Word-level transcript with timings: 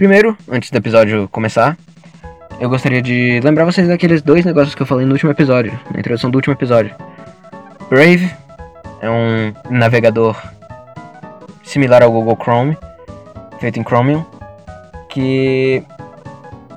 Primeiro, 0.00 0.34
antes 0.50 0.70
do 0.70 0.78
episódio 0.78 1.28
começar, 1.28 1.76
eu 2.58 2.70
gostaria 2.70 3.02
de 3.02 3.38
lembrar 3.44 3.66
vocês 3.66 3.86
daqueles 3.86 4.22
dois 4.22 4.46
negócios 4.46 4.74
que 4.74 4.80
eu 4.80 4.86
falei 4.86 5.04
no 5.04 5.12
último 5.12 5.30
episódio, 5.30 5.78
na 5.92 6.00
introdução 6.00 6.30
do 6.30 6.36
último 6.36 6.54
episódio. 6.54 6.94
Brave 7.90 8.30
é 9.02 9.10
um 9.10 9.52
navegador 9.68 10.42
similar 11.62 12.02
ao 12.02 12.10
Google 12.10 12.34
Chrome, 12.40 12.78
feito 13.60 13.78
em 13.78 13.82
Chromium, 13.82 14.24
que 15.10 15.84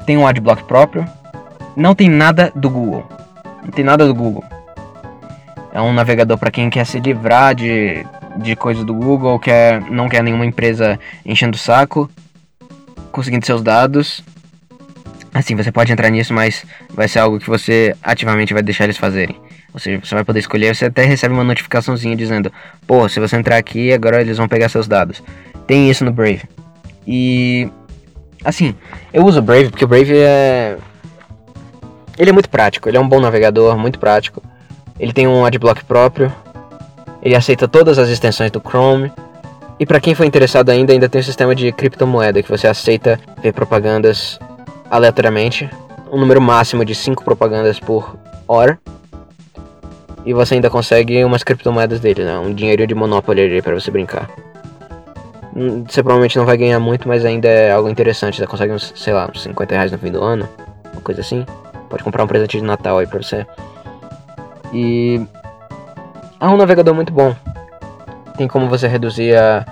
tem 0.06 0.18
um 0.18 0.28
adblock 0.28 0.66
próprio. 0.66 1.06
Não 1.78 1.96
tem 1.96 2.10
nada 2.10 2.52
do 2.54 2.70
Google. 2.70 3.08
Não 3.64 3.72
tem 3.72 3.86
nada 3.86 4.06
do 4.06 4.14
Google. 4.14 4.44
É 5.72 5.80
um 5.80 5.94
navegador 5.94 6.38
para 6.38 6.52
quem 6.52 6.70
quer 6.70 6.86
se 6.86 7.00
livrar 7.00 7.56
de, 7.56 8.06
de 8.40 8.54
coisas 8.58 8.84
do 8.84 8.94
Google, 8.94 9.40
quer, 9.40 9.80
não 9.90 10.10
quer 10.10 10.22
nenhuma 10.22 10.46
empresa 10.46 11.00
enchendo 11.26 11.56
o 11.56 11.58
saco, 11.60 12.12
conseguindo 13.14 13.46
seus 13.46 13.62
dados. 13.62 14.22
Assim, 15.34 15.56
você 15.56 15.72
pode 15.72 15.92
entrar 15.92 16.10
nisso, 16.10 16.34
mas 16.34 16.66
vai 16.90 17.08
ser 17.08 17.20
algo 17.20 17.40
que 17.40 17.48
você 17.48 17.96
ativamente 18.04 18.54
vai 18.54 18.62
deixar 18.62 18.84
eles 18.84 18.98
fazerem. 18.98 19.40
Ou 19.74 19.80
seja, 19.80 20.00
você 20.04 20.14
vai 20.14 20.24
poder 20.24 20.40
escolher, 20.40 20.76
você 20.76 20.86
até 20.86 21.04
recebe 21.06 21.34
uma 21.34 21.44
notificaçãozinha 21.44 22.16
dizendo: 22.16 22.52
Pô, 22.86 23.08
se 23.08 23.20
você 23.20 23.36
entrar 23.38 23.58
aqui, 23.58 23.94
agora 23.94 24.22
eles 24.22 24.38
vão 24.38 24.48
pegar 24.48 24.70
seus 24.70 24.88
dados. 24.88 25.24
Tem 25.66 25.90
isso 25.90 26.04
no 26.04 26.12
Brave. 26.12 26.44
E. 27.08 27.70
Assim, 28.44 28.76
eu 29.14 29.26
uso 29.26 29.40
o 29.40 29.42
Brave 29.42 29.70
porque 29.70 29.86
o 29.86 29.88
Brave 29.88 30.14
é. 30.16 30.78
Ele 32.18 32.30
é 32.30 32.34
muito 32.34 32.50
prático, 32.50 32.88
ele 32.88 32.98
é 32.98 33.00
um 33.00 33.08
bom 33.08 33.20
navegador, 33.20 33.78
muito 33.78 33.98
prático. 33.98 34.44
Ele 35.00 35.14
tem 35.14 35.28
um 35.28 35.46
adblock 35.46 35.84
próprio. 35.86 36.32
Ele 37.24 37.36
aceita 37.36 37.68
todas 37.68 37.98
as 37.98 38.10
extensões 38.10 38.52
do 38.52 38.60
Chrome. 38.60 39.12
E 39.84 39.86
para 39.86 40.00
quem 40.00 40.16
for 40.16 40.26
interessado 40.26 40.70
ainda, 40.70 40.94
ainda 40.94 41.10
tem 41.10 41.20
o 41.20 41.24
sistema 41.26 41.54
de 41.54 41.70
criptomoeda 41.74 42.42
que 42.42 42.50
você 42.50 42.68
aceita 42.68 43.20
ver 43.42 43.52
propagandas 43.52 44.40
aleatoriamente, 44.90 45.70
um 46.10 46.18
número 46.18 46.40
máximo 46.40 46.86
de 46.86 46.96
5 46.96 47.22
propagandas 47.22 47.82
por 47.82 48.16
hora. 48.48 48.80
E 50.26 50.34
você 50.34 50.56
ainda 50.56 50.70
consegue 50.70 51.22
umas 51.26 51.44
criptomoedas 51.44 52.00
dele, 52.00 52.24
né? 52.24 52.40
Um 52.40 52.54
dinheiro 52.54 52.88
de 52.88 52.96
Monopoly 52.96 53.42
ali 53.42 53.62
pra 53.62 53.74
você 53.74 53.92
brincar. 53.92 54.30
Hum, 55.54 55.84
você 55.86 56.02
provavelmente 56.02 56.38
não 56.38 56.46
vai 56.46 56.56
ganhar 56.56 56.80
muito, 56.80 57.06
mas 57.06 57.26
ainda 57.26 57.50
é 57.50 57.74
algo 57.74 57.90
interessante. 57.90 58.38
Você 58.38 58.48
consegue 58.48 58.72
uns, 58.72 58.94
sei 58.96 59.12
lá, 59.12 59.30
uns 59.30 59.44
50 59.44 59.76
reais 59.76 59.92
no 59.92 59.98
fim 59.98 60.14
do 60.14 60.24
ano, 60.24 60.48
uma 60.94 61.02
coisa 61.02 61.20
assim. 61.20 61.46
Pode 61.90 62.06
comprar 62.06 62.24
um 62.24 62.28
presente 62.28 62.56
de 62.56 62.64
Natal 62.64 63.00
aí 63.00 63.06
pra 63.06 63.22
você. 63.22 63.46
E 64.72 65.22
é 66.40 66.48
um 66.48 66.56
navegador 66.56 66.96
muito 66.96 67.12
bom. 67.12 67.36
Tem 68.38 68.48
como 68.48 68.68
você 68.68 68.88
reduzir 68.88 69.36
a, 69.36 69.66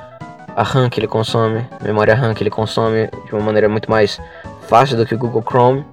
a 0.55 0.63
RAM 0.63 0.89
que 0.89 0.99
ele 0.99 1.07
consome, 1.07 1.65
memória 1.81 2.15
RAM 2.15 2.33
que 2.33 2.43
ele 2.43 2.49
consome 2.49 3.09
de 3.25 3.33
uma 3.33 3.41
maneira 3.41 3.67
muito 3.67 3.89
mais 3.89 4.19
fácil 4.67 4.97
do 4.97 5.05
que 5.05 5.15
o 5.15 5.17
Google 5.17 5.43
Chrome. 5.47 5.85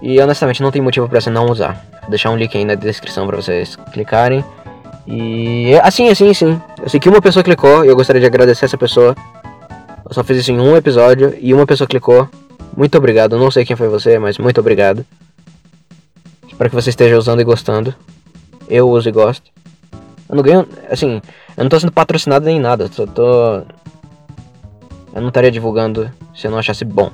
E 0.00 0.20
honestamente 0.20 0.62
não 0.62 0.70
tem 0.70 0.82
motivo 0.82 1.08
para 1.08 1.20
você 1.20 1.30
não 1.30 1.46
usar. 1.46 1.84
Vou 2.00 2.10
deixar 2.10 2.30
um 2.30 2.36
link 2.36 2.56
aí 2.56 2.64
na 2.64 2.74
descrição 2.74 3.26
para 3.26 3.36
vocês 3.36 3.76
clicarem. 3.92 4.44
E 5.06 5.74
assim, 5.82 6.08
assim, 6.08 6.30
assim. 6.30 6.60
Eu 6.80 6.88
sei 6.88 6.98
que 6.98 7.08
uma 7.08 7.20
pessoa 7.20 7.42
clicou 7.42 7.84
e 7.84 7.88
eu 7.88 7.96
gostaria 7.96 8.20
de 8.20 8.26
agradecer 8.26 8.64
essa 8.64 8.78
pessoa. 8.78 9.14
Eu 10.04 10.14
só 10.14 10.24
fiz 10.24 10.38
isso 10.38 10.52
em 10.52 10.60
um 10.60 10.76
episódio 10.76 11.36
e 11.40 11.54
uma 11.54 11.66
pessoa 11.66 11.86
clicou. 11.86 12.28
Muito 12.76 12.96
obrigado. 12.98 13.38
Não 13.38 13.50
sei 13.50 13.64
quem 13.64 13.76
foi 13.76 13.88
você, 13.88 14.18
mas 14.18 14.38
muito 14.38 14.60
obrigado. 14.60 15.04
Espero 16.46 16.70
que 16.70 16.76
você 16.76 16.90
esteja 16.90 17.16
usando 17.16 17.40
e 17.40 17.44
gostando. 17.44 17.94
Eu 18.68 18.88
uso 18.88 19.08
e 19.08 19.12
gosto. 19.12 19.50
Eu 20.28 20.36
não 20.36 20.42
ganho. 20.42 20.66
Assim, 20.90 21.20
eu 21.56 21.64
não 21.64 21.68
tô 21.68 21.78
sendo 21.78 21.92
patrocinado 21.92 22.44
nem 22.44 22.58
nada. 22.58 22.90
Eu 22.96 23.06
tô. 23.06 23.62
Eu 25.14 25.20
não 25.20 25.28
estaria 25.28 25.50
divulgando 25.50 26.10
se 26.34 26.46
eu 26.46 26.50
não 26.50 26.58
achasse 26.58 26.84
bom. 26.84 27.10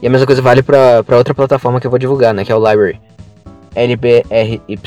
E 0.00 0.06
a 0.06 0.10
mesma 0.10 0.26
coisa 0.26 0.40
vale 0.40 0.62
pra, 0.62 1.02
pra 1.02 1.16
outra 1.16 1.34
plataforma 1.34 1.80
que 1.80 1.86
eu 1.86 1.90
vou 1.90 1.98
divulgar, 1.98 2.32
né? 2.32 2.44
Que 2.44 2.52
é 2.52 2.54
o 2.54 2.58
Library. 2.58 3.00
LBRY. 3.74 4.78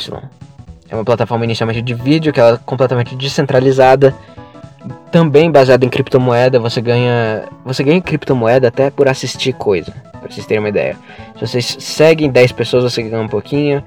É 0.89 0.95
uma 0.95 1.05
plataforma 1.05 1.45
inicialmente 1.45 1.81
de 1.81 1.93
vídeo, 1.93 2.33
que 2.33 2.39
ela 2.39 2.55
é 2.55 2.59
completamente 2.65 3.15
descentralizada. 3.15 4.15
Também 5.11 5.51
baseada 5.51 5.85
em 5.85 5.89
criptomoeda. 5.89 6.59
Você 6.59 6.81
ganha. 6.81 7.43
Você 7.63 7.83
ganha 7.83 8.01
criptomoeda 8.01 8.69
até 8.69 8.89
por 8.89 9.07
assistir 9.07 9.53
coisa. 9.53 9.91
Pra 10.19 10.29
vocês 10.29 10.45
terem 10.45 10.63
uma 10.63 10.69
ideia. 10.69 10.97
Se 11.35 11.47
vocês 11.47 11.77
seguem 11.79 12.29
10 12.29 12.51
pessoas, 12.53 12.83
você 12.83 13.03
ganha 13.03 13.21
um 13.21 13.27
pouquinho. 13.27 13.83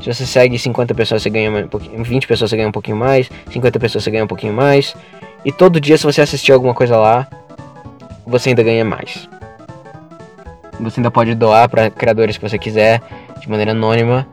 Se 0.00 0.12
você 0.12 0.26
segue 0.26 0.58
50 0.58 0.94
pessoas, 0.94 1.22
você 1.22 1.30
ganha 1.30 1.50
um 1.50 1.68
pouquinho. 1.68 2.02
20 2.04 2.26
pessoas, 2.28 2.50
você 2.50 2.56
ganha 2.56 2.68
um 2.68 2.72
pouquinho 2.72 2.96
mais. 2.96 3.30
50 3.50 3.78
pessoas, 3.78 4.04
você 4.04 4.10
ganha 4.10 4.24
um 4.24 4.28
pouquinho 4.28 4.52
mais. 4.52 4.94
E 5.44 5.50
todo 5.52 5.80
dia, 5.80 5.96
se 5.96 6.04
você 6.04 6.20
assistir 6.20 6.52
alguma 6.52 6.74
coisa 6.74 6.96
lá, 6.96 7.26
você 8.26 8.50
ainda 8.50 8.62
ganha 8.62 8.84
mais. 8.84 9.28
Você 10.80 11.00
ainda 11.00 11.10
pode 11.10 11.34
doar 11.34 11.68
para 11.68 11.90
criadores 11.90 12.36
que 12.36 12.48
você 12.48 12.58
quiser, 12.58 13.00
de 13.40 13.48
maneira 13.48 13.70
anônima. 13.70 14.26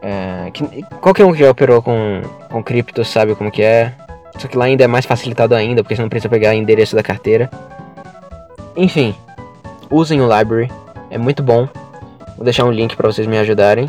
É, 0.00 0.50
que, 0.50 0.82
qualquer 1.00 1.24
um 1.24 1.32
que 1.32 1.40
já 1.40 1.50
operou 1.50 1.82
com, 1.82 2.22
com 2.48 2.62
cripto 2.62 3.04
sabe 3.04 3.34
como 3.34 3.50
que 3.50 3.62
é. 3.62 3.92
Só 4.38 4.48
que 4.48 4.56
lá 4.56 4.64
ainda 4.64 4.84
é 4.84 4.86
mais 4.86 5.04
facilitado 5.04 5.54
ainda, 5.54 5.82
porque 5.82 5.94
você 5.94 6.02
não 6.02 6.08
precisa 6.08 6.28
pegar 6.28 6.54
endereço 6.54 6.96
da 6.96 7.02
carteira. 7.02 7.50
Enfim, 8.74 9.14
usem 9.90 10.20
o 10.20 10.38
library, 10.38 10.70
é 11.10 11.18
muito 11.18 11.42
bom. 11.42 11.68
Vou 12.36 12.44
deixar 12.44 12.64
um 12.64 12.70
link 12.70 12.96
para 12.96 13.10
vocês 13.10 13.26
me 13.26 13.38
ajudarem. 13.38 13.88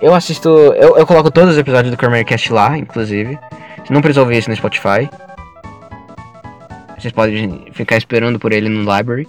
Eu 0.00 0.14
assisto. 0.14 0.48
Eu, 0.48 0.96
eu 0.96 1.06
coloco 1.06 1.30
todos 1.30 1.52
os 1.52 1.58
episódios 1.58 1.94
do 1.94 2.24
Cast 2.24 2.52
lá, 2.52 2.78
inclusive. 2.78 3.38
Você 3.84 3.92
não 3.92 4.00
precisa 4.00 4.20
ouvir 4.20 4.38
isso 4.38 4.50
no 4.50 4.56
Spotify. 4.56 5.08
Vocês 6.98 7.12
podem 7.12 7.66
ficar 7.72 7.96
esperando 7.96 8.38
por 8.38 8.52
ele 8.52 8.68
no 8.68 8.80
library 8.80 9.28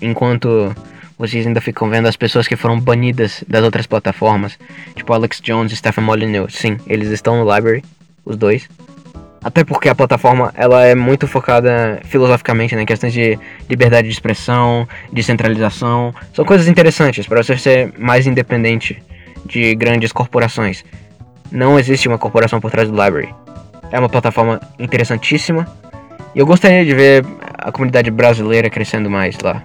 enquanto 0.00 0.74
vocês 1.18 1.46
ainda 1.46 1.60
ficam 1.60 1.88
vendo 1.88 2.06
as 2.06 2.16
pessoas 2.16 2.46
que 2.46 2.56
foram 2.56 2.78
banidas 2.78 3.42
das 3.48 3.64
outras 3.64 3.86
plataformas, 3.86 4.58
tipo 4.94 5.12
Alex 5.12 5.40
Jones 5.40 5.72
e 5.72 5.76
Stephen 5.76 6.04
Molyneux. 6.04 6.54
Sim, 6.54 6.78
eles 6.86 7.08
estão 7.08 7.42
no 7.42 7.54
library, 7.54 7.82
os 8.24 8.36
dois. 8.36 8.68
Até 9.42 9.62
porque 9.64 9.88
a 9.88 9.94
plataforma 9.94 10.52
ela 10.56 10.84
é 10.84 10.94
muito 10.94 11.26
focada 11.28 12.00
filosoficamente 12.04 12.74
né, 12.74 12.82
em 12.82 12.86
questões 12.86 13.12
de 13.12 13.38
liberdade 13.68 14.08
de 14.08 14.12
expressão, 14.12 14.88
descentralização. 15.12 16.14
São 16.32 16.44
coisas 16.44 16.66
interessantes 16.66 17.26
para 17.26 17.42
você 17.42 17.56
ser 17.56 17.92
mais 17.98 18.26
independente 18.26 19.00
de 19.44 19.74
grandes 19.74 20.10
corporações. 20.10 20.84
Não 21.50 21.78
existe 21.78 22.08
uma 22.08 22.18
corporação 22.18 22.60
por 22.60 22.70
trás 22.70 22.88
do 22.88 22.94
library. 22.94 23.32
É 23.92 23.98
uma 23.98 24.08
plataforma 24.08 24.60
interessantíssima. 24.78 25.66
E 26.34 26.38
eu 26.38 26.46
gostaria 26.46 26.84
de 26.84 26.94
ver 26.94 27.24
a 27.56 27.70
comunidade 27.70 28.10
brasileira 28.10 28.68
crescendo 28.68 29.08
mais 29.08 29.38
lá. 29.38 29.62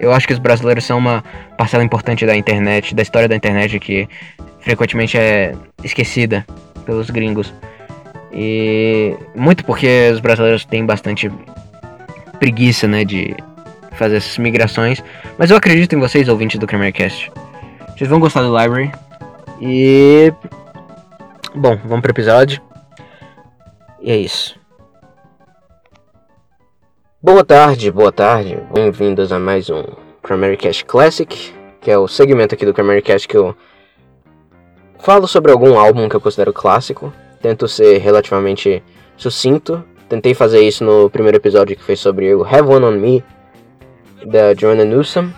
Eu 0.00 0.12
acho 0.12 0.26
que 0.26 0.32
os 0.32 0.38
brasileiros 0.38 0.84
são 0.84 0.98
uma 0.98 1.24
parcela 1.56 1.82
importante 1.82 2.24
da 2.26 2.36
internet, 2.36 2.94
da 2.94 3.02
história 3.02 3.28
da 3.28 3.34
internet 3.34 3.78
que 3.80 4.08
frequentemente 4.60 5.16
é 5.16 5.54
esquecida 5.82 6.46
pelos 6.84 7.10
gringos. 7.10 7.52
E 8.32 9.16
muito 9.34 9.64
porque 9.64 10.10
os 10.12 10.20
brasileiros 10.20 10.64
têm 10.64 10.84
bastante 10.84 11.30
preguiça, 12.38 12.86
né, 12.86 13.04
de 13.04 13.34
fazer 13.92 14.16
essas 14.16 14.38
migrações. 14.38 15.02
Mas 15.36 15.50
eu 15.50 15.56
acredito 15.56 15.94
em 15.94 15.98
vocês, 15.98 16.28
ouvintes 16.28 16.58
do 16.58 16.66
Cast. 16.66 17.32
Vocês 17.96 18.08
vão 18.08 18.20
gostar 18.20 18.42
do 18.42 18.56
library. 18.56 18.92
E 19.60 20.32
bom, 21.54 21.76
vamos 21.84 22.00
pro 22.00 22.12
episódio. 22.12 22.62
E 24.00 24.10
é 24.10 24.16
isso. 24.16 24.58
Boa 27.20 27.44
tarde, 27.44 27.90
boa 27.90 28.12
tarde. 28.12 28.58
Bem-vindos 28.72 29.32
a 29.32 29.38
mais 29.40 29.68
um 29.68 29.82
Cast 30.56 30.84
Classic, 30.84 31.52
que 31.80 31.90
é 31.90 31.98
o 31.98 32.06
segmento 32.06 32.54
aqui 32.54 32.64
do 32.64 32.74
Cast 33.02 33.26
que 33.26 33.36
eu 33.36 33.56
falo 35.00 35.26
sobre 35.26 35.50
algum 35.50 35.76
álbum 35.76 36.08
que 36.08 36.14
eu 36.14 36.20
considero 36.20 36.52
clássico. 36.52 37.12
Tento 37.40 37.68
ser 37.68 37.98
relativamente 37.98 38.82
sucinto. 39.16 39.84
Tentei 40.08 40.34
fazer 40.34 40.60
isso 40.60 40.84
no 40.84 41.10
primeiro 41.10 41.36
episódio 41.36 41.76
que 41.76 41.82
foi 41.82 41.96
sobre 41.96 42.34
o 42.34 42.42
Have 42.42 42.68
One 42.68 42.84
On 42.84 42.92
Me, 42.92 43.24
da 44.24 44.54
Joanna 44.54 44.84
Newsom. 44.84 45.30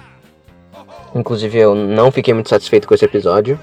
Inclusive 1.14 1.58
eu 1.58 1.75
não 1.75 2.11
fiquei 2.11 2.32
muito 2.32 2.49
satisfeito 2.49 2.87
com 2.87 2.94
esse 2.94 3.05
episódio. 3.05 3.58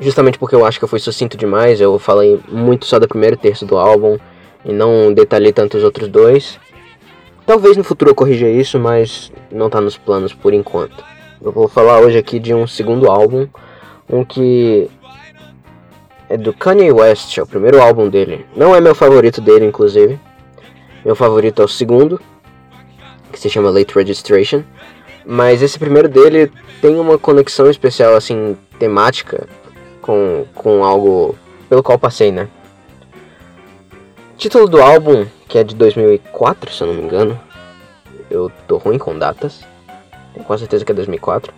Justamente 0.00 0.38
porque 0.38 0.54
eu 0.54 0.64
acho 0.64 0.78
que 0.78 0.84
eu 0.84 0.88
fui 0.88 0.98
sucinto 0.98 1.36
demais, 1.36 1.80
eu 1.80 1.98
falei 1.98 2.40
muito 2.48 2.86
só 2.86 2.98
do 2.98 3.06
primeiro 3.06 3.36
terço 3.36 3.64
do 3.64 3.76
álbum 3.76 4.18
e 4.64 4.72
não 4.72 5.12
detalhei 5.12 5.52
tanto 5.52 5.76
os 5.76 5.84
outros 5.84 6.08
dois. 6.08 6.58
Talvez 7.46 7.76
no 7.76 7.84
futuro 7.84 8.10
eu 8.10 8.14
corrija 8.14 8.48
isso, 8.48 8.78
mas 8.78 9.30
não 9.50 9.66
está 9.66 9.80
nos 9.80 9.96
planos 9.96 10.32
por 10.32 10.54
enquanto. 10.54 11.04
Eu 11.40 11.52
vou 11.52 11.68
falar 11.68 12.00
hoje 12.00 12.16
aqui 12.16 12.38
de 12.38 12.54
um 12.54 12.66
segundo 12.66 13.10
álbum, 13.10 13.46
um 14.08 14.24
que 14.24 14.88
é 16.32 16.36
do 16.38 16.50
Kanye 16.54 16.90
West, 16.90 17.36
é 17.36 17.42
o 17.42 17.46
primeiro 17.46 17.78
álbum 17.82 18.08
dele. 18.08 18.46
Não 18.56 18.74
é 18.74 18.80
meu 18.80 18.94
favorito 18.94 19.38
dele, 19.38 19.66
inclusive. 19.66 20.18
Meu 21.04 21.14
favorito 21.14 21.60
é 21.60 21.64
o 21.66 21.68
segundo, 21.68 22.18
que 23.30 23.38
se 23.38 23.50
chama 23.50 23.68
Late 23.68 23.94
Registration. 23.94 24.62
Mas 25.26 25.60
esse 25.60 25.78
primeiro 25.78 26.08
dele 26.08 26.50
tem 26.80 26.98
uma 26.98 27.18
conexão 27.18 27.68
especial, 27.68 28.16
assim, 28.16 28.56
temática 28.78 29.46
com, 30.00 30.46
com 30.54 30.82
algo 30.82 31.36
pelo 31.68 31.82
qual 31.82 31.98
passei, 31.98 32.32
né? 32.32 32.48
título 34.38 34.66
do 34.66 34.80
álbum, 34.80 35.26
que 35.46 35.58
é 35.58 35.62
de 35.62 35.74
2004, 35.74 36.72
se 36.72 36.82
eu 36.82 36.86
não 36.86 36.94
me 36.94 37.02
engano. 37.02 37.38
Eu 38.30 38.50
tô 38.66 38.78
ruim 38.78 38.96
com 38.96 39.18
datas. 39.18 39.60
Tenho 40.32 40.46
quase 40.46 40.62
certeza 40.62 40.82
que 40.82 40.92
é 40.92 40.94
2004. 40.94 41.52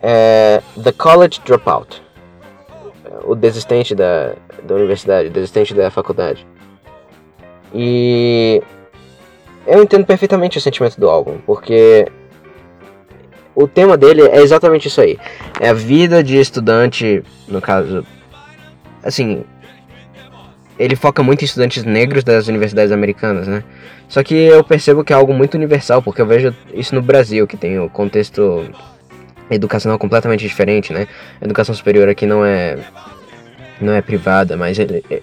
É 0.00 0.62
The 0.80 0.92
College 0.92 1.40
Dropout. 1.44 2.05
O 3.24 3.34
desistente 3.34 3.94
da, 3.94 4.34
da 4.62 4.74
universidade, 4.74 5.28
o 5.28 5.32
desistente 5.32 5.74
da 5.74 5.90
faculdade. 5.90 6.46
E 7.74 8.62
eu 9.66 9.82
entendo 9.82 10.06
perfeitamente 10.06 10.58
o 10.58 10.60
sentimento 10.60 10.98
do 10.98 11.08
álbum, 11.08 11.38
porque 11.44 12.06
o 13.54 13.66
tema 13.66 13.96
dele 13.96 14.22
é 14.22 14.40
exatamente 14.40 14.88
isso 14.88 15.00
aí. 15.00 15.18
É 15.60 15.70
a 15.70 15.74
vida 15.74 16.22
de 16.22 16.38
estudante, 16.38 17.22
no 17.48 17.60
caso, 17.60 18.06
assim, 19.02 19.44
ele 20.78 20.94
foca 20.94 21.22
muito 21.22 21.42
em 21.42 21.46
estudantes 21.46 21.84
negros 21.84 22.22
das 22.22 22.48
universidades 22.48 22.92
americanas, 22.92 23.48
né? 23.48 23.64
Só 24.08 24.22
que 24.22 24.34
eu 24.34 24.62
percebo 24.62 25.02
que 25.02 25.12
é 25.12 25.16
algo 25.16 25.32
muito 25.32 25.54
universal, 25.54 26.02
porque 26.02 26.20
eu 26.20 26.26
vejo 26.26 26.54
isso 26.72 26.94
no 26.94 27.02
Brasil, 27.02 27.46
que 27.46 27.56
tem 27.56 27.78
o 27.78 27.88
contexto 27.88 28.64
educacional 29.50 29.98
completamente 29.98 30.40
diferente, 30.40 30.92
né? 30.92 31.06
A 31.40 31.44
educação 31.44 31.74
superior 31.74 32.08
aqui 32.08 32.26
não 32.26 32.44
é 32.44 32.78
não 33.80 33.92
é 33.92 34.00
privada, 34.00 34.56
mas 34.56 34.78
ele 34.78 35.04
é, 35.10 35.22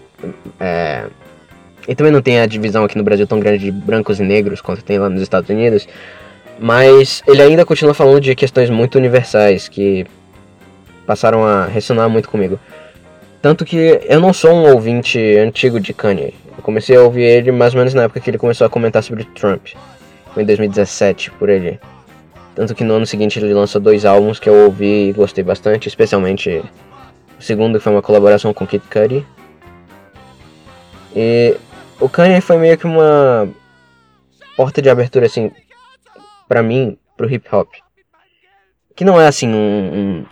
é 0.59 1.05
e 1.87 1.95
também 1.95 2.13
não 2.13 2.21
tem 2.21 2.39
a 2.39 2.45
divisão 2.45 2.83
aqui 2.83 2.97
no 2.97 3.03
Brasil 3.03 3.27
tão 3.27 3.39
grande 3.39 3.65
de 3.65 3.71
brancos 3.71 4.19
e 4.19 4.23
negros 4.23 4.61
quanto 4.61 4.83
tem 4.83 4.97
lá 4.97 5.09
nos 5.09 5.21
Estados 5.21 5.49
Unidos. 5.49 5.87
Mas 6.59 7.21
ele 7.27 7.41
ainda 7.41 7.65
continua 7.65 7.93
falando 7.93 8.21
de 8.21 8.35
questões 8.35 8.69
muito 8.69 8.97
universais 8.97 9.67
que 9.67 10.05
passaram 11.05 11.45
a 11.45 11.65
ressonar 11.65 12.09
muito 12.09 12.29
comigo. 12.29 12.59
Tanto 13.41 13.65
que 13.65 13.99
eu 14.05 14.21
não 14.21 14.31
sou 14.31 14.51
um 14.51 14.71
ouvinte 14.71 15.19
antigo 15.37 15.79
de 15.79 15.93
Kanye. 15.93 16.33
Eu 16.57 16.63
comecei 16.63 16.95
a 16.95 17.01
ouvir 17.01 17.23
ele 17.23 17.51
mais 17.51 17.73
ou 17.73 17.79
menos 17.79 17.93
na 17.93 18.03
época 18.03 18.21
que 18.21 18.29
ele 18.29 18.37
começou 18.37 18.65
a 18.65 18.69
comentar 18.69 19.03
sobre 19.03 19.25
Trump. 19.25 19.67
Em 20.37 20.45
2017, 20.45 21.31
por 21.31 21.49
ele. 21.49 21.79
Tanto 22.55 22.75
que 22.75 22.83
no 22.83 22.93
ano 22.93 23.05
seguinte 23.05 23.39
ele 23.39 23.53
lançou 23.53 23.81
dois 23.81 24.05
álbuns 24.05 24.39
que 24.39 24.47
eu 24.47 24.65
ouvi 24.65 25.09
e 25.09 25.13
gostei 25.13 25.43
bastante, 25.43 25.87
especialmente 25.87 26.63
o 27.39 27.41
segundo 27.41 27.77
que 27.77 27.83
foi 27.83 27.93
uma 27.93 28.01
colaboração 28.01 28.53
com 28.53 28.67
Kid 28.67 28.83
Cudi. 28.91 29.25
E 31.15 31.57
o 31.99 32.07
Kanye 32.07 32.41
foi 32.41 32.57
meio 32.57 32.77
que 32.77 32.85
uma 32.85 33.49
porta 34.55 34.81
de 34.81 34.89
abertura 34.89 35.25
assim 35.25 35.51
para 36.47 36.61
mim 36.61 36.97
pro 37.17 37.31
hip 37.31 37.47
hop. 37.53 37.69
Que 38.95 39.03
não 39.03 39.19
é 39.19 39.27
assim 39.27 39.47
um, 39.47 40.25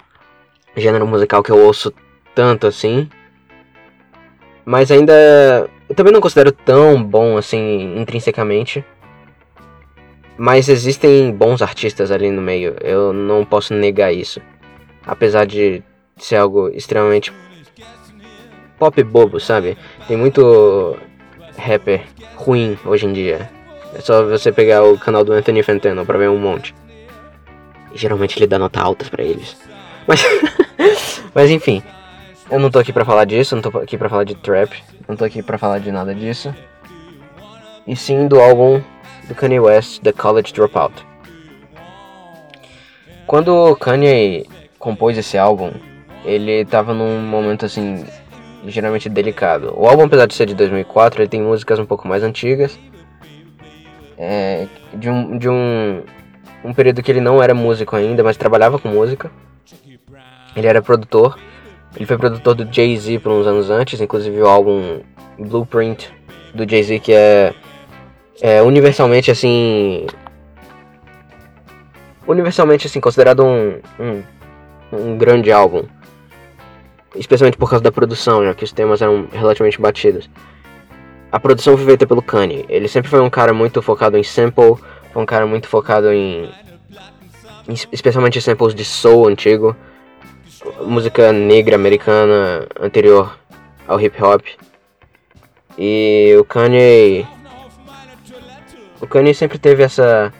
um 0.75 0.79
gênero 0.79 1.07
musical 1.07 1.41
que 1.41 1.51
eu 1.51 1.57
ouço 1.57 1.91
tanto 2.35 2.67
assim. 2.67 3.09
Mas 4.63 4.91
ainda. 4.91 5.13
Eu 5.89 5.95
também 5.95 6.13
não 6.13 6.21
considero 6.21 6.51
tão 6.51 7.03
bom 7.03 7.38
assim 7.38 8.00
intrinsecamente. 8.00 8.85
Mas 10.43 10.67
existem 10.69 11.31
bons 11.31 11.61
artistas 11.61 12.09
ali 12.09 12.31
no 12.31 12.41
meio. 12.41 12.75
Eu 12.81 13.13
não 13.13 13.45
posso 13.45 13.75
negar 13.75 14.11
isso. 14.11 14.41
Apesar 15.05 15.45
de 15.45 15.83
ser 16.17 16.38
algo 16.38 16.67
extremamente 16.69 17.31
pop 18.79 19.03
bobo, 19.03 19.39
sabe? 19.39 19.77
Tem 20.07 20.17
muito 20.17 20.97
rapper 21.55 22.01
ruim 22.35 22.75
hoje 22.83 23.05
em 23.05 23.13
dia. 23.13 23.51
É 23.93 24.01
só 24.01 24.25
você 24.25 24.51
pegar 24.51 24.83
o 24.83 24.97
canal 24.97 25.23
do 25.23 25.31
Anthony 25.31 25.61
Fantano 25.61 26.07
pra 26.07 26.17
ver 26.17 26.31
um 26.31 26.39
monte. 26.39 26.73
E 27.93 27.97
geralmente 27.99 28.39
ele 28.39 28.47
dá 28.47 28.57
nota 28.57 28.81
altas 28.81 29.09
para 29.09 29.23
eles. 29.23 29.55
Mas, 30.07 30.25
mas 31.35 31.51
enfim, 31.51 31.83
eu 32.49 32.59
não 32.59 32.71
tô 32.71 32.79
aqui 32.79 32.91
pra 32.91 33.05
falar 33.05 33.25
disso, 33.25 33.55
não 33.55 33.61
tô 33.61 33.77
aqui 33.77 33.95
pra 33.95 34.09
falar 34.09 34.23
de 34.23 34.33
trap, 34.33 34.73
não 35.07 35.15
tô 35.15 35.23
aqui 35.23 35.43
pra 35.43 35.59
falar 35.59 35.77
de 35.77 35.91
nada 35.91 36.15
disso. 36.15 36.51
E 37.85 37.95
sim 37.95 38.27
do 38.27 38.41
álbum 38.41 38.81
do 39.27 39.35
Kanye 39.35 39.59
West, 39.59 40.01
The 40.01 40.12
College 40.12 40.53
Dropout. 40.53 41.06
Quando 43.27 43.75
Kanye 43.77 44.45
compôs 44.77 45.18
esse 45.18 45.38
álbum, 45.38 45.71
ele 46.25 46.65
tava 46.65 46.94
num 46.94 47.21
momento 47.21 47.65
assim, 47.65 48.06
geralmente 48.68 49.07
delicado. 49.09 49.73
O 49.75 49.88
álbum, 49.88 50.03
apesar 50.03 50.25
de 50.25 50.33
ser 50.33 50.45
de 50.45 50.56
2004, 50.56 51.21
ele 51.21 51.29
tem 51.29 51.41
músicas 51.41 51.79
um 51.79 51.85
pouco 51.85 52.07
mais 52.07 52.23
antigas. 52.23 52.77
É, 54.18 54.68
de 54.94 55.09
um, 55.09 55.38
de 55.38 55.50
um, 55.50 56.03
um 56.63 56.74
período 56.74 57.01
que 57.01 57.12
ele 57.12 57.21
não 57.21 57.41
era 57.41 57.56
músico 57.56 57.95
ainda, 57.95 58.24
mas 58.24 58.38
trabalhava 58.38 58.77
com 58.77 58.89
música. 58.89 59.31
Ele 60.56 60.67
era 60.67 60.81
produtor. 60.81 61.39
Ele 61.95 62.06
foi 62.06 62.17
produtor 62.17 62.56
do 62.56 62.71
Jay-Z 62.71 63.19
por 63.19 63.31
uns 63.31 63.47
anos 63.47 63.69
antes, 63.69 64.00
inclusive 64.00 64.41
o 64.41 64.47
álbum 64.47 65.01
Blueprint 65.39 66.09
do 66.53 66.69
Jay-Z, 66.69 67.00
que 67.00 67.13
é, 67.13 67.53
é 68.41 68.61
universalmente 68.61 69.31
assim. 69.31 70.05
Universalmente 72.27 72.88
assim, 72.88 72.99
considerado 72.99 73.43
um, 73.43 73.79
um, 73.99 74.23
um 74.91 75.17
grande 75.17 75.51
álbum. 75.51 75.83
Especialmente 77.15 77.57
por 77.57 77.69
causa 77.69 77.83
da 77.83 77.91
produção, 77.91 78.43
já 78.43 78.53
que 78.53 78.63
os 78.63 78.71
temas 78.71 79.01
eram 79.01 79.27
relativamente 79.31 79.79
batidos. 79.79 80.29
A 81.31 81.39
produção 81.39 81.77
foi 81.77 81.85
feita 81.85 82.07
pelo 82.07 82.21
Kanye. 82.21 82.65
Ele 82.67 82.88
sempre 82.88 83.09
foi 83.09 83.21
um 83.21 83.29
cara 83.29 83.53
muito 83.53 83.81
focado 83.81 84.17
em 84.17 84.23
sample, 84.23 84.75
foi 85.11 85.21
um 85.21 85.25
cara 85.25 85.45
muito 85.45 85.67
focado 85.67 86.11
em, 86.11 86.49
em 87.67 87.73
especialmente 87.91 88.41
samples 88.41 88.73
de 88.73 88.83
soul 88.83 89.27
antigo 89.27 89.75
música 90.81 91.31
negra 91.31 91.75
americana 91.75 92.67
anterior 92.79 93.38
ao 93.88 93.99
hip 93.99 94.21
hop. 94.21 94.41
E 95.77 96.35
o 96.39 96.43
Kanye. 96.43 97.25
O 99.01 99.07
Kanye 99.07 99.33
sempre 99.33 99.57
teve 99.57 99.83
essa. 99.83 100.31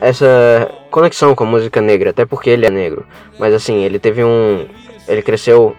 Essa 0.00 0.70
conexão 0.90 1.34
com 1.34 1.44
a 1.44 1.46
música 1.46 1.80
negra, 1.80 2.10
até 2.10 2.24
porque 2.24 2.48
ele 2.50 2.66
é 2.66 2.70
negro. 2.70 3.06
Mas 3.38 3.54
assim, 3.54 3.82
ele 3.82 3.98
teve 3.98 4.22
um. 4.22 4.66
Ele 5.08 5.22
cresceu 5.22 5.74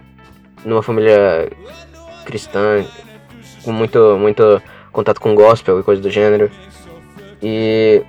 numa 0.66 0.84
família 0.84 1.50
cristã, 2.26 2.86
com 3.64 3.72
muito, 3.72 4.18
muito 4.18 4.62
contato 4.92 5.20
com 5.20 5.36
gospel 5.36 5.80
e 5.80 5.84
coisa 5.84 6.02
do 6.02 6.10
gênero. 6.10 6.52
E. 7.42 8.02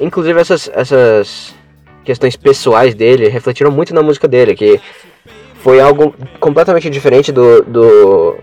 Inclusive 0.00 0.40
essas. 0.40 0.70
essas 0.74 1.54
questões 2.04 2.36
pessoais 2.36 2.94
dele 2.94 3.28
refletiram 3.28 3.70
muito 3.70 3.94
na 3.94 4.02
música 4.02 4.28
dele, 4.28 4.54
que 4.54 4.78
foi 5.54 5.80
algo 5.80 6.14
completamente 6.38 6.90
diferente 6.90 7.32
do, 7.32 7.62
do, 7.62 8.38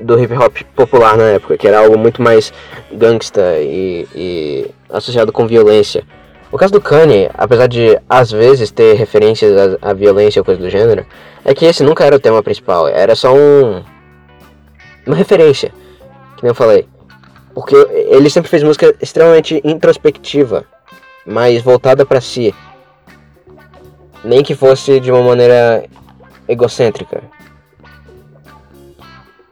do 0.00 0.18
hip 0.18 0.32
hop 0.34 0.56
popular 0.74 1.16
na 1.16 1.24
época, 1.30 1.56
que 1.56 1.66
era 1.66 1.80
algo 1.80 1.98
muito 1.98 2.22
mais 2.22 2.52
gangsta 2.92 3.58
e, 3.60 4.06
e 4.14 4.70
associado 4.90 5.32
com 5.32 5.46
violência. 5.46 6.04
O 6.50 6.58
caso 6.58 6.72
do 6.72 6.80
Kanye, 6.80 7.30
apesar 7.34 7.66
de 7.66 7.98
às 8.08 8.30
vezes 8.30 8.70
ter 8.70 8.94
referências 8.94 9.78
à, 9.82 9.90
à 9.90 9.92
violência 9.92 10.40
ou 10.40 10.44
coisa 10.44 10.60
do 10.60 10.70
gênero, 10.70 11.04
é 11.44 11.54
que 11.54 11.64
esse 11.64 11.82
nunca 11.82 12.04
era 12.04 12.16
o 12.16 12.20
tema 12.20 12.42
principal, 12.42 12.86
era 12.88 13.14
só 13.14 13.34
um. 13.34 13.82
uma 15.06 15.16
referência, 15.16 15.70
que 16.36 16.42
nem 16.42 16.50
eu 16.50 16.54
falei. 16.54 16.86
Porque 17.54 17.74
ele 18.08 18.28
sempre 18.30 18.50
fez 18.50 18.62
música 18.62 18.94
extremamente 19.00 19.60
introspectiva, 19.64 20.64
mais 21.26 21.62
voltada 21.62 22.04
para 22.04 22.20
si 22.20 22.54
nem 24.24 24.42
que 24.42 24.54
fosse 24.54 24.98
de 24.98 25.12
uma 25.12 25.22
maneira 25.22 25.84
egocêntrica. 26.48 27.22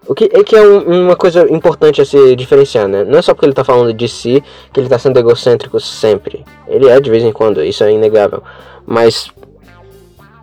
O 0.07 0.15
que 0.15 0.25
é 0.33 0.43
que 0.43 0.57
é 0.57 0.63
um, 0.63 1.05
uma 1.05 1.17
coisa 1.17 1.51
importante 1.53 2.01
a 2.01 2.05
se 2.05 2.35
diferenciar, 2.35 2.89
né? 2.89 3.05
Não 3.05 3.19
é 3.19 3.23
só 3.23 3.35
porque 3.35 3.47
ele 3.47 3.55
tá 3.55 3.63
falando 3.63 3.93
de 3.93 4.09
si 4.09 4.43
que 4.73 4.81
ele 4.81 4.89
tá 4.89 4.99
sendo 4.99 5.19
egocêntrico 5.19 5.79
sempre. 5.79 6.45
Ele 6.67 6.89
é 6.89 7.01
de 7.01 7.09
vez 7.09 7.23
em 7.23 7.33
quando, 7.33 7.63
isso 7.63 7.85
é 7.85 7.93
inegável. 7.93 8.43
Mas 8.85 9.31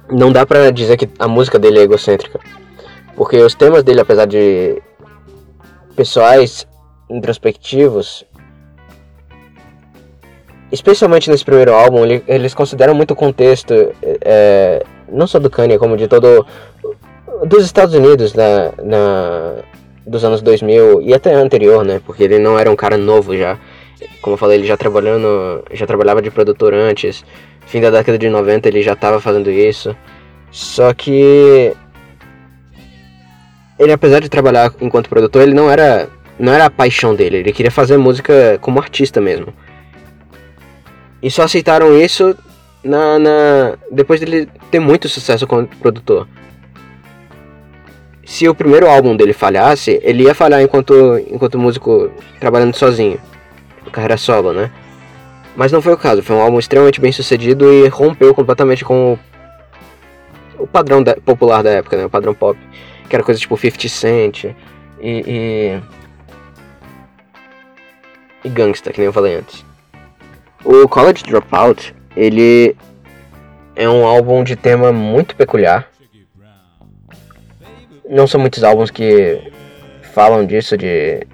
não 0.10 0.32
dá 0.32 0.46
pra 0.46 0.72
dizer 0.72 0.98
que 0.98 1.10
a 1.20 1.28
música 1.28 1.60
dele 1.60 1.80
é 1.80 1.84
egocêntrica. 1.84 2.40
Porque 3.16 3.38
os 3.38 3.54
temas 3.54 3.84
dele, 3.84 4.00
apesar 4.00 4.26
de 4.26 4.82
pessoais, 5.96 6.66
introspectivos, 7.10 8.26
especialmente 10.72 11.30
nesse 11.30 11.44
primeiro 11.44 11.74
álbum, 11.74 12.06
ele, 12.06 12.24
eles 12.28 12.54
consideram 12.54 12.94
muito 12.94 13.12
o 13.12 13.16
contexto, 13.16 13.74
é, 14.22 14.84
não 15.12 15.28
só 15.28 15.40
do 15.40 15.50
Kanye, 15.50 15.78
como 15.78 15.98
de 15.98 16.08
todo. 16.08 16.46
Dos 17.50 17.66
Estados 17.66 17.94
Unidos 17.94 18.34
na, 18.34 18.72
na, 18.82 19.56
dos 20.06 20.24
anos 20.24 20.42
2000 20.42 21.02
e 21.02 21.14
até 21.14 21.34
anterior, 21.34 21.84
né? 21.84 22.00
Porque 22.06 22.24
ele 22.24 22.40
não 22.40 22.58
era 22.58 22.72
um 22.72 22.76
cara 22.76 22.98
novo 22.98 23.36
já. 23.36 23.58
Como 24.22 24.36
eu 24.36 24.38
falei, 24.38 24.60
ele 24.60 24.68
já 24.68 24.78
trabalhando, 24.78 25.64
já 25.72 25.86
trabalhava 25.86 26.22
de 26.22 26.32
produtor 26.32 26.74
antes. 26.74 27.26
Fim 27.66 27.82
da 27.82 27.90
década 27.90 28.18
de 28.18 28.30
90 28.30 28.70
ele 28.70 28.82
já 28.82 28.94
estava 28.94 29.20
fazendo 29.20 29.50
isso. 29.52 29.96
Só 30.52 30.94
que 30.94 31.74
ele 33.78 33.92
apesar 33.92 34.20
de 34.20 34.30
trabalhar 34.30 34.72
enquanto 34.80 35.10
produtor, 35.10 35.42
ele 35.42 35.54
não 35.54 35.70
era 35.70 36.08
não 36.38 36.54
era 36.54 36.66
a 36.66 36.70
paixão 36.70 37.14
dele, 37.14 37.38
ele 37.38 37.52
queria 37.52 37.72
fazer 37.72 37.98
música 37.98 38.58
como 38.62 38.80
artista 38.80 39.20
mesmo. 39.20 39.54
E 41.22 41.30
só 41.30 41.44
aceitaram 41.44 42.00
isso 42.00 42.36
na, 42.84 43.20
na 43.20 43.78
depois 43.92 44.22
dele 44.22 44.48
ter 44.72 44.80
muito 44.80 45.10
sucesso 45.10 45.46
como 45.46 45.68
produtor. 45.68 46.28
Se 48.30 48.48
o 48.48 48.54
primeiro 48.54 48.88
álbum 48.88 49.18
dele 49.18 49.34
falhasse, 49.34 50.00
ele 50.04 50.26
ia 50.26 50.36
falhar 50.36 50.62
enquanto, 50.62 51.18
enquanto 51.32 51.58
músico 51.58 52.12
trabalhando 52.40 52.76
sozinho. 52.76 53.20
Carreira 53.92 54.18
solo, 54.18 54.54
né? 54.54 54.72
Mas 55.56 55.72
não 55.72 55.82
foi 55.82 55.94
o 55.94 55.98
caso, 55.98 56.22
foi 56.22 56.36
um 56.36 56.42
álbum 56.42 56.60
extremamente 56.60 57.02
bem 57.02 57.12
sucedido 57.12 57.74
e 57.74 57.88
rompeu 57.88 58.36
completamente 58.36 58.86
com 58.86 59.18
o, 60.58 60.64
o 60.64 60.68
padrão 60.68 61.02
da, 61.02 61.16
popular 61.16 61.64
da 61.64 61.72
época, 61.72 61.98
né? 61.98 62.06
O 62.06 62.10
padrão 62.10 62.36
pop. 62.36 62.56
Que 63.10 63.16
era 63.16 63.26
coisa 63.26 63.42
tipo 63.42 63.58
50 63.58 63.90
Cent 63.90 64.44
e, 64.44 64.54
e. 65.02 65.82
e 68.46 68.50
Gangsta, 68.50 68.92
que 68.92 69.00
nem 69.00 69.08
eu 69.08 69.14
falei 69.14 69.38
antes. 69.38 69.66
O 70.64 70.88
College 70.88 71.24
Dropout, 71.24 71.96
ele 72.16 72.76
é 73.76 73.90
um 73.90 74.06
álbum 74.06 74.44
de 74.44 74.56
tema 74.56 74.92
muito 74.92 75.36
peculiar 75.36 75.89
não 78.10 78.26
são 78.26 78.42
muitos 78.42 78.64
álbuns 78.64 78.90
que 78.90 79.40
falam 80.14 80.46
disso 80.46 80.76
de. 80.76 81.26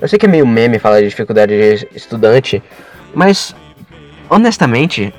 Eu 0.00 0.08
sei 0.08 0.18
que 0.18 0.26
é 0.26 0.28
meio 0.28 0.46
meme 0.46 0.78
falar 0.78 1.00
de 1.00 1.08
dificuldade 1.08 1.56
de 1.56 1.88
estudante, 1.94 2.62
mas 3.14 3.54
honestamente, 4.28 5.14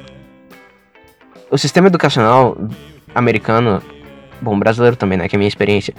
o 1.50 1.58
sistema 1.58 1.88
educacional 1.88 2.58
americano, 3.16 3.82
bom, 4.42 4.60
brasileiro 4.60 4.98
também, 4.98 5.18
né, 5.18 5.28
que 5.28 5.36
é 5.36 5.38
a 5.38 5.40
minha 5.40 5.48
experiência, 5.48 5.94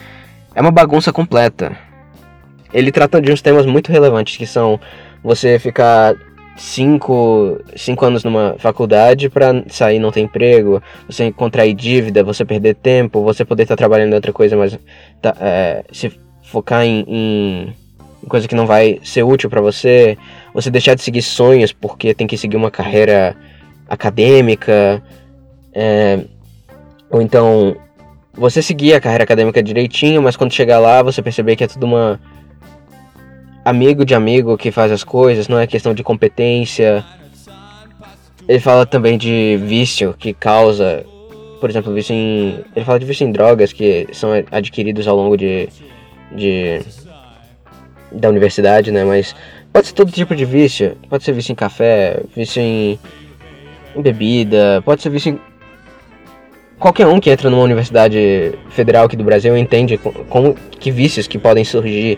é 0.54 0.60
uma 0.60 0.70
bagunça 0.70 1.12
completa. 1.12 1.76
Ele 2.72 2.92
trata 2.92 3.20
de 3.20 3.32
uns 3.32 3.40
temas 3.40 3.64
muito 3.64 3.90
relevantes 3.90 4.36
que 4.36 4.46
são 4.46 4.78
você 5.22 5.58
ficar 5.58 6.14
cinco, 6.56 7.60
cinco 7.76 8.04
anos 8.04 8.24
numa 8.24 8.56
faculdade 8.58 9.28
para 9.28 9.62
sair 9.68 9.98
não 9.98 10.10
ter 10.10 10.20
emprego, 10.20 10.82
você 11.06 11.30
contrair 11.30 11.74
dívida, 11.74 12.24
você 12.24 12.44
perder 12.44 12.74
tempo, 12.74 13.22
você 13.22 13.44
poder 13.44 13.64
estar 13.64 13.74
tá 13.74 13.78
trabalhando 13.78 14.12
em 14.12 14.16
outra 14.16 14.32
coisa, 14.32 14.56
mas 14.56 14.78
tá, 15.20 15.36
é, 15.40 15.84
se 15.92 16.12
focar 16.42 16.84
em, 16.84 17.04
em, 17.06 17.74
coisa 18.28 18.48
que 18.48 18.54
não 18.54 18.66
vai 18.66 18.98
ser 19.02 19.22
útil 19.22 19.50
para 19.50 19.60
você, 19.60 20.16
você 20.54 20.70
deixar 20.70 20.94
de 20.94 21.02
seguir 21.02 21.22
sonhos 21.22 21.72
porque 21.72 22.14
tem 22.14 22.26
que 22.26 22.38
seguir 22.38 22.56
uma 22.56 22.70
carreira 22.70 23.36
acadêmica, 23.88 25.02
é, 25.74 26.20
ou 27.10 27.20
então 27.20 27.76
você 28.32 28.62
seguir 28.62 28.94
a 28.94 29.00
carreira 29.00 29.24
acadêmica 29.24 29.62
direitinho, 29.62 30.22
mas 30.22 30.36
quando 30.36 30.52
chegar 30.52 30.78
lá 30.78 31.02
você 31.02 31.22
perceber 31.22 31.56
que 31.56 31.64
é 31.64 31.66
tudo 31.66 31.86
uma 31.86 32.20
amigo 33.66 34.04
de 34.04 34.14
amigo 34.14 34.56
que 34.56 34.70
faz 34.70 34.92
as 34.92 35.02
coisas, 35.02 35.48
não 35.48 35.58
é 35.58 35.66
questão 35.66 35.92
de 35.92 36.04
competência. 36.04 37.04
Ele 38.46 38.60
fala 38.60 38.86
também 38.86 39.18
de 39.18 39.58
vício 39.60 40.14
que 40.16 40.32
causa, 40.32 41.04
por 41.60 41.68
exemplo, 41.68 41.92
vício 41.92 42.14
em. 42.14 42.60
Ele 42.76 42.84
fala 42.84 43.00
de 43.00 43.04
vício 43.04 43.26
em 43.26 43.32
drogas 43.32 43.72
que 43.72 44.06
são 44.12 44.30
adquiridos 44.52 45.08
ao 45.08 45.16
longo 45.16 45.36
de. 45.36 45.68
de 46.30 46.80
da 48.12 48.28
universidade, 48.28 48.92
né? 48.92 49.04
Mas 49.04 49.34
pode 49.72 49.88
ser 49.88 49.94
todo 49.94 50.12
tipo 50.12 50.36
de 50.36 50.44
vício. 50.44 50.96
Pode 51.10 51.24
ser 51.24 51.32
vício 51.32 51.50
em 51.50 51.56
café, 51.56 52.20
vício 52.36 52.62
em, 52.62 52.96
em 53.96 54.00
bebida, 54.00 54.80
pode 54.84 55.02
ser 55.02 55.10
vício 55.10 55.32
em. 55.32 55.40
Qualquer 56.78 57.08
um 57.08 57.18
que 57.18 57.30
entra 57.30 57.50
numa 57.50 57.64
universidade 57.64 58.54
federal 58.70 59.06
aqui 59.06 59.16
do 59.16 59.24
Brasil 59.24 59.56
entende 59.56 59.98
como 60.28 60.54
que 60.78 60.90
vícios 60.92 61.26
que 61.26 61.38
podem 61.38 61.64
surgir 61.64 62.16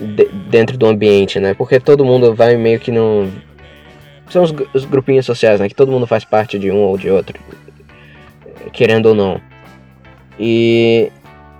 de, 0.00 0.24
dentro 0.48 0.76
do 0.78 0.86
ambiente, 0.86 1.38
né? 1.38 1.54
Porque 1.54 1.78
todo 1.78 2.04
mundo 2.04 2.34
vai 2.34 2.56
meio 2.56 2.80
que 2.80 2.90
no. 2.90 3.30
São 4.28 4.42
os, 4.42 4.54
os 4.72 4.84
grupinhos 4.84 5.26
sociais, 5.26 5.60
né? 5.60 5.68
Que 5.68 5.74
todo 5.74 5.92
mundo 5.92 6.06
faz 6.06 6.24
parte 6.24 6.58
de 6.58 6.70
um 6.70 6.78
ou 6.78 6.96
de 6.96 7.10
outro, 7.10 7.38
querendo 8.72 9.06
ou 9.06 9.14
não. 9.14 9.40
E 10.38 11.12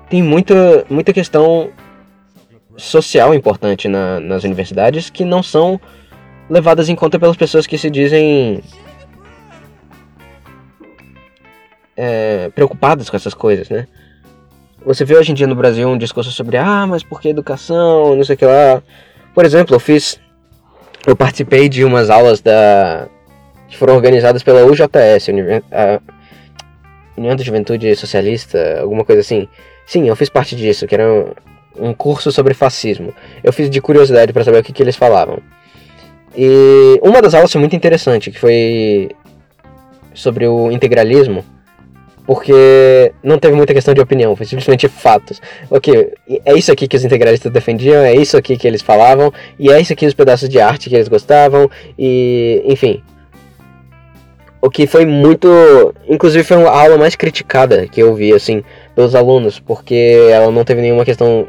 tem 0.09 0.23
muita, 0.23 0.85
muita 0.89 1.13
questão 1.13 1.71
social 2.77 3.35
importante 3.35 3.89
na, 3.89 4.19
nas 4.19 4.43
universidades 4.43 5.11
que 5.11 5.25
não 5.25 5.43
são 5.43 5.81
levadas 6.49 6.89
em 6.89 6.97
conta 6.97 7.19
pelas 7.19 7.37
pessoas 7.37 7.67
que 7.67 7.77
se 7.77 7.91
dizem 7.91 8.63
é, 11.97 12.49
preocupadas 12.55 13.11
com 13.11 13.17
essas 13.17 13.35
coisas, 13.35 13.69
né? 13.69 13.87
Você 14.85 15.05
vê 15.05 15.15
hoje 15.15 15.31
em 15.31 15.35
dia 15.35 15.47
no 15.47 15.55
Brasil 15.55 15.89
um 15.89 15.99
discurso 15.99 16.31
sobre 16.31 16.57
ah, 16.57 16.87
mas 16.87 17.03
por 17.03 17.21
que 17.21 17.29
educação, 17.29 18.17
não 18.17 18.25
sei 18.25 18.35
o 18.35 18.39
que 18.39 18.47
lá. 18.47 18.83
Por 19.35 19.45
exemplo, 19.45 19.75
eu 19.75 19.81
fiz. 19.81 20.19
Eu 21.07 21.15
participei 21.15 21.69
de 21.69 21.85
umas 21.85 22.09
aulas 22.09 22.41
da. 22.41 23.07
que 23.69 23.77
foram 23.77 23.95
organizadas 23.95 24.43
pela 24.43 24.65
UJS, 24.65 25.29
a 25.71 26.01
União 27.17 27.37
da 27.37 27.45
Juventude 27.45 27.95
Socialista, 27.95 28.81
alguma 28.81 29.05
coisa 29.05 29.21
assim. 29.21 29.49
Sim, 29.87 30.09
eu 30.09 30.17
fiz 30.17 30.29
parte 30.29 30.57
disso, 30.57 30.87
que 30.87 30.95
era 30.95 31.07
um, 31.07 31.89
um 31.89 31.95
curso 31.95 32.33
sobre 32.33 32.55
fascismo. 32.55 33.13
Eu 33.45 33.53
fiz 33.53 33.69
de 33.69 33.81
curiosidade 33.81 34.33
para 34.33 34.45
saber 34.45 34.59
o 34.59 34.63
que, 34.63 34.73
que 34.73 34.83
eles 34.83 34.97
falavam. 34.97 35.41
E 36.37 36.99
uma 37.03 37.21
das 37.21 37.35
aulas 37.35 37.53
foi 37.53 37.61
muito 37.61 37.77
interessante, 37.77 38.31
que 38.31 38.39
foi 38.39 39.11
sobre 40.15 40.47
o 40.47 40.71
integralismo 40.71 41.45
porque 42.31 43.13
não 43.25 43.41
teve 43.41 43.57
muita 43.57 43.75
questão 43.75 43.93
de 43.93 44.01
opinião, 44.01 44.37
foi 44.37 44.47
simplesmente 44.47 44.87
fatos. 44.87 45.43
Ok, 45.69 46.13
é 46.45 46.57
isso 46.57 46.71
aqui 46.71 46.87
que 46.87 46.97
os 46.97 47.05
integralistas 47.05 47.51
defendiam, 47.51 48.05
é 48.05 48.15
isso 48.15 48.37
aqui 48.37 48.57
que 48.57 48.69
eles 48.69 48.83
falavam, 48.83 49.33
e 49.59 49.69
é 49.69 49.81
isso 49.81 49.93
aqui 49.93 50.07
os 50.07 50.15
pedaços 50.15 50.49
de 50.49 50.61
arte 50.61 50.89
que 50.89 50.95
eles 50.95 51.09
gostavam, 51.09 51.69
e 51.99 52.63
enfim. 52.67 53.03
O 54.63 54.71
que 54.71 54.87
foi 54.87 55.05
muito. 55.05 55.49
Inclusive 56.09 56.45
foi 56.45 56.65
a 56.65 56.71
aula 56.71 56.97
mais 56.97 57.17
criticada 57.17 57.89
que 57.89 58.01
eu 58.01 58.15
vi, 58.15 58.33
assim, 58.33 58.63
pelos 58.95 59.17
alunos, 59.17 59.59
porque 59.59 60.29
ela 60.31 60.53
não 60.53 60.65
teve 60.65 60.83
nenhuma 60.83 61.05
questão. 61.05 61.49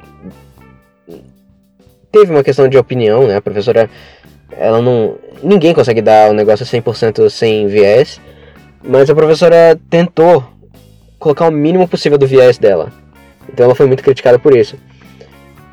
Teve 2.11 2.31
uma 2.31 2.43
questão 2.43 2.67
de 2.67 2.79
opinião, 2.79 3.27
né? 3.27 3.35
A 3.35 3.41
professora. 3.41 3.87
Ela 4.57 4.81
não. 4.81 5.15
Ninguém 5.43 5.75
consegue 5.75 6.01
dar 6.01 6.29
o 6.29 6.31
um 6.31 6.35
negócio 6.35 6.65
100% 6.65 7.29
sem 7.29 7.67
viés. 7.67 8.19
Mas 8.83 9.11
a 9.11 9.13
professora 9.13 9.79
tentou 9.91 10.43
colocar 11.21 11.47
o 11.47 11.51
mínimo 11.51 11.87
possível 11.87 12.17
do 12.17 12.27
viés 12.27 12.57
dela. 12.57 12.91
Então 13.47 13.65
ela 13.65 13.75
foi 13.75 13.85
muito 13.85 14.03
criticada 14.03 14.37
por 14.37 14.55
isso. 14.55 14.77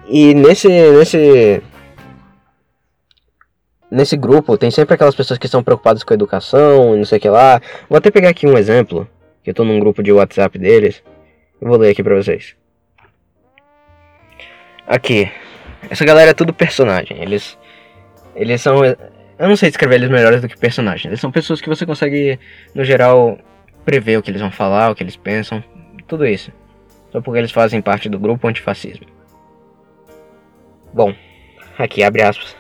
E 0.07 0.35
nesse 0.35 0.69
nesse 0.69 1.63
nesse 3.91 4.17
grupo 4.17 4.57
tem 4.59 4.71
sempre 4.71 4.95
aquelas 4.95 5.15
pessoas 5.15 5.39
que 5.39 5.47
estão 5.47 5.63
preocupadas 5.63 6.05
com 6.05 6.13
a 6.13 6.15
educação 6.15 6.95
e 6.95 6.99
não 6.99 7.05
sei 7.05 7.19
o 7.19 7.21
que 7.21 7.29
lá. 7.29 7.61
Vou 7.89 7.99
até 7.99 8.11
pegar 8.11 8.29
aqui 8.29 8.47
um 8.47 8.57
exemplo, 8.57 9.09
que 9.43 9.51
eu 9.51 9.55
tô 9.55 9.65
num 9.65 9.81
grupo 9.81 10.03
de 10.03 10.13
WhatsApp 10.13 10.59
deles. 10.59 11.03
Eu 11.61 11.69
vou 11.69 11.79
ler 11.79 11.91
aqui 11.91 12.03
pra 12.03 12.15
vocês. 12.15 12.55
Aqui. 14.87 15.31
Essa 15.91 16.05
galera 16.05 16.31
é 16.31 16.35
tudo 16.35 16.53
personagem. 16.53 17.23
Eles 17.23 17.59
eles 18.37 18.61
são 18.61 18.85
eu 18.85 19.49
não 19.49 19.57
sei 19.57 19.71
descrever 19.71 19.97
eles 19.97 20.11
melhores 20.11 20.43
do 20.43 20.49
que 20.49 20.59
personagens. 20.59 21.07
Eles 21.07 21.21
são 21.21 21.33
pessoas 21.33 21.61
que 21.61 21.69
você 21.69 21.87
consegue 21.87 22.39
no 22.75 22.85
geral 22.85 23.39
prever 23.89 24.19
o 24.19 24.23
que 24.23 24.31
eles 24.31 24.43
vão 24.43 24.51
falar, 24.51 24.91
o 24.91 24.95
que 24.95 25.03
eles 25.03 25.17
pensam, 25.17 25.65
tudo 26.07 26.27
isso. 26.27 26.53
Só 27.11 27.23
porque 27.23 27.39
eles 27.39 27.51
fazem 27.51 27.81
parte 27.81 28.07
do 28.07 28.19
grupo 28.19 28.47
antifascismo. 28.47 29.07
Bom, 30.93 31.15
aqui 31.79 32.03
abre 32.03 32.21
aspas. 32.21 32.55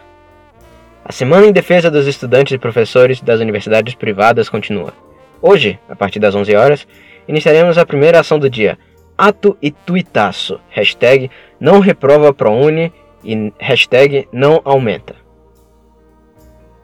A 1.05 1.13
semana 1.13 1.45
em 1.45 1.53
defesa 1.53 1.91
dos 1.91 2.07
estudantes 2.07 2.55
e 2.55 2.59
professores 2.59 3.21
das 3.21 3.41
universidades 3.41 3.95
privadas 3.95 4.49
continua. 4.49 4.95
Hoje, 5.43 5.79
a 5.87 5.95
partir 5.95 6.19
das 6.19 6.35
11 6.35 6.57
horas, 6.57 6.89
iniciaremos 7.29 7.77
a 7.77 7.85
primeira 7.85 8.21
ação 8.21 8.39
do 8.39 8.49
dia. 8.49 8.79
Ato 9.17 9.55
e 9.61 9.71
tuitaço. 9.71 10.59
Hashtag 10.71 11.31
não 11.61 11.79
reprova 11.79 12.33
ProUni 12.33 12.91
e 13.23 13.53
hashtag 13.59 14.27
não 14.33 14.63
aumenta 14.65 15.28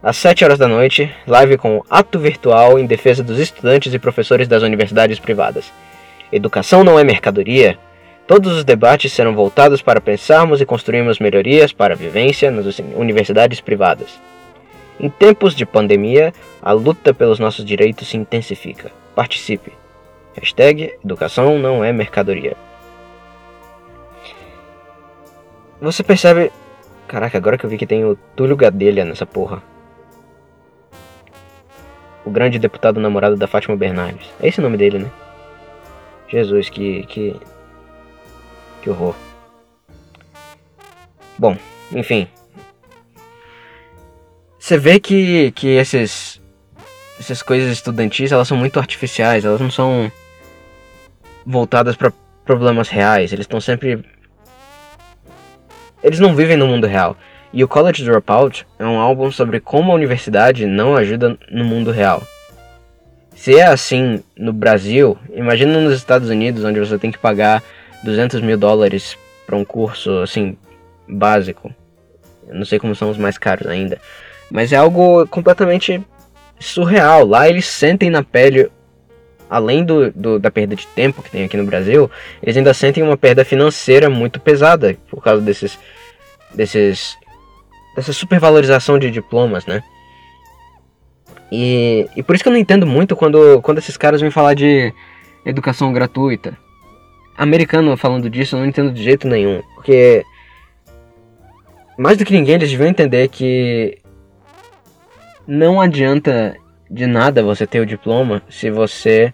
às 0.04 0.18
7 0.18 0.44
horas 0.44 0.58
da 0.58 0.68
noite, 0.68 1.10
live 1.26 1.56
com 1.56 1.82
ato 1.88 2.18
virtual 2.18 2.78
em 2.78 2.84
defesa 2.84 3.22
dos 3.22 3.38
estudantes 3.38 3.94
e 3.94 3.98
professores 3.98 4.46
das 4.46 4.62
universidades 4.62 5.18
privadas. 5.18 5.72
Educação 6.30 6.84
não 6.84 6.98
é 6.98 7.02
mercadoria. 7.02 7.78
Todos 8.26 8.52
os 8.52 8.64
debates 8.64 9.14
serão 9.14 9.34
voltados 9.34 9.80
para 9.80 10.02
pensarmos 10.02 10.60
e 10.60 10.66
construirmos 10.66 11.18
melhorias 11.18 11.72
para 11.72 11.94
a 11.94 11.96
vivência 11.96 12.50
nas 12.50 12.78
universidades 12.94 13.62
privadas. 13.62 14.20
Em 15.00 15.08
tempos 15.08 15.54
de 15.54 15.64
pandemia, 15.64 16.34
a 16.60 16.72
luta 16.72 17.14
pelos 17.14 17.38
nossos 17.38 17.64
direitos 17.64 18.08
se 18.08 18.18
intensifica. 18.18 18.92
Participe. 19.14 19.72
Hashtag 20.34 20.92
Educação 21.02 21.58
não 21.58 21.82
é 21.82 21.94
mercadoria. 21.94 22.54
Você 25.80 26.02
percebe. 26.02 26.52
Caraca, 27.08 27.38
agora 27.38 27.56
que 27.56 27.64
eu 27.64 27.70
vi 27.70 27.78
que 27.78 27.86
tem 27.86 28.04
o 28.04 28.18
Túlio 28.36 28.54
Gadelha 28.54 29.02
nessa 29.02 29.24
porra 29.24 29.62
o 32.24 32.30
grande 32.30 32.58
deputado 32.58 33.00
namorado 33.00 33.36
da 33.36 33.46
Fátima 33.46 33.76
Bernardes. 33.76 34.26
É 34.40 34.48
esse 34.48 34.58
o 34.58 34.62
nome 34.62 34.76
dele, 34.76 34.98
né? 34.98 35.10
Jesus, 36.28 36.70
que. 36.70 37.04
que. 37.06 37.36
que 38.82 38.90
horror. 38.90 39.14
Bom, 41.38 41.56
enfim. 41.92 42.28
Você 44.58 44.78
vê 44.78 44.98
que, 44.98 45.52
que 45.52 45.68
esses. 45.68 46.40
essas 47.20 47.42
coisas 47.42 47.70
estudantis 47.70 48.32
elas 48.32 48.48
são 48.48 48.56
muito 48.56 48.78
artificiais, 48.78 49.44
elas 49.44 49.60
não 49.60 49.70
são 49.70 50.10
voltadas 51.44 51.96
para 51.96 52.12
problemas 52.44 52.88
reais, 52.88 53.32
eles 53.32 53.44
estão 53.44 53.60
sempre. 53.60 54.04
Eles 56.02 56.20
não 56.20 56.34
vivem 56.34 56.56
no 56.56 56.66
mundo 56.66 56.86
real. 56.86 57.16
E 57.54 57.62
o 57.62 57.68
College 57.68 58.02
Dropout 58.04 58.66
é 58.80 58.84
um 58.84 58.98
álbum 58.98 59.30
sobre 59.30 59.60
como 59.60 59.92
a 59.92 59.94
universidade 59.94 60.66
não 60.66 60.96
ajuda 60.96 61.38
no 61.48 61.64
mundo 61.64 61.92
real. 61.92 62.20
Se 63.32 63.56
é 63.56 63.64
assim 63.64 64.24
no 64.36 64.52
Brasil, 64.52 65.16
imagina 65.32 65.80
nos 65.80 65.94
Estados 65.94 66.28
Unidos, 66.28 66.64
onde 66.64 66.80
você 66.80 66.98
tem 66.98 67.12
que 67.12 67.18
pagar 67.18 67.62
200 68.02 68.40
mil 68.40 68.58
dólares 68.58 69.16
para 69.46 69.54
um 69.54 69.64
curso 69.64 70.18
assim 70.18 70.58
básico. 71.08 71.72
Eu 72.48 72.56
não 72.56 72.64
sei 72.64 72.80
como 72.80 72.92
são 72.92 73.08
os 73.08 73.16
mais 73.16 73.38
caros 73.38 73.68
ainda, 73.68 74.00
mas 74.50 74.72
é 74.72 74.76
algo 74.76 75.24
completamente 75.28 76.02
surreal. 76.58 77.24
Lá 77.24 77.48
eles 77.48 77.66
sentem 77.66 78.10
na 78.10 78.24
pele, 78.24 78.68
além 79.48 79.84
do, 79.84 80.10
do, 80.10 80.40
da 80.40 80.50
perda 80.50 80.74
de 80.74 80.88
tempo 80.88 81.22
que 81.22 81.30
tem 81.30 81.44
aqui 81.44 81.56
no 81.56 81.66
Brasil, 81.66 82.10
eles 82.42 82.56
ainda 82.56 82.74
sentem 82.74 83.04
uma 83.04 83.16
perda 83.16 83.44
financeira 83.44 84.10
muito 84.10 84.40
pesada 84.40 84.96
por 85.08 85.22
causa 85.22 85.40
desses, 85.40 85.78
desses 86.52 87.16
dessa 87.94 88.12
supervalorização 88.12 88.98
de 88.98 89.10
diplomas, 89.10 89.66
né? 89.66 89.82
E, 91.50 92.08
e 92.16 92.22
por 92.22 92.34
isso 92.34 92.42
que 92.42 92.48
eu 92.48 92.52
não 92.52 92.58
entendo 92.58 92.86
muito 92.86 93.14
quando, 93.14 93.60
quando 93.62 93.78
esses 93.78 93.96
caras 93.96 94.20
vêm 94.20 94.30
falar 94.30 94.54
de 94.54 94.92
educação 95.44 95.92
gratuita. 95.92 96.56
Americano 97.36 97.96
falando 97.96 98.30
disso, 98.30 98.56
eu 98.56 98.60
não 98.60 98.66
entendo 98.66 98.92
de 98.92 99.02
jeito 99.02 99.28
nenhum. 99.28 99.62
Porque 99.74 100.24
mais 101.96 102.18
do 102.18 102.24
que 102.24 102.32
ninguém, 102.32 102.56
eles 102.56 102.70
deviam 102.70 102.88
entender 102.88 103.28
que 103.28 103.98
não 105.46 105.80
adianta 105.80 106.56
de 106.90 107.06
nada 107.06 107.42
você 107.42 107.66
ter 107.66 107.80
o 107.80 107.86
diploma 107.86 108.42
se 108.48 108.70
você 108.70 109.32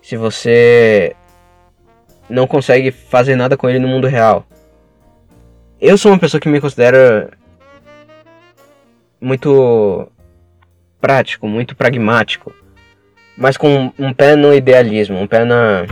se 0.00 0.16
você 0.16 1.16
não 2.28 2.46
consegue 2.46 2.90
fazer 2.90 3.36
nada 3.36 3.56
com 3.56 3.68
ele 3.68 3.78
no 3.78 3.88
mundo 3.88 4.06
real. 4.06 4.46
Eu 5.80 5.98
sou 5.98 6.12
uma 6.12 6.18
pessoa 6.18 6.40
que 6.40 6.48
me 6.48 6.60
considera 6.60 7.30
muito 9.20 10.10
prático, 11.00 11.46
muito 11.46 11.74
pragmático, 11.74 12.54
mas 13.36 13.56
com 13.56 13.92
um 13.98 14.12
pé 14.12 14.36
no 14.36 14.54
idealismo, 14.54 15.18
um 15.18 15.26
pé 15.26 15.44
na, 15.44 15.86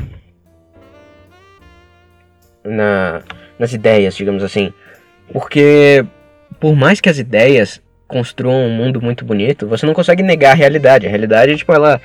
na 2.64 3.22
nas 3.58 3.72
ideias, 3.72 4.14
digamos 4.14 4.42
assim. 4.42 4.72
Porque 5.32 6.04
por 6.58 6.74
mais 6.74 7.00
que 7.00 7.08
as 7.08 7.18
ideias 7.18 7.82
construam 8.06 8.66
um 8.66 8.70
mundo 8.70 9.00
muito 9.00 9.24
bonito, 9.24 9.66
você 9.66 9.86
não 9.86 9.94
consegue 9.94 10.22
negar 10.22 10.52
a 10.52 10.54
realidade. 10.54 11.06
A 11.06 11.10
realidade, 11.10 11.56
tipo, 11.56 11.72
ela 11.72 12.00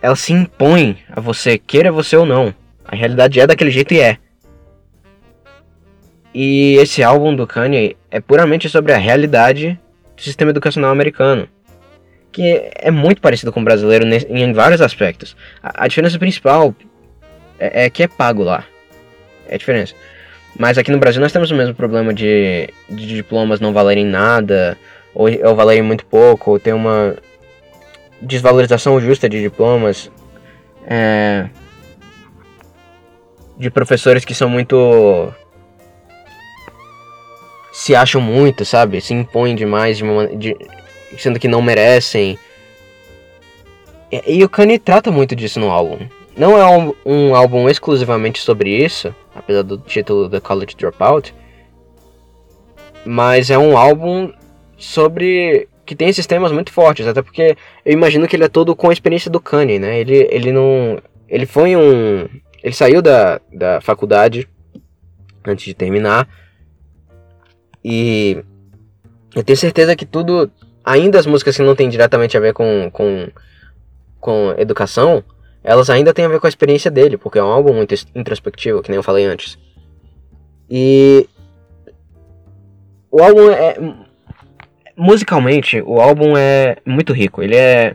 ela 0.00 0.16
se 0.16 0.32
impõe 0.32 0.98
a 1.10 1.20
você, 1.20 1.56
queira 1.58 1.92
você 1.92 2.16
ou 2.16 2.26
não. 2.26 2.54
A 2.84 2.96
realidade 2.96 3.38
é 3.38 3.46
daquele 3.46 3.70
jeito 3.70 3.94
e 3.94 4.00
é. 4.00 4.18
E 6.34 6.76
esse 6.76 7.02
álbum 7.02 7.34
do 7.34 7.46
Kanye 7.46 7.96
é 8.10 8.20
puramente 8.20 8.68
sobre 8.68 8.92
a 8.92 8.96
realidade 8.96 9.78
do 10.16 10.22
sistema 10.22 10.50
educacional 10.50 10.90
americano. 10.90 11.48
Que 12.30 12.70
é 12.74 12.90
muito 12.90 13.20
parecido 13.20 13.52
com 13.52 13.60
o 13.60 13.64
brasileiro 13.64 14.06
em 14.06 14.52
vários 14.52 14.80
aspectos. 14.80 15.36
A, 15.62 15.86
diferença 15.86 16.18
principal 16.18 16.74
é, 17.58 17.84
é 17.84 17.90
que 17.90 18.02
é 18.02 18.08
pago 18.08 18.42
lá. 18.42 18.64
É 19.46 19.54
a 19.54 19.58
diferença. 19.58 19.94
Mas 20.58 20.78
aqui 20.78 20.90
no 20.90 20.98
Brasil 20.98 21.20
nós 21.20 21.32
temos 21.32 21.50
o 21.50 21.54
mesmo 21.54 21.74
problema 21.74 22.12
de, 22.12 22.68
de 22.88 23.06
diplomas 23.06 23.60
não 23.60 23.72
valerem 23.72 24.06
nada, 24.06 24.78
ou, 25.14 25.28
ou 25.44 25.54
valerem 25.54 25.82
muito 25.82 26.06
pouco, 26.06 26.52
ou 26.52 26.58
ter 26.58 26.72
uma 26.72 27.16
desvalorização 28.20 28.98
justa 29.00 29.28
de 29.28 29.40
diplomas. 29.40 30.10
É, 30.86 31.48
de 33.58 33.70
professores 33.70 34.24
que 34.24 34.34
são 34.34 34.48
muito. 34.48 35.32
Se 37.72 37.94
acham 37.94 38.20
muito, 38.20 38.64
sabe? 38.64 39.00
Se 39.00 39.14
impõem 39.14 39.56
demais, 39.56 39.96
de 39.96 40.04
uma, 40.04 40.26
de, 40.28 40.54
sendo 41.18 41.40
que 41.40 41.48
não 41.48 41.62
merecem. 41.62 42.38
E, 44.10 44.36
e 44.38 44.44
o 44.44 44.48
Kanye 44.48 44.78
trata 44.78 45.10
muito 45.10 45.34
disso 45.34 45.58
no 45.58 45.70
álbum. 45.70 46.06
Não 46.36 46.56
é 46.56 46.66
um, 46.66 46.94
um 47.04 47.34
álbum 47.34 47.68
exclusivamente 47.68 48.40
sobre 48.40 48.70
isso, 48.70 49.14
apesar 49.34 49.62
do 49.62 49.78
título 49.78 50.28
The 50.28 50.40
College 50.40 50.76
Dropout, 50.76 51.34
mas 53.04 53.50
é 53.50 53.58
um 53.58 53.76
álbum 53.76 54.32
sobre 54.76 55.68
que 55.84 55.96
tem 55.96 56.08
esses 56.08 56.26
temas 56.26 56.52
muito 56.52 56.72
fortes, 56.72 57.06
até 57.06 57.20
porque 57.22 57.56
eu 57.84 57.92
imagino 57.92 58.28
que 58.28 58.36
ele 58.36 58.44
é 58.44 58.48
todo 58.48 58.76
com 58.76 58.88
a 58.88 58.92
experiência 58.92 59.30
do 59.30 59.40
Kanye, 59.40 59.78
né? 59.78 59.98
Ele, 59.98 60.28
ele 60.30 60.52
não 60.52 60.98
ele 61.28 61.44
foi 61.44 61.76
um 61.76 62.28
ele 62.62 62.74
saiu 62.74 63.02
da, 63.02 63.40
da 63.52 63.80
faculdade 63.80 64.48
antes 65.44 65.64
de 65.64 65.74
terminar 65.74 66.28
e 67.84 68.44
eu 69.34 69.42
tenho 69.42 69.56
certeza 69.56 69.96
que 69.96 70.06
tudo 70.06 70.50
ainda 70.84 71.18
as 71.18 71.26
músicas 71.26 71.56
que 71.56 71.62
não 71.62 71.74
tem 71.74 71.88
diretamente 71.88 72.36
a 72.36 72.40
ver 72.40 72.52
com 72.52 72.90
com 72.92 73.28
com 74.20 74.54
educação 74.56 75.24
elas 75.64 75.88
ainda 75.88 76.12
têm 76.12 76.24
a 76.24 76.28
ver 76.28 76.40
com 76.40 76.46
a 76.46 76.48
experiência 76.48 76.90
dele, 76.90 77.16
porque 77.16 77.38
é 77.38 77.42
um 77.42 77.46
álbum 77.46 77.72
muito 77.72 77.94
introspectivo, 78.14 78.82
que 78.82 78.90
nem 78.90 78.96
eu 78.96 79.02
falei 79.02 79.24
antes. 79.24 79.56
E 80.68 81.28
o 83.10 83.22
álbum 83.22 83.48
é 83.50 83.76
musicalmente, 84.96 85.80
o 85.82 86.00
álbum 86.00 86.36
é 86.36 86.76
muito 86.84 87.12
rico. 87.12 87.42
Ele 87.42 87.56
é 87.56 87.94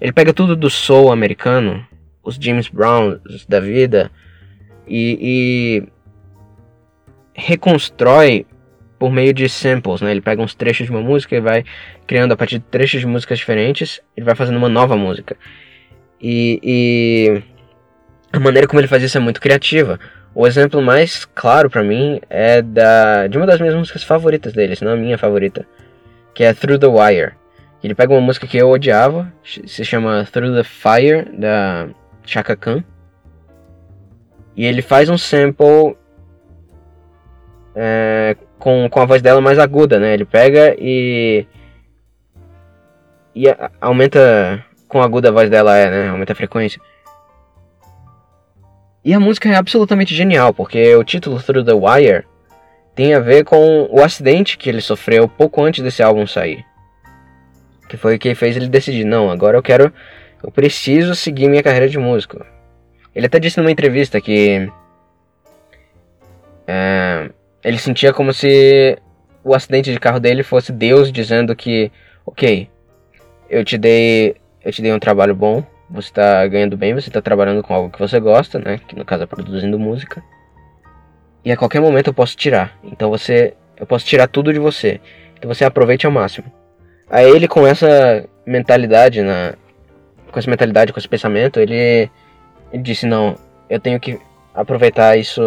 ele 0.00 0.12
pega 0.12 0.32
tudo 0.32 0.54
do 0.54 0.70
soul 0.70 1.10
americano, 1.10 1.84
os 2.22 2.36
James 2.36 2.68
Brown 2.68 3.18
da 3.48 3.58
vida 3.58 4.10
e, 4.86 5.18
e 5.20 5.88
reconstrói 7.34 8.46
por 8.98 9.12
meio 9.12 9.32
de 9.32 9.48
samples, 9.48 10.00
né? 10.00 10.10
Ele 10.10 10.20
pega 10.20 10.42
uns 10.42 10.54
trechos 10.54 10.86
de 10.86 10.92
uma 10.92 11.00
música 11.00 11.36
e 11.36 11.40
vai 11.40 11.64
criando 12.06 12.32
a 12.32 12.36
partir 12.36 12.58
de 12.58 12.64
trechos 12.64 13.00
de 13.00 13.06
músicas 13.06 13.38
diferentes, 13.38 14.00
ele 14.16 14.24
vai 14.24 14.34
fazendo 14.34 14.56
uma 14.56 14.68
nova 14.68 14.96
música. 14.96 15.36
E, 16.20 16.58
e 16.62 17.42
a 18.32 18.40
maneira 18.40 18.66
como 18.66 18.80
ele 18.80 18.88
faz 18.88 19.02
isso 19.02 19.16
é 19.16 19.20
muito 19.20 19.40
criativa. 19.40 19.98
O 20.34 20.46
exemplo 20.46 20.82
mais 20.82 21.24
claro 21.24 21.70
para 21.70 21.82
mim 21.82 22.20
é 22.28 22.60
da 22.60 23.26
de 23.26 23.36
uma 23.36 23.46
das 23.46 23.60
minhas 23.60 23.74
músicas 23.74 24.02
favoritas 24.02 24.52
dele, 24.52 24.76
se 24.76 24.84
não 24.84 24.92
a 24.92 24.96
minha 24.96 25.16
favorita, 25.16 25.66
que 26.34 26.44
é 26.44 26.52
Through 26.52 26.78
the 26.78 26.86
Wire. 26.86 27.32
Ele 27.82 27.94
pega 27.94 28.12
uma 28.12 28.20
música 28.20 28.46
que 28.46 28.56
eu 28.56 28.68
odiava, 28.68 29.32
se 29.44 29.84
chama 29.84 30.26
Through 30.32 30.56
the 30.56 30.64
Fire 30.64 31.24
da 31.38 31.88
Chaka 32.26 32.56
Khan, 32.56 32.82
e 34.56 34.64
ele 34.66 34.82
faz 34.82 35.08
um 35.08 35.16
sample 35.16 35.96
é, 37.76 38.36
com, 38.58 38.88
com 38.90 39.00
a 39.00 39.04
voz 39.04 39.22
dela 39.22 39.40
mais 39.40 39.58
aguda, 39.58 39.98
né? 39.98 40.14
Ele 40.14 40.24
pega 40.24 40.74
e 40.78 41.46
e 43.34 43.44
aumenta 43.80 44.64
quão 44.88 45.02
aguda 45.02 45.28
a 45.28 45.32
voz 45.32 45.48
dela 45.48 45.76
é, 45.76 45.90
né? 45.90 46.08
Aumenta 46.08 46.32
a 46.32 46.36
frequência. 46.36 46.80
E 49.04 49.14
a 49.14 49.20
música 49.20 49.48
é 49.48 49.54
absolutamente 49.54 50.14
genial, 50.14 50.52
porque 50.52 50.94
o 50.96 51.04
título 51.04 51.40
Through 51.40 51.64
the 51.64 51.72
Wire 51.72 52.24
tem 52.94 53.14
a 53.14 53.20
ver 53.20 53.44
com 53.44 53.88
o 53.90 54.02
acidente 54.02 54.58
que 54.58 54.68
ele 54.68 54.80
sofreu 54.80 55.28
pouco 55.28 55.62
antes 55.62 55.84
desse 55.84 56.02
álbum 56.02 56.26
sair. 56.26 56.64
Que 57.88 57.96
foi 57.96 58.16
o 58.16 58.18
que 58.18 58.34
fez 58.34 58.56
ele 58.56 58.68
decidir, 58.68 59.04
não, 59.04 59.30
agora 59.30 59.56
eu 59.56 59.62
quero, 59.62 59.92
eu 60.42 60.50
preciso 60.50 61.14
seguir 61.14 61.48
minha 61.48 61.62
carreira 61.62 61.88
de 61.88 61.96
músico. 61.96 62.44
Ele 63.14 63.26
até 63.26 63.38
disse 63.38 63.58
numa 63.58 63.70
entrevista 63.70 64.20
que 64.20 64.68
é, 66.66 67.30
ele 67.68 67.78
sentia 67.78 68.12
como 68.12 68.32
se 68.32 68.98
o 69.44 69.54
acidente 69.54 69.92
de 69.92 70.00
carro 70.00 70.18
dele 70.18 70.42
fosse 70.42 70.72
Deus 70.72 71.12
dizendo 71.12 71.54
que, 71.54 71.92
ok, 72.24 72.68
eu 73.50 73.64
te 73.64 73.76
dei 73.76 74.36
eu 74.64 74.72
te 74.72 74.82
dei 74.82 74.92
um 74.92 74.98
trabalho 74.98 75.34
bom, 75.34 75.64
você 75.90 76.08
está 76.08 76.46
ganhando 76.46 76.76
bem, 76.76 76.94
você 76.94 77.08
está 77.08 77.20
trabalhando 77.20 77.62
com 77.62 77.74
algo 77.74 77.90
que 77.90 77.98
você 77.98 78.18
gosta, 78.18 78.58
né? 78.58 78.80
Que 78.88 78.96
no 78.96 79.04
caso 79.04 79.22
é 79.22 79.26
produzindo 79.26 79.78
música. 79.78 80.22
E 81.44 81.52
a 81.52 81.56
qualquer 81.56 81.80
momento 81.80 82.08
eu 82.08 82.14
posso 82.14 82.36
tirar. 82.36 82.78
Então 82.82 83.10
você. 83.10 83.54
Eu 83.76 83.86
posso 83.86 84.04
tirar 84.04 84.26
tudo 84.26 84.52
de 84.52 84.58
você. 84.58 85.00
Então 85.36 85.52
você 85.52 85.64
aproveite 85.64 86.04
ao 86.04 86.12
máximo. 86.12 86.50
Aí 87.08 87.30
ele 87.30 87.46
com 87.46 87.66
essa 87.66 88.24
mentalidade, 88.44 89.22
na, 89.22 89.54
com 90.30 90.38
essa 90.38 90.50
mentalidade, 90.50 90.92
com 90.92 90.98
esse 90.98 91.08
pensamento, 91.08 91.60
ele, 91.60 92.10
ele 92.72 92.82
disse, 92.82 93.06
não, 93.06 93.36
eu 93.70 93.78
tenho 93.78 94.00
que 94.00 94.18
aproveitar 94.54 95.16
isso. 95.16 95.42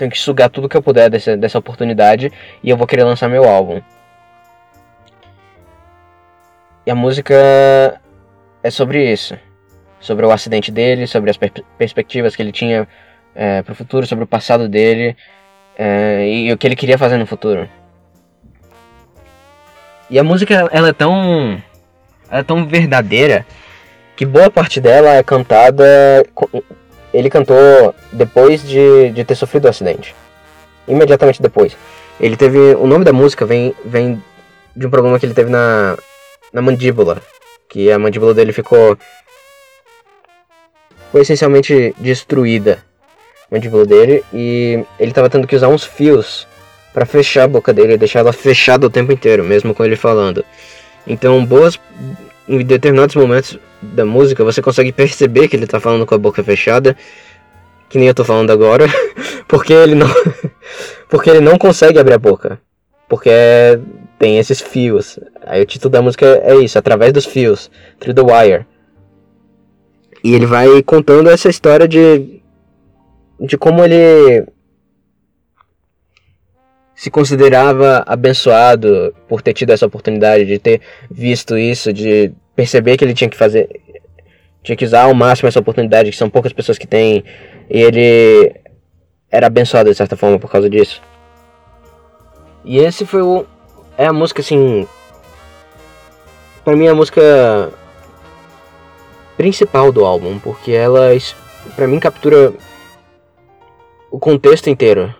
Tenho 0.00 0.10
que 0.10 0.18
sugar 0.18 0.48
tudo 0.48 0.66
que 0.66 0.74
eu 0.74 0.80
puder 0.80 1.10
dessa, 1.10 1.36
dessa 1.36 1.58
oportunidade 1.58 2.32
e 2.62 2.70
eu 2.70 2.76
vou 2.78 2.86
querer 2.86 3.04
lançar 3.04 3.28
meu 3.28 3.44
álbum. 3.44 3.82
E 6.86 6.90
a 6.90 6.94
música 6.94 7.34
é 8.62 8.70
sobre 8.70 9.12
isso. 9.12 9.38
Sobre 10.00 10.24
o 10.24 10.30
acidente 10.32 10.72
dele, 10.72 11.06
sobre 11.06 11.28
as 11.28 11.36
per 11.36 11.52
perspectivas 11.76 12.34
que 12.34 12.40
ele 12.40 12.50
tinha 12.50 12.88
é, 13.34 13.60
para 13.60 13.72
o 13.72 13.74
futuro, 13.74 14.06
sobre 14.06 14.24
o 14.24 14.26
passado 14.26 14.70
dele 14.70 15.14
é, 15.76 16.26
e 16.26 16.50
o 16.50 16.56
que 16.56 16.66
ele 16.66 16.76
queria 16.76 16.96
fazer 16.96 17.18
no 17.18 17.26
futuro. 17.26 17.68
E 20.08 20.18
a 20.18 20.24
música 20.24 20.66
ela 20.72 20.88
é 20.88 20.92
tão 20.94 21.62
ela 22.30 22.40
é 22.40 22.42
tão 22.42 22.66
verdadeira 22.66 23.44
que 24.16 24.24
boa 24.24 24.50
parte 24.50 24.80
dela 24.80 25.10
é 25.10 25.22
cantada 25.22 25.84
ele 27.12 27.28
cantou 27.28 27.94
depois 28.12 28.62
de, 28.62 29.10
de 29.10 29.24
ter 29.24 29.34
sofrido 29.34 29.64
o 29.64 29.68
acidente. 29.68 30.14
Imediatamente 30.86 31.42
depois. 31.42 31.76
Ele 32.20 32.36
teve. 32.36 32.58
O 32.74 32.86
nome 32.86 33.04
da 33.04 33.12
música 33.12 33.44
vem, 33.46 33.74
vem 33.84 34.22
de 34.76 34.86
um 34.86 34.90
problema 34.90 35.18
que 35.18 35.26
ele 35.26 35.34
teve 35.34 35.50
na, 35.50 35.96
na 36.52 36.62
mandíbula. 36.62 37.20
Que 37.68 37.90
a 37.90 37.98
mandíbula 37.98 38.34
dele 38.34 38.52
ficou. 38.52 38.96
Foi 41.10 41.22
essencialmente 41.22 41.94
destruída. 41.98 42.84
A 43.50 43.54
mandíbula 43.54 43.86
dele. 43.86 44.24
E 44.32 44.84
ele 44.98 45.12
tava 45.12 45.30
tendo 45.30 45.46
que 45.46 45.56
usar 45.56 45.68
uns 45.68 45.84
fios 45.84 46.46
para 46.92 47.06
fechar 47.06 47.44
a 47.44 47.48
boca 47.48 47.72
dele 47.72 47.94
e 47.94 47.98
deixar 47.98 48.20
ela 48.20 48.32
fechada 48.32 48.86
o 48.86 48.90
tempo 48.90 49.12
inteiro, 49.12 49.44
mesmo 49.44 49.74
com 49.74 49.84
ele 49.84 49.96
falando. 49.96 50.44
Então, 51.06 51.44
boas. 51.44 51.78
Em 52.50 52.64
determinados 52.64 53.14
momentos 53.14 53.56
da 53.80 54.04
música, 54.04 54.42
você 54.42 54.60
consegue 54.60 54.90
perceber 54.90 55.46
que 55.46 55.54
ele 55.54 55.68
tá 55.68 55.78
falando 55.78 56.04
com 56.04 56.16
a 56.16 56.18
boca 56.18 56.42
fechada. 56.42 56.96
Que 57.88 57.96
nem 57.96 58.08
eu 58.08 58.14
tô 58.14 58.24
falando 58.24 58.50
agora. 58.50 58.86
porque 59.46 59.72
ele 59.72 59.94
não. 59.94 60.08
porque 61.08 61.30
ele 61.30 61.38
não 61.38 61.56
consegue 61.56 62.00
abrir 62.00 62.14
a 62.14 62.18
boca. 62.18 62.60
Porque 63.08 63.30
tem 64.18 64.36
esses 64.36 64.60
fios. 64.60 65.16
Aí 65.46 65.62
o 65.62 65.66
título 65.66 65.92
da 65.92 66.02
música 66.02 66.26
é 66.42 66.56
isso, 66.56 66.76
através 66.76 67.12
dos 67.12 67.24
fios, 67.24 67.70
through 68.00 68.14
the 68.14 68.22
wire. 68.22 68.66
E 70.24 70.34
ele 70.34 70.44
vai 70.44 70.82
contando 70.82 71.30
essa 71.30 71.48
história 71.48 71.86
de 71.86 72.40
de 73.40 73.56
como 73.56 73.84
ele 73.84 74.44
se 77.00 77.10
considerava 77.10 78.04
abençoado 78.06 79.14
por 79.26 79.40
ter 79.40 79.54
tido 79.54 79.70
essa 79.70 79.86
oportunidade 79.86 80.44
de 80.44 80.58
ter 80.58 80.82
visto 81.10 81.56
isso, 81.56 81.94
de 81.94 82.30
perceber 82.54 82.98
que 82.98 83.02
ele 83.02 83.14
tinha 83.14 83.30
que 83.30 83.38
fazer 83.38 83.70
tinha 84.62 84.76
que 84.76 84.84
usar 84.84 85.04
ao 85.04 85.14
máximo 85.14 85.48
essa 85.48 85.60
oportunidade, 85.60 86.10
que 86.10 86.16
são 86.18 86.28
poucas 86.28 86.52
pessoas 86.52 86.76
que 86.76 86.86
têm, 86.86 87.24
e 87.70 87.80
ele 87.80 88.54
era 89.30 89.46
abençoado 89.46 89.88
de 89.88 89.96
certa 89.96 90.14
forma 90.14 90.38
por 90.38 90.50
causa 90.50 90.68
disso. 90.68 91.00
E 92.66 92.76
esse 92.76 93.06
foi 93.06 93.22
o 93.22 93.46
é 93.96 94.04
a 94.04 94.12
música 94.12 94.42
assim. 94.42 94.86
Pra 96.62 96.76
mim 96.76 96.84
é 96.84 96.90
a 96.90 96.94
música 96.94 97.72
principal 99.38 99.90
do 99.90 100.04
álbum, 100.04 100.38
porque 100.38 100.72
ela 100.72 101.08
pra 101.74 101.88
mim 101.88 101.98
captura 101.98 102.52
o 104.10 104.18
contexto 104.18 104.68
inteiro. 104.68 105.18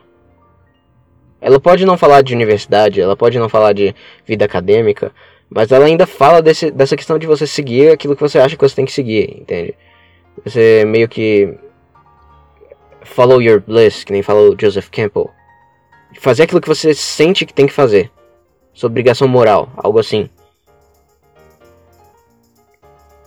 Ela 1.40 1.58
pode 1.58 1.84
não 1.86 1.96
falar 1.96 2.22
de 2.22 2.34
universidade, 2.34 3.00
ela 3.00 3.16
pode 3.16 3.38
não 3.38 3.48
falar 3.48 3.72
de 3.72 3.94
vida 4.26 4.44
acadêmica, 4.44 5.10
mas 5.48 5.72
ela 5.72 5.86
ainda 5.86 6.06
fala 6.06 6.42
desse, 6.42 6.70
dessa 6.70 6.96
questão 6.96 7.18
de 7.18 7.26
você 7.26 7.46
seguir 7.46 7.90
aquilo 7.90 8.14
que 8.14 8.22
você 8.22 8.38
acha 8.38 8.56
que 8.56 8.62
você 8.62 8.76
tem 8.76 8.84
que 8.84 8.92
seguir, 8.92 9.38
entende? 9.40 9.74
Você 10.44 10.84
meio 10.86 11.08
que 11.08 11.54
follow 13.02 13.40
your 13.42 13.60
bliss, 13.60 14.04
que 14.04 14.12
nem 14.12 14.22
falou 14.22 14.54
Joseph 14.58 14.88
Campbell. 14.90 15.30
Fazer 16.18 16.44
aquilo 16.44 16.60
que 16.60 16.68
você 16.68 16.92
sente 16.92 17.46
que 17.46 17.54
tem 17.54 17.66
que 17.66 17.72
fazer 17.72 18.10
sua 18.72 18.88
obrigação 18.88 19.26
moral, 19.26 19.70
algo 19.76 19.98
assim. 19.98 20.28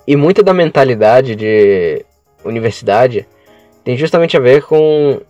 E 0.05 0.15
muita 0.15 0.43
da 0.43 0.53
mentalidade 0.53 1.35
de 1.35 2.05
universidade 2.43 3.27
tem 3.83 3.97
justamente 3.97 4.35
a 4.35 4.39
ver 4.39 4.63
com 4.63 5.21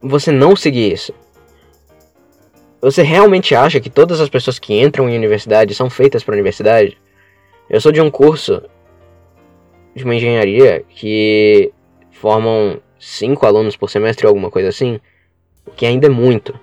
você 0.00 0.30
não 0.30 0.56
seguir 0.56 0.92
isso. 0.92 1.12
Você 2.84 3.02
realmente 3.02 3.54
acha 3.54 3.80
que 3.80 3.88
todas 3.88 4.20
as 4.20 4.28
pessoas 4.28 4.58
que 4.58 4.78
entram 4.78 5.08
em 5.08 5.16
universidade 5.16 5.74
são 5.74 5.88
feitas 5.88 6.22
para 6.22 6.34
universidade? 6.34 6.98
Eu 7.68 7.80
sou 7.80 7.90
de 7.90 8.00
um 8.00 8.10
curso 8.10 8.62
de 9.94 10.04
uma 10.04 10.14
engenharia 10.14 10.84
que 10.88 11.72
formam 12.12 12.78
cinco 12.98 13.46
alunos 13.46 13.76
por 13.76 13.88
semestre 13.88 14.26
ou 14.26 14.30
alguma 14.30 14.50
coisa 14.50 14.68
assim, 14.68 15.00
o 15.66 15.70
que 15.70 15.86
ainda 15.86 16.06
é 16.06 16.10
muito 16.10 16.54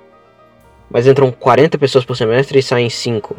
mas 0.92 1.08
entram 1.08 1.32
40 1.32 1.78
pessoas 1.78 2.04
por 2.04 2.16
semestre 2.18 2.60
e 2.60 2.64
saem 2.64 2.90
5. 2.90 3.36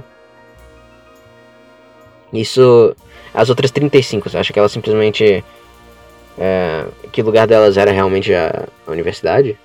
Isso. 2.32 2.96
As 3.34 3.50
outras 3.50 3.70
35, 3.70 4.28
você 4.30 4.38
acha 4.38 4.52
que 4.52 4.58
elas 4.58 4.72
simplesmente. 4.72 5.44
É, 6.38 6.86
que 7.12 7.22
lugar 7.22 7.46
delas 7.46 7.76
era 7.76 7.92
realmente 7.92 8.32
a, 8.32 8.66
a 8.86 8.90
universidade? 8.90 9.58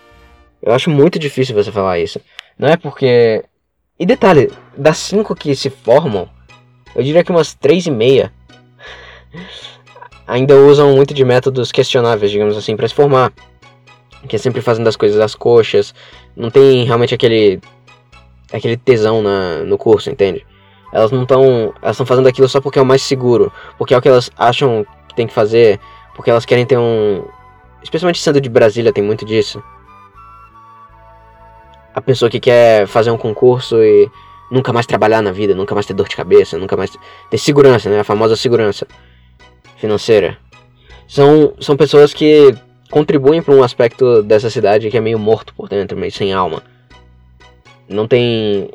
Eu 0.62 0.74
acho 0.74 0.90
muito 0.90 1.18
difícil 1.18 1.56
você 1.56 1.72
falar 1.72 1.98
isso. 1.98 2.20
Não 2.58 2.67
é 2.67 2.78
porque. 2.78 3.43
E 4.00 4.06
detalhe, 4.06 4.52
das 4.78 4.98
5 4.98 5.36
que 5.36 5.56
se 5.56 5.70
formam, 5.70 6.30
eu 6.96 7.04
diria 7.04 7.24
que 7.24 7.32
umas 7.32 7.54
3 7.54 7.88
e 7.88 7.91
meia 7.91 8.34
ainda 10.28 10.56
usam 10.56 10.96
muito 10.96 11.13
de 11.13 11.24
métodos 11.24 11.72
questionáveis, 11.72 12.32
digamos 12.32 12.58
assim, 12.58 12.76
para 12.76 12.88
se 12.88 12.93
formar. 12.93 13.32
Que 14.28 14.36
é 14.36 14.39
sempre 14.39 14.62
fazendo 14.62 14.88
as 14.88 14.96
coisas 14.96 15.20
às 15.20 15.36
coxas. 15.36 15.93
Não 16.36 16.50
tem 16.50 16.84
realmente 16.84 17.13
aquele 17.13 17.62
aquele 18.52 18.78
tesão 18.78 19.22
na, 19.22 19.60
no 19.63 19.78
curso, 19.78 20.10
entende? 20.10 20.46
Elas 20.91 21.12
não 21.12 21.24
estão. 21.24 21.74
Elas 21.82 21.96
estão 21.96 22.06
fazendo 22.06 22.28
aquilo 22.28 22.48
só 22.48 22.62
porque 22.62 22.80
é 22.80 22.82
o 22.82 22.86
mais 22.86 23.02
seguro. 23.02 23.52
Porque 23.78 23.93
é 23.93 23.98
o 23.98 24.02
que 24.02 24.08
elas 24.08 24.32
acham 24.38 24.86
que 25.08 25.15
tem 25.15 25.28
que 25.28 25.34
fazer. 25.34 25.80
Porque 26.15 26.30
elas 26.30 26.46
querem 26.46 26.65
ter 26.65 26.78
um. 26.78 27.24
Especialmente 27.84 28.22
sendo 28.22 28.41
de 28.41 28.50
Brasília, 28.50 28.93
tem 28.93 29.04
muito 29.04 29.26
disso. 29.26 29.62
A 31.98 32.02
pessoa 32.02 32.30
que 32.30 32.40
quer 32.40 32.86
fazer 32.86 33.10
um 33.10 33.18
concurso 33.18 33.84
e 33.84 34.08
nunca 34.52 34.72
mais 34.72 34.86
trabalhar 34.86 35.20
na 35.20 35.32
vida, 35.32 35.56
nunca 35.56 35.74
mais 35.74 35.88
ter 35.88 35.96
dor 35.96 36.08
de 36.08 36.16
cabeça, 36.16 36.56
nunca 36.56 36.78
mais 36.78 36.96
ter 37.28 37.38
segurança, 37.40 37.90
né? 37.90 38.02
A 38.02 38.04
famosa 38.04 38.36
segurança 38.36 38.86
financeira. 39.78 40.38
São, 41.08 41.56
são 41.60 41.76
pessoas 41.76 42.14
que 42.14 42.54
contribuem 42.92 43.42
para 43.42 43.56
um 43.56 43.64
aspecto 43.64 44.22
dessa 44.22 44.48
cidade 44.52 44.92
que 44.92 44.98
é 44.98 45.02
meio 45.02 45.18
morto 45.18 45.56
por 45.56 45.68
dentro, 45.68 45.98
meio 45.98 46.12
sem 46.12 46.32
alma. 46.32 46.62
Não 47.90 48.08
tem. 48.08 48.70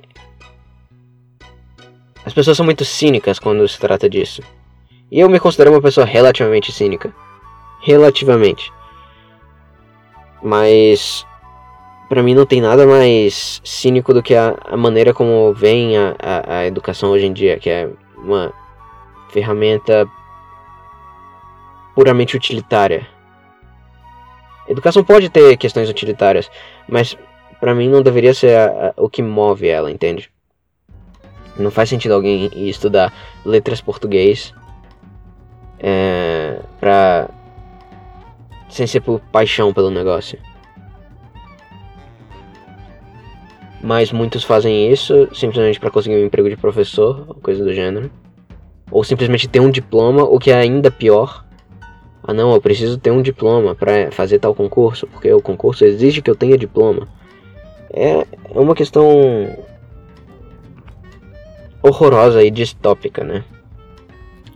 As 2.26 2.34
pessoas 2.34 2.56
são 2.56 2.66
muito 2.66 2.84
cínicas 2.84 3.38
quando 3.38 3.68
se 3.68 3.78
trata 3.78 4.10
disso. 4.10 4.42
E 5.12 5.20
eu 5.20 5.30
me 5.30 5.38
considero 5.38 5.70
uma 5.70 5.80
pessoa 5.80 6.04
relativamente 6.04 6.72
cínica. 6.72 7.14
Relativamente. 7.82 8.72
Mas. 10.42 11.24
Pra 12.08 12.22
mim 12.22 12.34
não 12.34 12.44
tem 12.44 12.60
nada 12.60 12.86
mais 12.86 13.60
cínico 13.64 14.12
do 14.12 14.22
que 14.22 14.34
a, 14.34 14.54
a 14.64 14.76
maneira 14.76 15.14
como 15.14 15.52
vem 15.54 15.96
a, 15.96 16.14
a, 16.18 16.56
a 16.58 16.66
educação 16.66 17.10
hoje 17.10 17.26
em 17.26 17.32
dia, 17.32 17.58
que 17.58 17.70
é 17.70 17.88
uma 18.16 18.52
ferramenta 19.30 20.06
puramente 21.94 22.36
utilitária. 22.36 23.06
Educação 24.68 25.02
pode 25.02 25.28
ter 25.28 25.56
questões 25.56 25.88
utilitárias, 25.88 26.50
mas 26.88 27.16
para 27.60 27.74
mim 27.74 27.88
não 27.88 28.02
deveria 28.02 28.34
ser 28.34 28.56
o 28.96 29.08
que 29.08 29.22
move 29.22 29.68
ela, 29.68 29.90
entende? 29.90 30.30
Não 31.56 31.70
faz 31.70 31.88
sentido 31.88 32.14
alguém 32.14 32.50
estudar 32.68 33.12
letras 33.44 33.80
português 33.80 34.54
é, 35.78 36.60
pra. 36.78 37.28
sem 38.68 38.86
ser 38.86 39.00
por 39.00 39.20
paixão 39.20 39.72
pelo 39.72 39.90
negócio. 39.90 40.38
Mas 43.82 44.12
muitos 44.12 44.44
fazem 44.44 44.92
isso 44.92 45.28
simplesmente 45.34 45.80
para 45.80 45.90
conseguir 45.90 46.16
um 46.16 46.26
emprego 46.26 46.48
de 46.48 46.56
professor, 46.56 47.36
coisa 47.42 47.64
do 47.64 47.74
gênero. 47.74 48.10
Ou 48.90 49.02
simplesmente 49.02 49.48
ter 49.48 49.60
um 49.60 49.70
diploma, 49.70 50.22
o 50.22 50.38
que 50.38 50.50
é 50.50 50.54
ainda 50.54 50.90
pior. 50.90 51.44
Ah 52.22 52.32
não, 52.32 52.52
eu 52.52 52.60
preciso 52.60 52.98
ter 52.98 53.10
um 53.10 53.20
diploma 53.20 53.74
para 53.74 54.12
fazer 54.12 54.38
tal 54.38 54.54
concurso, 54.54 55.06
porque 55.08 55.32
o 55.32 55.40
concurso 55.40 55.84
exige 55.84 56.22
que 56.22 56.30
eu 56.30 56.36
tenha 56.36 56.56
diploma 56.56 57.08
é, 57.92 58.26
uma 58.50 58.74
questão 58.74 59.06
horrorosa 61.82 62.42
e 62.42 62.50
distópica, 62.50 63.22
né? 63.22 63.44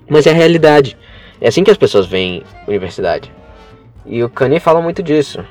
Mas 0.08 0.26
é 0.26 0.30
a 0.30 0.34
realidade. 0.34 0.96
É 1.40 1.48
assim 1.48 1.62
que 1.62 1.70
as 1.70 1.76
pessoas 1.76 2.06
veem 2.06 2.42
universidade. 2.66 3.30
E 4.06 4.22
o 4.22 4.30
Kanye 4.30 4.60
fala 4.60 4.80
muito 4.80 5.02
disso. 5.02 5.44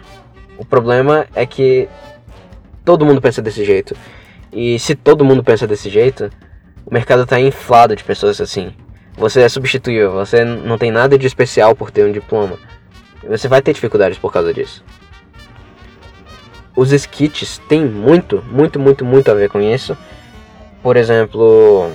O 0.57 0.65
problema 0.65 1.27
é 1.35 1.45
que 1.45 1.87
todo 2.85 3.05
mundo 3.05 3.19
pensa 3.19 3.41
desse 3.41 3.65
jeito. 3.65 3.95
E 4.53 4.79
se 4.79 4.95
todo 4.95 5.25
mundo 5.25 5.43
pensa 5.43 5.67
desse 5.67 5.89
jeito, 5.89 6.29
o 6.85 6.93
mercado 6.93 7.23
está 7.23 7.39
inflado 7.39 7.95
de 7.95 8.03
pessoas 8.03 8.39
assim. 8.39 8.73
Você 9.17 9.41
é 9.41 9.49
substituível, 9.49 10.11
você 10.11 10.45
não 10.45 10.77
tem 10.77 10.91
nada 10.91 11.17
de 11.17 11.25
especial 11.25 11.75
por 11.75 11.91
ter 11.91 12.05
um 12.05 12.11
diploma. 12.11 12.57
Você 13.27 13.47
vai 13.47 13.61
ter 13.61 13.73
dificuldades 13.73 14.17
por 14.17 14.31
causa 14.31 14.53
disso 14.53 14.83
os 16.75 16.91
skits 16.91 17.59
têm 17.69 17.85
muito, 17.85 18.43
muito, 18.51 18.79
muito, 18.79 19.05
muito 19.05 19.31
a 19.31 19.33
ver 19.33 19.49
com 19.49 19.61
isso. 19.61 19.97
Por 20.83 20.97
exemplo, 20.97 21.89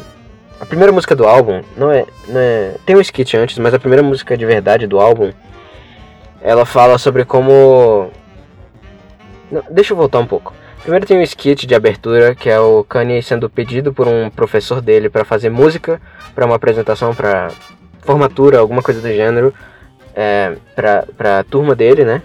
a 0.58 0.64
primeira 0.64 0.92
música 0.92 1.14
do 1.14 1.26
álbum 1.26 1.62
não 1.76 1.92
é, 1.92 2.06
não 2.26 2.40
é, 2.40 2.74
tem 2.86 2.96
um 2.96 3.00
skit 3.00 3.36
antes, 3.36 3.58
mas 3.58 3.74
a 3.74 3.78
primeira 3.78 4.02
música 4.02 4.36
de 4.36 4.46
verdade 4.46 4.86
do 4.86 4.98
álbum, 4.98 5.30
ela 6.40 6.64
fala 6.64 6.96
sobre 6.96 7.24
como 7.24 8.10
deixa 9.70 9.92
eu 9.92 9.96
voltar 9.96 10.18
um 10.18 10.26
pouco. 10.26 10.54
Primeiro 10.82 11.06
tem 11.06 11.18
um 11.18 11.22
skit 11.22 11.66
de 11.66 11.74
abertura 11.74 12.34
que 12.34 12.48
é 12.48 12.58
o 12.58 12.82
Kanye 12.82 13.22
sendo 13.22 13.50
pedido 13.50 13.92
por 13.92 14.08
um 14.08 14.30
professor 14.30 14.80
dele 14.80 15.08
para 15.10 15.24
fazer 15.24 15.50
música 15.50 16.00
para 16.34 16.46
uma 16.46 16.56
apresentação 16.56 17.14
para 17.14 17.50
formatura, 18.00 18.58
alguma 18.58 18.82
coisa 18.82 19.00
do 19.00 19.08
gênero. 19.08 19.52
é, 20.14 20.56
pra, 20.74 21.04
pra 21.16 21.44
turma 21.44 21.74
dele, 21.74 22.04
né? 22.04 22.22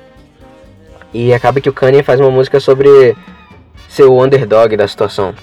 E 1.13 1.33
acaba 1.33 1.61
que 1.61 1.69
o 1.69 1.73
Kanye 1.73 2.03
faz 2.03 2.19
uma 2.19 2.31
música 2.31 2.59
sobre 2.59 3.15
ser 3.87 4.03
o 4.03 4.21
underdog 4.21 4.75
da 4.75 4.87
situação. 4.87 5.33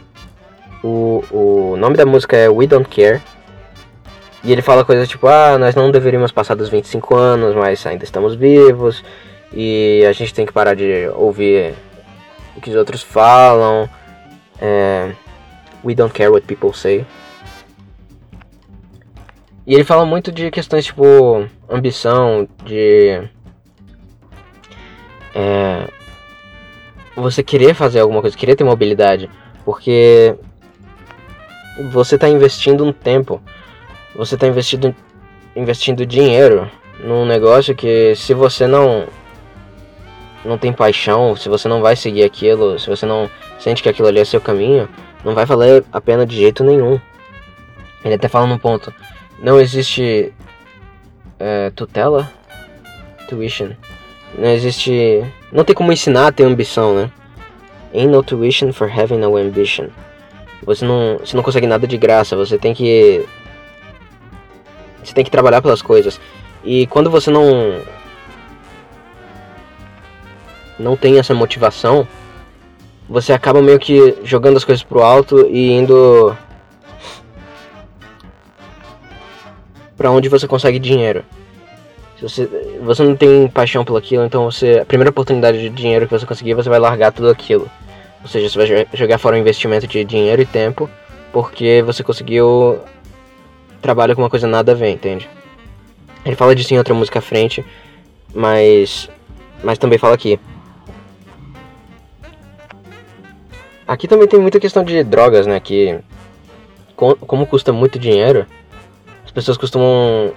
O, 0.82 1.22
o 1.30 1.76
nome 1.76 1.96
da 1.96 2.04
música 2.04 2.36
é 2.36 2.48
We 2.48 2.66
Don't 2.66 2.88
Care. 2.88 3.20
E 4.44 4.52
ele 4.52 4.60
fala 4.60 4.84
coisas 4.84 5.08
tipo, 5.08 5.28
ah, 5.28 5.56
nós 5.56 5.74
não 5.74 5.90
deveríamos 5.90 6.32
passar 6.32 6.56
dos 6.56 6.68
25 6.68 7.14
anos, 7.14 7.54
mas 7.54 7.86
ainda 7.86 8.04
estamos 8.04 8.34
vivos. 8.34 9.02
E 9.52 10.04
a 10.08 10.12
gente 10.12 10.34
tem 10.34 10.44
que 10.44 10.52
parar 10.52 10.74
de 10.74 11.08
ouvir 11.14 11.74
o 12.56 12.60
que 12.60 12.70
os 12.70 12.76
outros 12.76 13.02
falam. 13.02 13.88
É, 14.60 15.12
we 15.84 15.94
don't 15.94 16.12
care 16.12 16.30
what 16.30 16.46
people 16.46 16.72
say. 16.72 17.04
E 19.66 19.74
ele 19.74 19.84
fala 19.84 20.04
muito 20.04 20.32
de 20.32 20.50
questões 20.50 20.84
tipo 20.84 21.48
ambição, 21.68 22.48
de 22.64 23.22
é, 25.34 25.88
você 27.14 27.42
querer 27.42 27.74
fazer 27.74 28.00
alguma 28.00 28.20
coisa, 28.20 28.36
querer 28.36 28.56
ter 28.56 28.64
mobilidade, 28.64 29.30
porque 29.64 30.34
você 31.90 32.16
está 32.16 32.28
investindo 32.28 32.84
um 32.84 32.92
tempo, 32.92 33.40
você 34.16 34.34
está 34.34 34.46
investindo, 34.46 34.94
investindo 35.54 36.04
dinheiro 36.04 36.70
num 37.00 37.24
negócio 37.24 37.74
que 37.74 38.14
se 38.16 38.34
você 38.34 38.66
não 38.66 39.06
não 40.44 40.58
tem 40.58 40.72
paixão, 40.72 41.36
se 41.36 41.48
você 41.48 41.68
não 41.68 41.80
vai 41.80 41.96
seguir 41.96 42.24
aquilo, 42.24 42.78
se 42.78 42.88
você 42.88 43.06
não 43.06 43.30
sente 43.58 43.82
que 43.82 43.88
aquilo 43.88 44.08
ali 44.08 44.20
é 44.20 44.24
seu 44.24 44.40
caminho, 44.40 44.88
não 45.24 45.34
vai 45.34 45.44
valer 45.44 45.84
a 45.92 46.00
pena 46.00 46.26
de 46.26 46.36
jeito 46.36 46.64
nenhum. 46.64 47.00
Ele 48.04 48.14
até 48.14 48.28
fala 48.28 48.46
num 48.46 48.58
ponto, 48.58 48.92
não 49.38 49.60
existe 49.60 50.32
é, 51.38 51.70
tutela, 51.70 52.30
tuition, 53.28 53.70
não 54.36 54.48
existe. 54.48 55.24
Não 55.52 55.64
tem 55.64 55.74
como 55.74 55.92
ensinar 55.92 56.28
a 56.28 56.32
ter 56.32 56.44
ambição, 56.44 56.94
né? 56.94 57.10
Ain't 57.94 58.10
no 58.10 58.22
tuition 58.22 58.72
for 58.72 58.90
having 58.90 59.18
no 59.18 59.36
ambition. 59.36 59.88
Você 60.64 60.84
não, 60.84 61.18
você 61.18 61.36
não 61.36 61.42
consegue 61.42 61.66
nada 61.66 61.86
de 61.86 61.96
graça, 61.96 62.36
você 62.36 62.56
tem 62.56 62.72
que. 62.72 63.26
Você 65.04 65.12
tem 65.12 65.24
que 65.24 65.30
trabalhar 65.30 65.60
pelas 65.60 65.82
coisas. 65.82 66.20
E 66.64 66.86
quando 66.86 67.10
você 67.10 67.30
não. 67.30 67.80
Não 70.82 70.96
tem 70.96 71.18
essa 71.18 71.32
motivação, 71.32 72.06
você 73.08 73.32
acaba 73.32 73.62
meio 73.62 73.78
que 73.78 74.18
jogando 74.24 74.56
as 74.56 74.64
coisas 74.64 74.82
pro 74.82 75.02
alto 75.02 75.46
e 75.48 75.70
indo. 75.70 76.36
para 79.96 80.10
onde 80.10 80.28
você 80.28 80.48
consegue 80.48 80.80
dinheiro. 80.80 81.24
Se 82.18 82.22
você, 82.22 82.48
você 82.82 83.02
não 83.04 83.14
tem 83.14 83.46
paixão 83.46 83.84
pelo 83.84 83.98
aquilo, 83.98 84.24
então 84.24 84.50
você 84.50 84.80
a 84.80 84.84
primeira 84.84 85.10
oportunidade 85.10 85.60
de 85.60 85.68
dinheiro 85.68 86.06
que 86.08 86.18
você 86.18 86.26
conseguir, 86.26 86.54
você 86.54 86.68
vai 86.68 86.80
largar 86.80 87.12
tudo 87.12 87.30
aquilo. 87.30 87.70
Ou 88.20 88.28
seja, 88.28 88.48
você 88.48 88.58
vai 88.58 88.86
jogar 88.94 89.18
fora 89.18 89.36
o 89.36 89.38
investimento 89.38 89.86
de 89.86 90.04
dinheiro 90.04 90.42
e 90.42 90.46
tempo, 90.46 90.90
porque 91.32 91.82
você 91.86 92.02
conseguiu 92.02 92.80
trabalhar 93.80 94.16
com 94.16 94.22
uma 94.22 94.30
coisa 94.30 94.48
nada 94.48 94.72
a 94.72 94.74
ver, 94.74 94.90
entende? 94.90 95.28
Ele 96.24 96.34
fala 96.34 96.54
disso 96.54 96.74
em 96.74 96.78
outra 96.78 96.94
música 96.94 97.20
à 97.20 97.22
frente, 97.22 97.64
mas 98.34 99.08
mas 99.62 99.78
também 99.78 99.98
fala 99.98 100.14
aqui. 100.14 100.40
Aqui 103.86 104.06
também 104.06 104.28
tem 104.28 104.40
muita 104.40 104.60
questão 104.60 104.84
de 104.84 105.02
drogas, 105.02 105.46
né, 105.46 105.58
que 105.60 105.98
como 106.96 107.46
custa 107.46 107.72
muito 107.72 107.98
dinheiro, 107.98 108.46
as 109.24 109.30
pessoas 109.30 109.56
costumam 109.56 110.32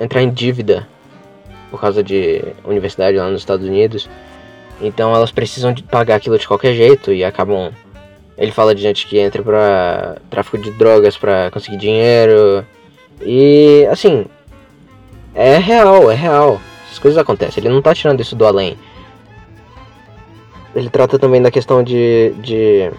entrar 0.00 0.22
em 0.22 0.30
dívida 0.30 0.88
por 1.70 1.80
causa 1.80 2.02
de 2.02 2.42
universidade 2.64 3.16
lá 3.16 3.28
nos 3.28 3.40
Estados 3.40 3.66
Unidos. 3.66 4.08
Então 4.80 5.14
elas 5.14 5.30
precisam 5.30 5.72
de 5.72 5.82
pagar 5.82 6.16
aquilo 6.16 6.38
de 6.38 6.46
qualquer 6.46 6.74
jeito 6.74 7.12
e 7.12 7.24
acabam. 7.24 7.72
Ele 8.36 8.50
fala 8.50 8.74
de 8.74 8.82
gente 8.82 9.06
que 9.06 9.18
entra 9.18 9.42
pra 9.42 10.16
tráfico 10.30 10.58
de 10.58 10.70
drogas 10.72 11.16
pra 11.16 11.50
conseguir 11.50 11.76
dinheiro. 11.76 12.64
E 13.20 13.86
assim. 13.90 14.26
É 15.34 15.58
real, 15.58 16.10
é 16.10 16.14
real. 16.14 16.60
Essas 16.86 16.98
coisas 17.00 17.18
acontecem. 17.18 17.62
Ele 17.62 17.74
não 17.74 17.82
tá 17.82 17.92
tirando 17.92 18.20
isso 18.20 18.36
do 18.36 18.46
além. 18.46 18.76
Ele 20.74 20.90
trata 20.90 21.18
também 21.18 21.40
da 21.40 21.50
questão 21.50 21.82
de. 21.82 22.34
de, 22.38 22.90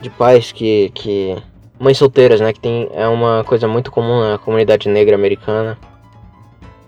de 0.00 0.10
pais 0.10 0.52
que, 0.52 0.90
que. 0.94 1.36
Mães 1.78 1.98
solteiras, 1.98 2.40
né? 2.40 2.52
Que 2.52 2.60
tem, 2.60 2.88
é 2.94 3.08
uma 3.08 3.42
coisa 3.44 3.66
muito 3.66 3.90
comum 3.90 4.20
na 4.20 4.38
comunidade 4.38 4.88
negra 4.88 5.14
americana. 5.14 5.78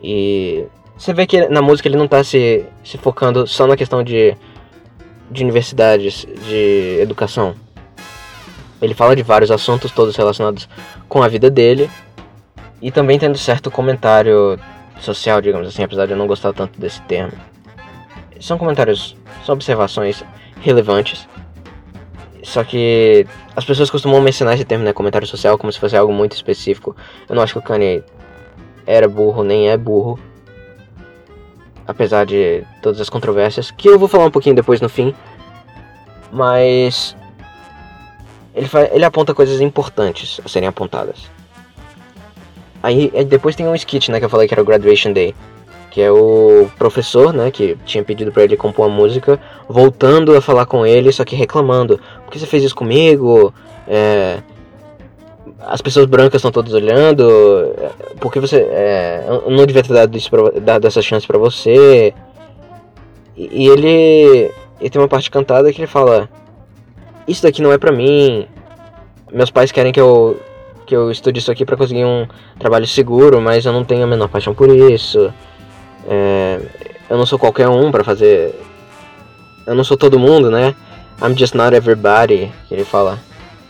E 0.02 0.64
você 0.96 1.12
vê 1.12 1.26
que 1.26 1.48
na 1.48 1.60
música 1.60 1.88
ele 1.88 1.96
não 1.96 2.06
tá 2.06 2.22
se, 2.22 2.64
se 2.84 2.96
focando 2.98 3.46
só 3.46 3.66
na 3.66 3.76
questão 3.76 4.02
de, 4.02 4.36
de 5.30 5.42
universidades, 5.42 6.26
de 6.46 6.98
educação. 7.00 7.54
Ele 8.80 8.94
fala 8.94 9.16
de 9.16 9.22
vários 9.22 9.50
assuntos, 9.50 9.90
todos 9.90 10.14
relacionados 10.14 10.68
com 11.08 11.22
a 11.22 11.28
vida 11.28 11.50
dele. 11.50 11.90
E 12.82 12.90
também 12.90 13.18
tendo 13.18 13.38
certo 13.38 13.70
comentário 13.70 14.58
social, 15.00 15.40
digamos 15.40 15.68
assim, 15.68 15.82
apesar 15.82 16.06
de 16.06 16.12
eu 16.12 16.18
não 16.18 16.26
gostar 16.26 16.52
tanto 16.52 16.78
desse 16.78 17.00
termo. 17.02 17.32
São 18.38 18.58
comentários, 18.58 19.16
são 19.44 19.54
observações 19.54 20.24
relevantes. 20.60 21.28
Só 22.42 22.62
que 22.62 23.26
as 23.56 23.64
pessoas 23.64 23.90
costumam 23.90 24.20
mencionar 24.20 24.54
esse 24.54 24.64
termo, 24.64 24.84
né, 24.84 24.92
comentário 24.92 25.26
social, 25.26 25.56
como 25.56 25.72
se 25.72 25.80
fosse 25.80 25.96
algo 25.96 26.12
muito 26.12 26.32
específico. 26.32 26.94
Eu 27.28 27.34
não 27.34 27.42
acho 27.42 27.54
que 27.54 27.58
o 27.58 27.62
Kanye 27.62 28.02
era 28.86 29.08
burro, 29.08 29.42
nem 29.42 29.70
é 29.70 29.76
burro 29.76 30.18
apesar 31.86 32.24
de 32.24 32.64
todas 32.82 33.00
as 33.00 33.08
controvérsias, 33.08 33.70
que 33.70 33.88
eu 33.88 33.98
vou 33.98 34.08
falar 34.08 34.26
um 34.26 34.30
pouquinho 34.30 34.56
depois 34.56 34.80
no 34.80 34.88
fim. 34.88 35.14
Mas 36.32 37.16
ele, 38.54 38.68
ele 38.92 39.04
aponta 39.04 39.34
coisas 39.34 39.60
importantes 39.60 40.40
a 40.44 40.48
serem 40.48 40.68
apontadas. 40.68 41.30
Aí 42.82 43.10
depois 43.24 43.56
tem 43.56 43.66
um 43.66 43.74
skit, 43.74 44.10
né, 44.10 44.18
que 44.18 44.24
eu 44.24 44.30
falei 44.30 44.46
que 44.46 44.54
era 44.54 44.60
o 44.62 44.64
Graduation 44.64 45.12
Day, 45.12 45.34
que 45.94 46.02
é 46.02 46.10
o 46.10 46.68
professor, 46.76 47.32
né, 47.32 47.52
que 47.52 47.78
tinha 47.86 48.02
pedido 48.02 48.32
para 48.32 48.42
ele 48.42 48.56
compor 48.56 48.88
uma 48.88 48.96
música, 48.96 49.38
voltando 49.68 50.34
a 50.34 50.40
falar 50.40 50.66
com 50.66 50.84
ele, 50.84 51.12
só 51.12 51.24
que 51.24 51.36
reclamando, 51.36 52.00
por 52.24 52.32
que 52.32 52.38
você 52.40 52.46
fez 52.46 52.64
isso 52.64 52.74
comigo? 52.74 53.54
É, 53.86 54.42
as 55.60 55.80
pessoas 55.80 56.06
brancas 56.06 56.40
estão 56.40 56.50
todas 56.50 56.72
olhando, 56.72 57.24
porque 58.18 58.40
você 58.40 58.56
é, 58.56 59.24
não 59.46 59.64
devia 59.64 59.84
ter 59.84 59.92
dado, 59.92 60.18
isso 60.18 60.28
pra, 60.28 60.50
dado 60.60 60.84
essa 60.84 61.00
chance 61.00 61.28
para 61.28 61.38
você. 61.38 62.12
E, 63.36 63.62
e 63.62 63.68
ele, 63.68 64.50
ele 64.80 64.90
tem 64.90 65.00
uma 65.00 65.06
parte 65.06 65.30
cantada 65.30 65.72
que 65.72 65.80
ele 65.80 65.86
fala: 65.86 66.28
Isso 67.28 67.44
daqui 67.44 67.62
não 67.62 67.70
é 67.70 67.78
pra 67.78 67.92
mim. 67.92 68.48
Meus 69.32 69.52
pais 69.52 69.70
querem 69.70 69.92
que 69.92 70.00
eu, 70.00 70.40
que 70.86 70.96
eu 70.96 71.08
estude 71.12 71.38
isso 71.38 71.52
aqui 71.52 71.64
para 71.64 71.76
conseguir 71.76 72.04
um 72.04 72.26
trabalho 72.58 72.86
seguro, 72.88 73.40
mas 73.40 73.64
eu 73.64 73.72
não 73.72 73.84
tenho 73.84 74.02
a 74.02 74.08
menor 74.08 74.28
paixão 74.28 74.52
por 74.52 74.68
isso. 74.68 75.32
É, 76.08 76.60
eu 77.08 77.16
não 77.16 77.26
sou 77.26 77.38
qualquer 77.38 77.68
um 77.68 77.90
para 77.90 78.04
fazer. 78.04 78.54
Eu 79.66 79.74
não 79.74 79.84
sou 79.84 79.96
todo 79.96 80.18
mundo, 80.18 80.50
né? 80.50 80.74
I'm 81.22 81.36
just 81.36 81.54
not 81.54 81.74
everybody, 81.74 82.52
que 82.68 82.74
ele 82.74 82.84
fala 82.84 83.18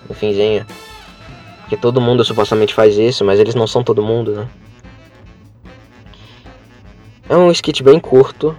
no 0.09 0.15
finzinho. 0.15 0.67
Porque 1.61 1.77
todo 1.77 2.01
mundo 2.01 2.25
supostamente 2.25 2.75
faz 2.75 2.97
isso, 2.97 3.25
mas 3.25 3.39
eles 3.39 3.55
não 3.55 3.67
são 3.67 3.83
todo 3.83 4.03
mundo, 4.03 4.33
né? 4.33 4.49
É 7.29 7.37
um 7.37 7.51
skit 7.51 7.83
bem 7.83 7.99
curto. 7.99 8.57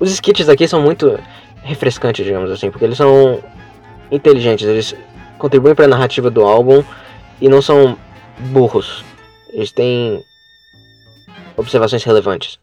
Os 0.00 0.10
skits 0.10 0.48
aqui 0.48 0.66
são 0.66 0.82
muito 0.82 1.18
refrescantes, 1.62 2.24
digamos 2.24 2.50
assim, 2.50 2.70
porque 2.70 2.84
eles 2.84 2.98
são 2.98 3.42
inteligentes, 4.10 4.66
eles 4.66 4.94
contribuem 5.38 5.74
para 5.74 5.84
a 5.84 5.88
narrativa 5.88 6.30
do 6.30 6.42
álbum 6.42 6.82
e 7.40 7.48
não 7.48 7.62
são 7.62 7.96
burros. 8.50 9.04
Eles 9.52 9.70
têm 9.70 10.24
observações 11.56 12.02
relevantes. 12.02 12.58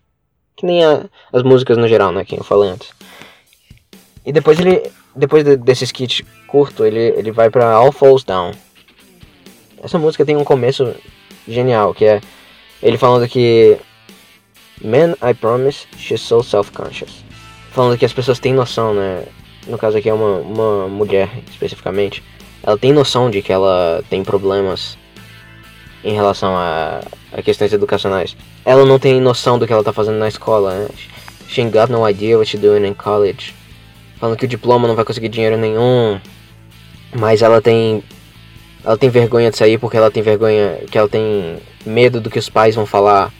Que 0.62 0.66
nem 0.68 0.86
a, 0.86 1.06
as 1.34 1.42
músicas 1.42 1.76
no 1.76 1.88
geral, 1.88 2.12
né, 2.12 2.24
que 2.24 2.40
eu 2.40 2.44
falei 2.44 2.70
antes. 2.70 2.94
E 4.24 4.32
depois 4.32 4.60
ele 4.60 4.84
depois 5.16 5.44
de, 5.44 5.58
desse 5.58 5.86
skit 5.86 6.24
curto, 6.46 6.86
ele 6.86 7.00
ele 7.18 7.32
vai 7.32 7.50
para 7.50 7.74
All 7.74 7.92
Falls 7.92 8.24
Down. 8.24 8.52
Essa 9.82 9.98
música 9.98 10.24
tem 10.24 10.38
um 10.38 10.44
começo 10.44 10.94
genial, 11.48 11.96
que 11.96 12.06
é 12.06 12.22
ele 12.84 12.96
falando 12.96 13.28
que 13.28 13.80
Man, 14.84 15.16
I 15.20 15.34
promise, 15.34 15.88
she's 15.98 16.22
so 16.22 16.44
self-conscious. 16.44 17.24
Falando 17.72 17.98
que 17.98 18.06
as 18.06 18.14
pessoas 18.14 18.38
têm 18.38 18.54
noção, 18.54 18.94
né? 18.94 19.26
No 19.66 19.80
caso 19.80 19.98
aqui 19.98 20.10
é 20.10 20.14
uma, 20.14 20.38
uma 20.38 20.88
mulher, 20.88 21.28
especificamente. 21.50 22.24
Ela 22.62 22.78
tem 22.78 22.94
noção 22.94 23.32
de 23.32 23.42
que 23.42 23.52
ela 23.52 24.04
tem 24.12 24.24
problemas 24.24 24.96
em 26.04 26.14
relação 26.14 26.56
a, 26.56 27.02
a 27.32 27.42
questões 27.42 27.72
educacionais. 27.74 28.36
Ela 28.66 28.86
não 28.86 29.00
tem 29.00 29.20
noção 29.22 29.58
do 29.58 29.68
que 29.68 29.74
ela 29.74 29.84
tá 29.84 29.94
fazendo 29.94 30.18
na 30.18 30.28
escola, 30.28 30.74
né? 30.74 30.88
She 31.48 31.62
ain't 31.62 31.78
got 31.78 31.92
no 31.92 32.08
idea 32.08 32.38
what 32.38 32.50
she's 32.50 32.62
doing 32.62 32.86
in 32.86 32.94
college. 32.94 33.54
Falando 34.20 34.38
que 34.38 34.46
o 34.46 34.48
diploma 34.48 34.88
não 34.88 34.96
vai 34.96 35.04
conseguir 35.04 35.30
dinheiro 35.30 35.58
nenhum. 35.58 36.20
Mas 37.14 37.42
ela 37.42 37.62
tem 37.62 38.04
ela 38.84 38.98
tem 38.98 39.10
vergonha 39.10 39.52
de 39.52 39.58
sair 39.58 39.78
porque 39.78 39.98
ela 39.98 40.10
tem 40.10 40.24
vergonha, 40.24 40.80
que 40.90 40.98
ela 40.98 41.08
tem 41.08 41.58
medo 41.86 42.20
do 42.20 42.30
que 42.30 42.40
os 42.40 42.50
pais 42.50 42.76
vão 42.76 42.86
falar. 42.86 43.32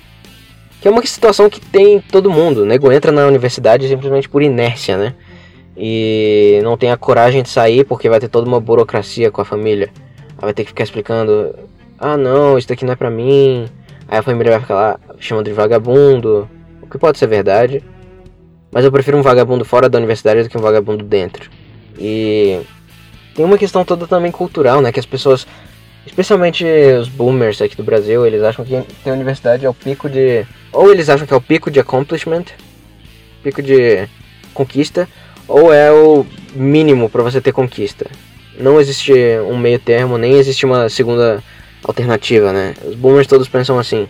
Que 0.80 0.88
é 0.88 0.92
uma 0.92 1.06
situação 1.06 1.50
que 1.50 1.60
tem 1.60 2.00
todo 2.00 2.30
mundo. 2.30 2.62
O 2.62 2.66
nego 2.66 2.92
entra 2.92 3.12
na 3.12 3.26
universidade 3.26 3.88
simplesmente 3.88 4.30
por 4.30 4.42
inércia, 4.42 4.98
né? 4.98 5.16
E 5.76 6.60
não 6.64 6.78
tem 6.78 6.92
a 6.92 6.98
coragem 6.98 7.42
de 7.44 7.50
sair 7.50 7.86
porque 7.86 8.10
vai 8.10 8.20
ter 8.20 8.28
toda 8.28 8.48
uma 8.48 8.60
burocracia 8.60 9.32
com 9.32 9.42
a 9.42 9.46
família. 9.46 9.90
Aí 10.38 10.42
vai 10.42 10.54
ter 10.54 10.64
que 10.64 10.70
ficar 10.70 10.84
explicando: 10.84 11.56
ah, 12.02 12.18
não, 12.18 12.58
isso 12.58 12.68
daqui 12.68 12.84
não 12.84 12.94
é 12.94 12.96
pra 12.96 13.12
mim. 13.12 13.68
Aí 14.08 14.18
a 14.18 14.24
família 14.24 14.54
vai 14.54 14.60
ficar 14.60 14.74
lá 14.74 15.00
chamando 15.20 15.46
de 15.46 15.54
vagabundo. 15.54 16.50
O 16.82 16.88
que 16.88 16.98
pode 16.98 17.20
ser 17.20 17.28
verdade. 17.28 17.84
Mas 18.72 18.84
eu 18.84 18.92
prefiro 18.92 19.18
um 19.18 19.22
vagabundo 19.22 19.64
fora 19.64 19.88
da 19.88 20.00
universidade 20.00 20.42
do 20.42 20.50
que 20.50 20.58
um 20.58 20.62
vagabundo 20.62 21.04
dentro. 21.04 21.52
E 22.00 22.60
tem 23.36 23.46
uma 23.46 23.58
questão 23.58 23.86
toda 23.86 24.08
também 24.08 24.32
cultural, 24.32 24.82
né? 24.82 24.92
Que 24.92 25.00
as 25.00 25.06
pessoas, 25.06 25.46
especialmente 26.04 26.66
os 27.00 27.08
boomers 27.08 27.62
aqui 27.62 27.78
do 27.78 27.84
Brasil, 27.84 28.26
eles 28.26 28.42
acham 28.42 28.66
que 28.66 28.82
ter 29.04 29.12
universidade 29.12 29.64
é 29.64 29.70
o 29.70 29.74
pico 29.74 30.10
de. 30.10 30.44
Ou 30.74 30.92
eles 30.92 31.08
acham 31.08 31.28
que 31.28 31.34
é 31.34 31.38
o 31.38 31.42
pico 31.42 31.70
de 31.70 31.80
accomplishment, 31.80 32.46
pico 33.44 33.62
de 33.62 34.08
conquista, 34.56 35.08
ou 35.48 35.72
é 35.72 35.92
o 35.92 36.26
mínimo 36.56 37.12
para 37.12 37.22
você 37.22 37.40
ter 37.40 37.52
conquista. 37.52 38.08
Não 38.58 38.82
existe 38.82 39.14
um 39.48 39.58
meio 39.58 39.78
termo, 39.78 40.18
nem 40.18 40.34
existe 40.34 40.66
uma 40.66 40.90
segunda 40.90 41.44
alternativa, 41.84 42.52
né? 42.52 42.74
Os 42.86 42.96
boomers 42.96 43.28
todos 43.28 43.48
pensam 43.48 43.80
assim. 43.80 44.08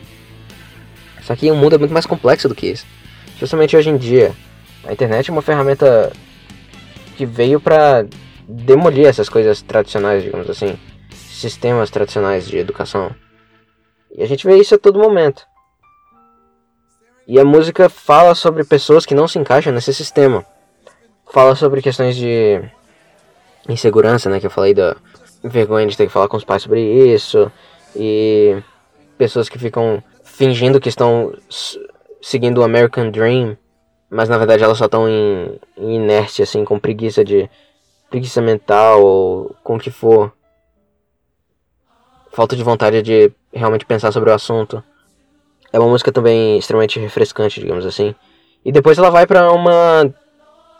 Só 1.21 1.35
que 1.35 1.51
o 1.51 1.55
mundo 1.55 1.75
é 1.75 1.77
muito 1.77 1.93
mais 1.93 2.05
complexo 2.05 2.49
do 2.49 2.55
que 2.55 2.67
isso. 2.67 2.85
Especialmente 3.33 3.75
hoje 3.75 3.89
em 3.89 3.97
dia. 3.97 4.33
A 4.83 4.93
internet 4.93 5.29
é 5.29 5.33
uma 5.33 5.41
ferramenta 5.41 6.11
que 7.15 7.25
veio 7.25 7.59
para 7.59 8.05
demolir 8.47 9.05
essas 9.05 9.29
coisas 9.29 9.61
tradicionais, 9.61 10.23
digamos 10.23 10.49
assim, 10.49 10.77
sistemas 11.13 11.89
tradicionais 11.89 12.47
de 12.47 12.57
educação. 12.57 13.15
E 14.15 14.23
a 14.23 14.27
gente 14.27 14.45
vê 14.45 14.57
isso 14.57 14.75
a 14.75 14.77
todo 14.77 14.99
momento. 14.99 15.43
E 17.27 17.39
a 17.39 17.45
música 17.45 17.87
fala 17.87 18.35
sobre 18.35 18.63
pessoas 18.63 19.05
que 19.05 19.15
não 19.15 19.27
se 19.27 19.39
encaixam 19.39 19.71
nesse 19.71 19.93
sistema. 19.93 20.45
Fala 21.31 21.55
sobre 21.55 21.81
questões 21.81 22.15
de 22.15 22.61
insegurança, 23.69 24.29
né, 24.29 24.39
que 24.39 24.45
eu 24.45 24.51
falei 24.51 24.73
da 24.73 24.97
vergonha 25.43 25.87
de 25.87 25.97
ter 25.97 26.05
que 26.05 26.11
falar 26.11 26.27
com 26.27 26.37
os 26.37 26.43
pais 26.43 26.63
sobre 26.63 26.81
isso 26.81 27.51
e 27.95 28.61
pessoas 29.17 29.49
que 29.49 29.59
ficam 29.59 30.03
fingindo 30.23 30.79
que 30.79 30.89
estão 30.89 31.33
seguindo 32.21 32.59
o 32.59 32.63
American 32.63 33.09
Dream, 33.11 33.57
mas 34.09 34.29
na 34.29 34.37
verdade 34.37 34.63
elas 34.63 34.77
só 34.77 34.85
estão 34.85 35.07
em, 35.07 35.59
em 35.77 35.95
inércia, 35.95 36.43
assim, 36.43 36.63
com 36.63 36.79
preguiça 36.79 37.23
de 37.23 37.49
preguiça 38.09 38.41
mental 38.41 39.03
ou 39.03 39.55
com 39.63 39.75
o 39.75 39.79
que 39.79 39.89
for. 39.89 40.31
Falta 42.31 42.55
de 42.55 42.63
vontade 42.63 43.01
de 43.01 43.31
realmente 43.53 43.85
pensar 43.85 44.11
sobre 44.11 44.29
o 44.29 44.33
assunto. 44.33 44.83
É 45.73 45.79
uma 45.79 45.89
música 45.89 46.11
também 46.11 46.57
extremamente 46.57 46.99
refrescante, 46.99 47.59
digamos 47.59 47.85
assim. 47.85 48.13
E 48.63 48.71
depois 48.71 48.97
ela 48.97 49.09
vai 49.09 49.25
para 49.25 49.51
uma 49.51 50.13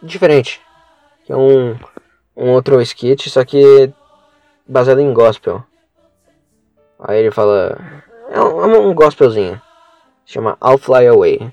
diferente, 0.04 0.62
que 1.26 1.32
é 1.32 1.36
um, 1.36 1.76
um 2.36 2.50
outro 2.50 2.82
skit, 2.82 3.30
só 3.30 3.44
que 3.44 3.92
baseado 4.68 5.00
em 5.00 5.14
gospel. 5.14 5.64
Aí 7.00 7.20
ele 7.20 7.32
fala, 7.32 7.78
é 8.30 8.40
um, 8.40 8.62
é 8.62 8.80
um 8.80 8.94
gospelzinho. 8.94 9.60
Se 10.26 10.34
chama 10.34 10.58
I'll 10.64 10.78
Fly 10.78 11.08
Away. 11.08 11.52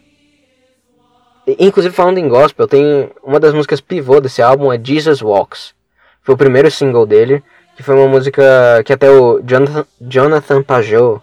Inclusive, 1.58 1.94
falando 1.94 2.18
em 2.18 2.28
gospel, 2.28 2.68
tem 2.68 3.10
uma 3.22 3.40
das 3.40 3.54
músicas 3.54 3.80
pivô 3.80 4.20
desse 4.20 4.42
álbum 4.42 4.72
é 4.72 4.78
Jesus 4.82 5.22
Walks. 5.22 5.74
Foi 6.20 6.34
o 6.34 6.38
primeiro 6.38 6.70
single 6.70 7.06
dele, 7.06 7.42
que 7.74 7.82
foi 7.82 7.94
uma 7.94 8.06
música 8.06 8.42
que 8.84 8.92
até 8.92 9.10
o 9.10 9.40
Jonathan, 9.42 9.86
Jonathan 9.98 10.62
Pajot, 10.62 11.22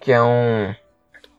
que 0.00 0.12
é 0.12 0.22
um 0.22 0.74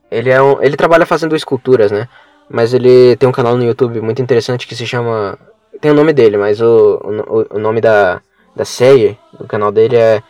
ele 0.09 0.31
é 0.31 0.41
um, 0.41 0.59
ele 0.63 0.75
trabalha 0.75 1.05
fazendo 1.05 1.35
esculturas, 1.35 1.91
né? 1.91 2.09
Mas 2.49 2.73
ele 2.73 3.15
tem 3.17 3.29
um 3.29 3.31
canal 3.31 3.55
no 3.55 3.63
YouTube 3.63 4.01
muito 4.01 4.21
interessante 4.23 4.65
que 4.65 4.75
se 4.75 4.87
chama 4.87 5.37
tem 5.79 5.91
o 5.91 5.93
nome 5.93 6.11
dele, 6.13 6.35
mas 6.35 6.59
o, 6.59 6.99
o, 7.29 7.57
o 7.57 7.59
nome 7.59 7.79
da, 7.79 8.21
da 8.55 8.65
série 8.65 9.17
do 9.37 9.47
canal 9.47 9.71
dele 9.71 9.95
é 9.95 10.23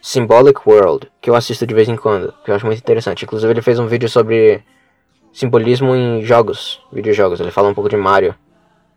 Symbolic 0.00 0.60
World, 0.66 1.10
que 1.20 1.28
eu 1.30 1.34
assisto 1.34 1.66
de 1.66 1.74
vez 1.74 1.88
em 1.88 1.96
quando, 1.96 2.32
que 2.44 2.50
eu 2.50 2.54
acho 2.54 2.66
muito 2.66 2.78
interessante. 2.78 3.24
Inclusive 3.24 3.52
ele 3.52 3.62
fez 3.62 3.78
um 3.78 3.86
vídeo 3.86 4.08
sobre 4.08 4.62
simbolismo 5.32 5.94
em 5.94 6.22
jogos, 6.22 6.80
videojogos. 6.92 7.40
Ele 7.40 7.50
fala 7.50 7.68
um 7.68 7.74
pouco 7.74 7.90
de 7.90 7.96
Mario. 7.96 8.34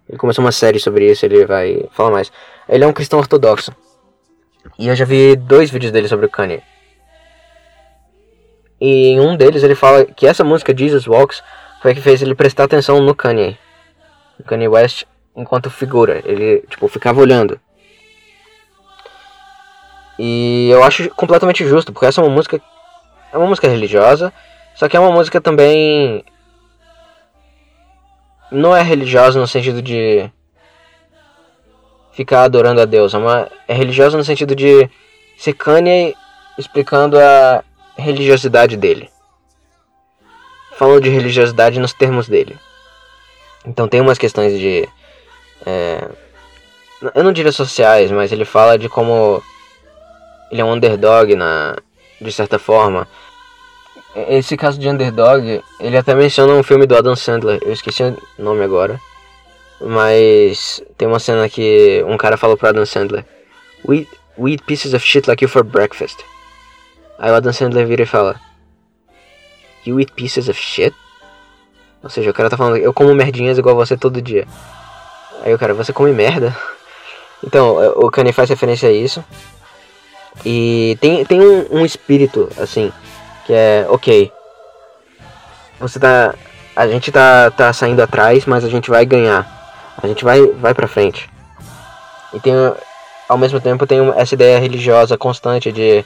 Ele 0.08 0.18
começou 0.18 0.44
uma 0.44 0.52
série 0.52 0.80
sobre 0.80 1.10
isso, 1.10 1.26
ele 1.26 1.46
vai 1.46 1.86
falar 1.92 2.12
mais. 2.12 2.32
Ele 2.68 2.84
é 2.84 2.88
um 2.88 2.94
cristão 2.94 3.20
ortodoxo. 3.20 3.74
E 4.78 4.88
eu 4.88 4.96
já 4.96 5.06
vi 5.06 5.36
dois 5.36 5.70
vídeos 5.70 5.92
dele 5.92 6.08
sobre 6.08 6.26
o 6.26 6.30
Kanye. 6.30 6.62
E 8.80 9.08
em 9.10 9.20
um 9.20 9.38
deles 9.38 9.64
ele 9.64 9.76
fala 9.76 10.06
que 10.06 10.26
essa 10.26 10.44
música 10.44 10.76
Jesus 10.76 11.08
Walks 11.08 11.44
foi 11.82 11.92
a 11.92 11.96
que 11.96 12.02
fez 12.02 12.22
ele 12.22 12.36
prestar 12.36 12.64
atenção 12.64 13.00
no 13.02 13.16
Kanye. 13.16 13.58
No 14.40 14.46
Kanye 14.46 14.68
West 14.68 15.06
enquanto 15.36 15.70
figura. 15.70 16.22
Ele, 16.26 16.64
tipo, 16.70 16.88
ficava 16.88 17.22
olhando. 17.22 17.60
E 20.24 20.70
eu 20.70 20.84
acho 20.84 21.10
completamente 21.16 21.66
justo, 21.66 21.92
porque 21.92 22.06
essa 22.06 22.22
é 22.22 22.24
uma 22.24 22.32
música. 22.32 22.62
É 23.34 23.38
uma 23.40 23.48
música 23.48 23.68
religiosa, 23.68 24.32
só 24.76 24.88
que 24.88 24.96
é 24.96 25.00
uma 25.00 25.10
música 25.12 25.42
também. 25.42 26.24
Não 28.52 28.76
é 28.76 28.84
religiosa 28.84 29.40
no 29.40 29.48
sentido 29.48 29.82
de 29.82 30.30
ficar 32.14 32.44
adorando 32.44 32.80
a 32.82 32.86
Deus. 32.86 33.16
É, 33.16 33.18
uma, 33.18 33.50
é 33.68 33.74
religiosa 33.74 34.16
no 34.16 34.24
sentido 34.24 34.56
de 34.56 34.88
ser 35.40 35.54
Kanye 35.54 36.16
explicando 36.56 37.18
a 37.18 37.64
religiosidade 37.98 38.78
dele. 38.78 39.10
Falando 40.74 41.02
de 41.02 41.10
religiosidade 41.10 41.80
nos 41.80 41.94
termos 41.94 42.30
dele. 42.30 42.56
Então 43.66 43.88
tem 43.88 44.00
umas 44.00 44.20
questões 44.20 44.60
de. 44.60 44.88
É, 45.66 46.08
eu 47.16 47.24
não 47.24 47.34
diria 47.34 47.52
sociais, 47.52 48.12
mas 48.12 48.32
ele 48.32 48.46
fala 48.46 48.78
de 48.78 48.88
como 48.88 49.42
ele 50.52 50.62
é 50.62 50.66
um 50.66 50.74
underdog 50.74 51.36
na, 51.36 51.76
de 52.20 52.32
certa 52.32 52.60
forma. 52.60 53.08
Esse 54.28 54.58
caso 54.58 54.78
de 54.78 54.90
underdog, 54.90 55.64
ele 55.80 55.98
até 55.98 56.14
menciona 56.14 56.54
um 56.54 56.64
filme 56.64 56.86
do 56.86 56.96
Adam 56.96 57.16
Sandler, 57.16 57.60
eu 57.64 57.72
esqueci 57.72 58.04
o 58.04 58.18
nome 58.38 58.64
agora. 58.64 59.00
Mas 59.80 60.84
tem 60.98 61.08
uma 61.08 61.20
cena 61.20 61.50
que 61.50 62.04
um 62.06 62.18
cara 62.18 62.38
falou 62.38 62.58
pro 62.58 62.68
Adam 62.68 62.86
Sandler: 62.86 63.26
We, 63.88 64.08
we 64.38 64.52
eat 64.52 64.64
pieces 64.66 64.94
of 64.94 65.04
shit 65.04 65.28
like 65.28 65.44
you 65.44 65.50
for 65.50 65.64
breakfast. 65.64 66.20
Aí 67.18 67.32
o 67.32 67.36
Adam 67.36 67.52
Sandler 67.52 67.88
vira 67.88 68.04
e 68.04 68.06
fala: 68.06 68.40
You 69.86 70.00
eat 70.00 70.12
pieces 70.14 70.50
of 70.50 70.60
shit? 70.60 70.96
Ou 72.04 72.10
seja, 72.10 72.30
o 72.30 72.34
cara 72.34 72.50
tá 72.50 72.58
falando: 72.58 72.78
Eu 72.78 72.94
como 72.94 73.16
merdinhas 73.16 73.58
igual 73.58 73.76
você 73.76 73.98
todo 73.98 74.22
dia. 74.22 74.46
Aí 75.44 75.52
o 75.52 75.58
cara: 75.58 75.74
Você 75.74 75.94
come 75.94 76.12
merda? 76.12 76.56
Então, 77.44 77.76
o 77.96 78.12
Kanye 78.12 78.32
faz 78.32 78.52
referência 78.52 78.88
a 78.88 78.92
isso. 78.92 79.26
E 80.46 80.98
tem, 81.00 81.24
tem 81.26 81.42
um, 81.42 81.80
um 81.80 81.86
espírito, 81.86 82.50
assim, 82.58 82.92
que 83.46 83.54
é: 83.54 83.86
Ok, 83.90 84.32
você 85.80 86.00
tá. 86.00 86.34
A 86.76 86.88
gente 86.88 87.12
tá, 87.12 87.52
tá 87.52 87.74
saindo 87.74 88.02
atrás, 88.02 88.46
mas 88.46 88.64
a 88.64 88.70
gente 88.70 88.90
vai 88.90 89.06
ganhar. 89.06 89.46
A 90.02 90.08
gente 90.08 90.24
vai, 90.24 90.46
vai 90.48 90.74
pra 90.74 90.88
frente. 90.88 91.30
E 92.34 92.40
tem, 92.40 92.54
ao 93.28 93.38
mesmo 93.38 93.60
tempo, 93.60 93.86
tem 93.86 94.00
essa 94.16 94.34
ideia 94.34 94.58
religiosa 94.58 95.18
constante 95.18 95.72
de 95.72 96.06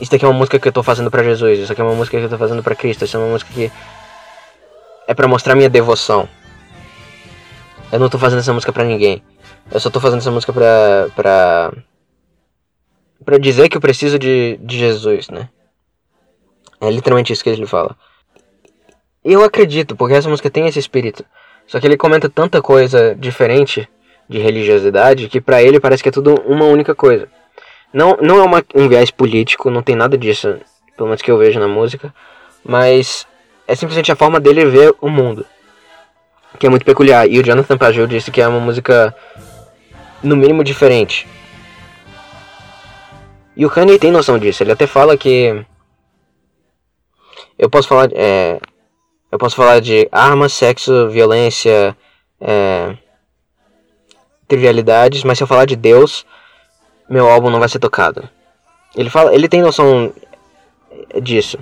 isso 0.00 0.14
aqui 0.14 0.24
é 0.24 0.28
uma 0.28 0.36
música 0.36 0.58
que 0.58 0.68
eu 0.68 0.72
tô 0.72 0.82
fazendo 0.82 1.10
para 1.10 1.22
Jesus, 1.22 1.60
isso 1.60 1.72
aqui 1.72 1.80
é 1.80 1.84
uma 1.84 1.94
música 1.94 2.18
que 2.18 2.24
eu 2.24 2.28
tô 2.28 2.36
fazendo 2.36 2.62
para 2.62 2.74
Cristo, 2.74 3.04
isso 3.04 3.16
é 3.16 3.20
uma 3.20 3.28
música 3.28 3.50
que 3.54 3.70
é 5.06 5.14
para 5.14 5.28
mostrar 5.28 5.54
minha 5.54 5.70
devoção. 5.70 6.28
Eu 7.90 7.98
não 7.98 8.08
tô 8.08 8.18
fazendo 8.18 8.40
essa 8.40 8.52
música 8.52 8.72
para 8.72 8.84
ninguém. 8.84 9.22
Eu 9.70 9.78
só 9.78 9.90
tô 9.90 10.00
fazendo 10.00 10.20
essa 10.20 10.30
música 10.30 10.52
pra. 10.52 11.08
pra. 11.14 11.72
Pra 13.24 13.38
dizer 13.38 13.68
que 13.68 13.76
eu 13.76 13.80
preciso 13.80 14.18
de, 14.18 14.58
de 14.60 14.78
Jesus, 14.78 15.28
né? 15.28 15.48
É 16.80 16.90
literalmente 16.90 17.32
isso 17.32 17.42
que 17.42 17.50
ele 17.50 17.66
fala. 17.66 17.96
Eu 19.24 19.44
acredito, 19.44 19.94
porque 19.94 20.14
essa 20.14 20.28
música 20.28 20.50
tem 20.50 20.66
esse 20.66 20.78
espírito. 20.78 21.24
Só 21.66 21.78
que 21.78 21.86
ele 21.86 21.96
comenta 21.96 22.28
tanta 22.28 22.60
coisa 22.60 23.14
diferente 23.14 23.88
de 24.28 24.38
religiosidade 24.38 25.28
que 25.28 25.40
para 25.40 25.62
ele 25.62 25.78
parece 25.78 26.02
que 26.02 26.08
é 26.08 26.12
tudo 26.12 26.34
uma 26.46 26.64
única 26.64 26.94
coisa. 26.94 27.28
Não, 27.92 28.16
não 28.20 28.40
é 28.40 28.42
uma, 28.42 28.64
um 28.74 28.88
viés 28.88 29.10
político, 29.10 29.70
não 29.70 29.82
tem 29.82 29.94
nada 29.94 30.16
disso, 30.16 30.58
pelo 30.96 31.08
menos 31.08 31.20
que 31.20 31.30
eu 31.30 31.38
vejo 31.38 31.60
na 31.60 31.68
música, 31.68 32.12
mas 32.64 33.26
é 33.68 33.74
simplesmente 33.74 34.10
a 34.10 34.16
forma 34.16 34.40
dele 34.40 34.64
ver 34.64 34.94
o 35.00 35.08
mundo, 35.08 35.44
que 36.58 36.66
é 36.66 36.70
muito 36.70 36.86
peculiar. 36.86 37.28
E 37.28 37.38
o 37.38 37.42
Jonathan 37.42 37.76
Pajot 37.76 38.08
disse 38.08 38.30
que 38.30 38.40
é 38.40 38.48
uma 38.48 38.60
música, 38.60 39.14
no 40.22 40.34
mínimo, 40.34 40.64
diferente. 40.64 41.28
E 43.56 43.66
o 43.66 43.70
Kanye 43.70 43.98
tem 43.98 44.10
noção 44.10 44.38
disso, 44.38 44.62
ele 44.62 44.72
até 44.72 44.86
fala 44.86 45.16
que. 45.16 45.64
Eu 47.58 47.68
posso 47.68 47.86
falar. 47.86 48.08
É, 48.14 48.58
eu 49.30 49.38
posso 49.38 49.56
falar 49.56 49.80
de 49.80 50.08
armas, 50.12 50.52
sexo, 50.52 51.08
violência, 51.08 51.96
é, 52.40 52.96
trivialidades, 54.46 55.24
mas 55.24 55.38
se 55.38 55.44
eu 55.44 55.48
falar 55.48 55.64
de 55.64 55.76
Deus, 55.76 56.26
meu 57.08 57.28
álbum 57.28 57.48
não 57.48 57.58
vai 57.58 57.68
ser 57.68 57.78
tocado. 57.78 58.28
Ele 58.94 59.08
fala, 59.08 59.34
ele 59.34 59.48
tem 59.48 59.62
noção 59.62 60.12
disso. 61.22 61.58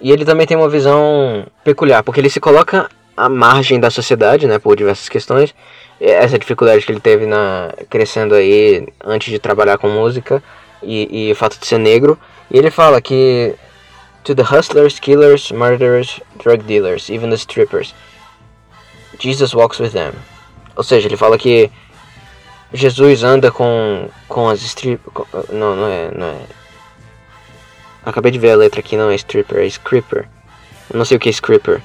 E 0.00 0.10
ele 0.10 0.24
também 0.24 0.46
tem 0.46 0.56
uma 0.56 0.68
visão 0.68 1.46
peculiar, 1.62 2.02
porque 2.02 2.20
ele 2.20 2.30
se 2.30 2.40
coloca 2.40 2.88
à 3.14 3.28
margem 3.28 3.78
da 3.78 3.90
sociedade, 3.90 4.46
né, 4.46 4.58
por 4.58 4.76
diversas 4.76 5.08
questões. 5.08 5.54
Essa 6.00 6.38
dificuldade 6.38 6.84
que 6.84 6.92
ele 6.92 7.00
teve 7.00 7.26
na 7.26 7.72
crescendo 7.88 8.34
aí 8.34 8.86
antes 9.02 9.30
de 9.30 9.38
trabalhar 9.38 9.78
com 9.78 9.88
música 9.88 10.42
e, 10.82 11.28
e 11.28 11.32
o 11.32 11.36
fato 11.36 11.58
de 11.58 11.66
ser 11.66 11.78
negro. 11.78 12.18
E 12.50 12.58
ele 12.58 12.70
fala 12.70 13.00
que 13.00 13.54
to 14.24 14.34
the 14.34 14.42
hustlers, 14.42 14.98
killers, 14.98 15.52
murderers, 15.52 16.20
drug 16.42 16.64
dealers, 16.64 17.08
even 17.08 17.30
the 17.30 17.36
strippers, 17.36 17.94
Jesus 19.18 19.54
walks 19.54 19.78
with 19.78 19.90
them. 19.90 20.12
Ou 20.76 20.82
seja, 20.82 21.08
ele 21.08 21.16
fala 21.16 21.38
que 21.38 21.70
Jesus 22.72 23.22
anda 23.22 23.50
com 23.50 24.08
com 24.28 24.48
as 24.48 24.62
strip, 24.62 25.00
não, 25.50 25.76
não 25.76 25.88
é, 25.88 26.10
não 26.12 26.26
é. 26.26 26.40
Acabei 28.04 28.30
de 28.32 28.38
ver 28.38 28.52
a 28.52 28.56
letra 28.56 28.80
aqui, 28.80 28.96
não 28.96 29.10
é 29.10 29.14
stripper, 29.14 29.58
é 29.58 29.66
scripper. 29.66 30.28
Não 30.92 31.04
sei 31.04 31.16
o 31.16 31.20
que 31.20 31.28
é 31.28 31.32
scripper, 31.32 31.80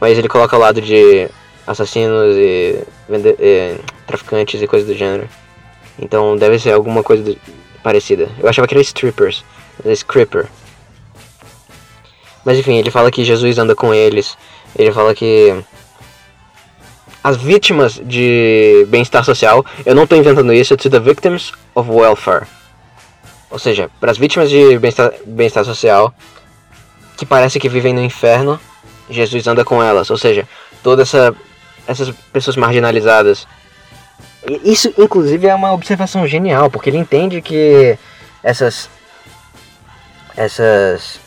mas 0.00 0.18
ele 0.18 0.28
coloca 0.28 0.56
ao 0.56 0.60
lado 0.60 0.80
de 0.80 1.28
assassinos 1.66 2.36
e, 2.36 2.82
e 3.08 3.76
traficantes 4.06 4.60
e 4.60 4.66
coisas 4.66 4.88
do 4.88 4.94
gênero. 4.94 5.28
Então 5.98 6.36
deve 6.36 6.58
ser 6.58 6.72
alguma 6.72 7.02
coisa 7.02 7.22
do, 7.22 7.38
parecida. 7.84 8.28
Eu 8.40 8.48
achava 8.48 8.66
que 8.66 8.74
era 8.74 8.82
strippers, 8.82 9.44
mas 9.78 9.86
é 9.86 9.92
scripper. 9.92 10.48
Mas 12.44 12.58
enfim, 12.58 12.76
ele 12.76 12.90
fala 12.90 13.10
que 13.10 13.22
Jesus 13.22 13.58
anda 13.58 13.76
com 13.76 13.94
eles. 13.94 14.36
Ele 14.76 14.90
fala 14.90 15.14
que 15.14 15.54
as 17.22 17.36
vítimas 17.36 18.00
de 18.02 18.86
bem-estar 18.88 19.24
social, 19.24 19.64
eu 19.86 19.94
não 19.94 20.04
estou 20.04 20.18
inventando 20.18 20.52
isso, 20.52 20.76
to 20.76 20.90
the 20.90 20.98
victims 20.98 21.52
of 21.74 21.88
welfare. 21.90 22.46
Ou 23.50 23.58
seja, 23.58 23.88
para 24.00 24.10
as 24.10 24.18
vítimas 24.18 24.50
de 24.50 24.78
bem-estar 24.78 25.12
bem 25.24 25.48
social, 25.48 26.12
que 27.16 27.24
parece 27.24 27.60
que 27.60 27.68
vivem 27.68 27.94
no 27.94 28.02
inferno, 28.02 28.58
Jesus 29.08 29.46
anda 29.46 29.64
com 29.64 29.82
elas. 29.82 30.10
Ou 30.10 30.18
seja, 30.18 30.48
todas 30.82 31.08
essa, 31.14 31.34
essas 31.86 32.10
pessoas 32.32 32.56
marginalizadas. 32.56 33.46
Isso, 34.64 34.92
inclusive, 34.98 35.46
é 35.46 35.54
uma 35.54 35.72
observação 35.72 36.26
genial, 36.26 36.70
porque 36.70 36.90
ele 36.90 36.98
entende 36.98 37.40
que 37.40 37.98
essas. 38.42 38.88
Essas. 40.36 41.20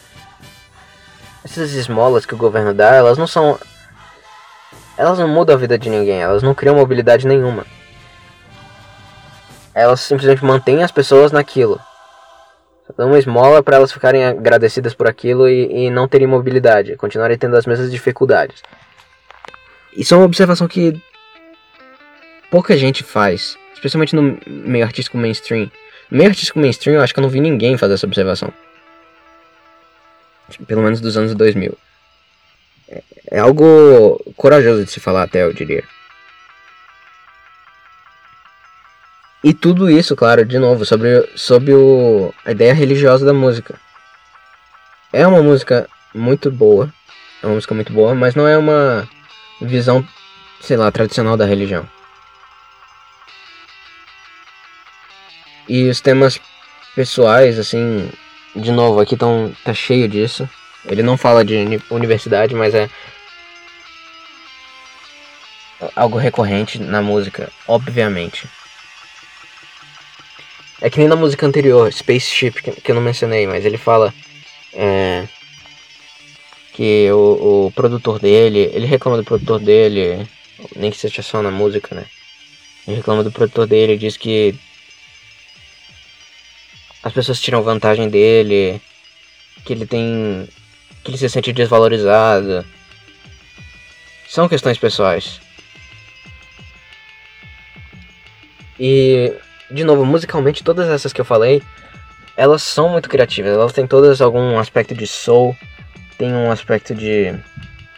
Essas 1.44 1.72
esmolas 1.74 2.26
que 2.26 2.34
o 2.34 2.38
governo 2.38 2.74
dá, 2.74 2.94
elas 2.94 3.18
não 3.18 3.26
são 3.26 3.58
elas 4.98 5.20
não 5.20 5.28
mudam 5.28 5.56
a 5.56 5.60
vida 5.60 5.78
de 5.78 5.90
ninguém, 5.90 6.22
elas 6.22 6.42
não 6.42 6.56
criam 6.56 6.76
mobilidade 6.76 7.28
nenhuma. 7.28 7.66
Elas 9.74 10.00
simplesmente 10.00 10.44
mantêm 10.44 10.84
as 10.84 10.92
pessoas 10.92 11.32
naquilo. 11.32 11.80
Só 12.88 12.94
dão 12.98 13.10
uma 13.10 13.20
esmola 13.20 13.62
para 13.62 13.76
elas 13.76 13.92
ficarem 13.92 14.26
agradecidas 14.26 14.96
por 14.96 15.08
aquilo 15.08 15.48
e, 15.48 15.86
e 15.86 15.90
não 15.92 16.08
terem 16.08 16.26
mobilidade, 16.26 16.96
continuarem 16.96 17.38
tendo 17.38 17.56
as 17.56 17.68
mesmas 17.68 17.92
dificuldades. 17.92 18.64
Isso 19.96 20.16
é 20.16 20.18
uma 20.18 20.26
observação 20.26 20.68
que 20.68 21.00
pouca 22.50 22.78
gente 22.78 23.04
faz, 23.04 23.58
especialmente 23.74 24.16
no 24.16 24.38
meio 24.48 24.86
artístico 24.86 25.18
mainstream. 25.18 25.72
No 26.10 26.18
meio 26.18 26.30
artístico 26.30 26.60
mainstream, 26.60 26.96
eu 26.96 27.02
acho 27.02 27.14
que 27.14 27.20
eu 27.20 27.24
não 27.24 27.30
vi 27.30 27.40
ninguém 27.40 27.78
fazer 27.78 27.94
essa 27.94 28.06
observação. 28.06 28.54
Pelo 30.66 30.82
menos 30.82 31.02
dos 31.02 31.18
anos 31.18 31.36
2000. 31.36 31.78
É 33.30 33.40
algo 33.40 34.22
corajoso 34.38 34.86
de 34.86 34.92
se 34.92 35.00
falar 35.00 35.24
até, 35.24 35.44
eu 35.44 35.52
diria. 35.52 35.84
E 39.44 39.54
tudo 39.54 39.90
isso, 39.90 40.16
claro, 40.16 40.46
de 40.46 40.58
novo, 40.58 40.86
sobre, 40.86 41.28
sobre 41.36 41.74
o, 41.74 42.34
a 42.46 42.52
ideia 42.52 42.74
religiosa 42.74 43.26
da 43.26 43.34
música. 43.34 43.76
É 45.12 45.28
uma 45.28 45.44
música 45.44 45.88
muito 46.14 46.50
boa, 46.50 46.92
é 47.44 47.46
uma 47.46 47.56
música 47.56 47.76
muito 47.76 47.94
boa, 47.94 48.16
mas 48.16 48.36
não 48.36 48.48
é 48.48 48.58
uma 48.58 49.08
visão, 49.62 50.06
sei 50.60 50.78
lá, 50.78 50.92
tradicional 50.92 51.38
da 51.38 51.46
religião. 51.46 51.88
E 55.68 55.90
os 55.90 56.00
temas 56.00 56.40
pessoais, 56.96 57.60
assim, 57.60 58.10
de 58.56 58.72
novo, 58.72 59.00
aqui 59.00 59.16
tão, 59.16 59.54
tá 59.64 59.74
cheio 59.74 60.08
disso. 60.08 60.50
Ele 60.86 61.04
não 61.04 61.18
fala 61.18 61.44
de 61.44 61.56
universidade, 61.90 62.56
mas 62.56 62.74
é 62.74 62.90
algo 65.96 66.18
recorrente 66.18 66.80
na 66.80 67.02
música, 67.02 67.52
obviamente. 67.68 68.48
É 70.82 70.90
que 70.90 71.00
nem 71.00 71.08
na 71.08 71.16
música 71.16 71.46
anterior, 71.46 71.92
Spaceship, 71.92 72.52
que, 72.62 72.92
eu 72.92 72.96
não 72.96 73.02
mencionei, 73.02 73.48
mas 73.48 73.66
ele 73.66 73.78
fala 73.78 74.14
é, 74.74 75.28
que 76.74 77.12
o, 77.12 77.66
o 77.68 77.72
produtor 77.72 78.20
dele, 78.20 78.70
ele 78.74 78.86
reclama 78.86 79.18
do 79.18 79.24
produtor 79.24 79.60
dele, 79.60 80.28
nem 80.76 80.92
que 80.92 80.98
seja 80.98 81.22
só 81.22 81.42
na 81.42 81.52
música, 81.52 81.96
né? 81.96 82.06
Ele 82.88 82.98
reclama 82.98 83.24
do 83.24 83.32
produtor 83.32 83.66
dele, 83.68 83.98
diz 83.98 84.16
que 84.16 84.56
as 87.04 87.14
pessoas 87.14 87.40
tiram 87.40 87.64
vantagem 87.64 88.10
dele, 88.10 88.82
que 89.64 89.74
ele 89.74 89.86
tem. 89.86 90.48
que 91.04 91.12
ele 91.12 91.18
se 91.18 91.30
sente 91.30 91.54
desvalorizado. 91.54 92.66
São 94.28 94.50
questões 94.50 94.78
pessoais. 94.78 95.40
E, 98.80 99.34
de 99.72 99.84
novo, 99.84 100.06
musicalmente, 100.06 100.64
todas 100.64 100.90
essas 100.90 101.14
que 101.14 101.22
eu 101.22 101.26
falei, 101.26 101.64
elas 102.36 102.62
são 102.62 102.90
muito 102.90 103.10
criativas. 103.10 103.54
Elas 103.54 103.74
têm 103.74 103.88
todas 103.88 104.22
algum 104.22 104.60
aspecto 104.60 104.94
de 104.94 105.08
soul, 105.08 105.56
tem 106.18 106.34
um 106.34 106.52
aspecto 106.52 106.94
de, 106.94 107.34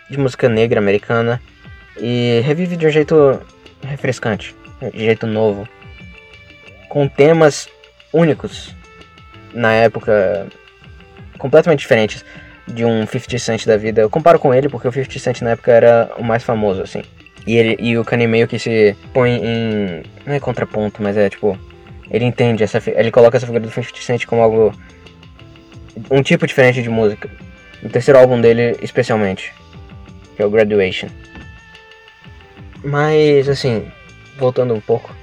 de 0.10 0.18
música 0.18 0.47
negra 0.47 0.80
americana. 0.80 1.41
E 1.97 2.41
revive 2.45 2.78
de 2.78 2.88
um 2.88 2.89
jeito 2.89 3.41
refrescante, 3.82 4.56
de 4.93 5.00
jeito 5.00 5.28
novo. 5.28 5.68
Com 6.88 7.08
temas 7.08 7.68
únicos 8.14 8.74
na 9.54 9.74
época, 9.74 10.47
completamente 11.38 11.80
diferentes 11.80 12.24
de 12.68 12.86
um 12.86 13.06
50 13.06 13.39
Cent 13.39 13.66
da 13.66 13.78
vida. 13.78 14.02
Eu 14.02 14.10
comparo 14.10 14.39
com 14.39 14.54
ele 14.54 14.70
porque 14.70 14.88
o 14.88 14.91
50 14.91 15.20
Cent 15.20 15.41
na 15.41 15.52
época 15.52 15.72
era 15.72 16.12
o 16.18 16.24
mais 16.24 16.43
famoso, 16.43 16.82
assim. 16.82 17.02
E, 17.45 17.56
ele, 17.56 17.78
e 17.80 17.97
o 17.97 18.06
Kanye 18.06 18.28
meio 18.28 18.47
que 18.47 18.60
se 18.60 18.95
põe 19.14 19.32
em. 19.43 20.04
Não 20.26 20.34
é 20.34 20.39
contraponto, 20.39 21.02
mas 21.02 21.18
é 21.18 21.30
tipo. 21.30 21.58
Ele 22.12 22.26
entende, 22.26 22.64
essa, 22.64 22.82
ele 22.88 23.12
coloca 23.12 23.38
essa 23.38 23.45
figura 23.45 23.64
do 23.64 23.72
50 23.72 24.02
Cent 24.02 24.26
como 24.26 24.41
algo. 24.41 24.74
Um 26.10 26.22
tipo 26.22 26.45
diferente 26.45 26.82
de 26.82 26.89
música. 26.89 27.30
O 27.84 27.89
terceiro 27.89 28.20
álbum 28.20 28.39
dele, 28.39 28.78
especialmente. 28.82 29.54
Que 30.36 30.41
é 30.41 30.45
o 30.45 30.50
Graduation. 30.50 31.08
Mas, 32.84 33.47
assim. 33.50 33.86
Voltando 34.38 34.74
um 34.74 34.80
pouco 34.80 35.14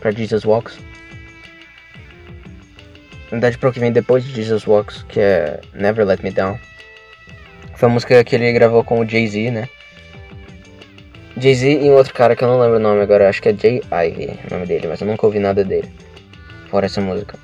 para 0.00 0.10
Jesus 0.10 0.44
Walks. 0.44 0.78
Para 3.40 3.68
o 3.68 3.72
que 3.72 3.80
vem 3.80 3.92
depois 3.92 4.24
de 4.24 4.32
Jesus 4.32 4.66
Walks, 4.66 5.04
que 5.08 5.20
é 5.20 5.60
Never 5.72 6.06
Let 6.06 6.22
Me 6.22 6.30
Down. 6.30 6.58
Foi 7.76 7.88
a 7.88 7.92
música 7.92 8.22
que 8.22 8.36
ele 8.36 8.52
gravou 8.52 8.84
com 8.84 9.00
o 9.00 9.08
Jay-Z, 9.08 9.50
né? 9.50 9.68
Jay-Z 11.36 11.68
e 11.68 11.90
um 11.90 11.94
outro 11.94 12.14
cara 12.14 12.36
que 12.36 12.44
eu 12.44 12.48
não 12.48 12.60
lembro 12.60 12.76
o 12.76 12.80
nome 12.80 13.00
agora, 13.00 13.28
acho 13.28 13.42
que 13.42 13.48
é 13.48 13.54
Jay 13.54 13.82
Ivy 13.90 14.38
o 14.48 14.54
nome 14.54 14.66
dele, 14.66 14.86
mas 14.86 15.00
eu 15.00 15.06
nunca 15.06 15.26
ouvi 15.26 15.38
nada 15.38 15.64
dele. 15.64 15.90
Fora 16.70 16.86
essa 16.86 17.00
música. 17.00 17.36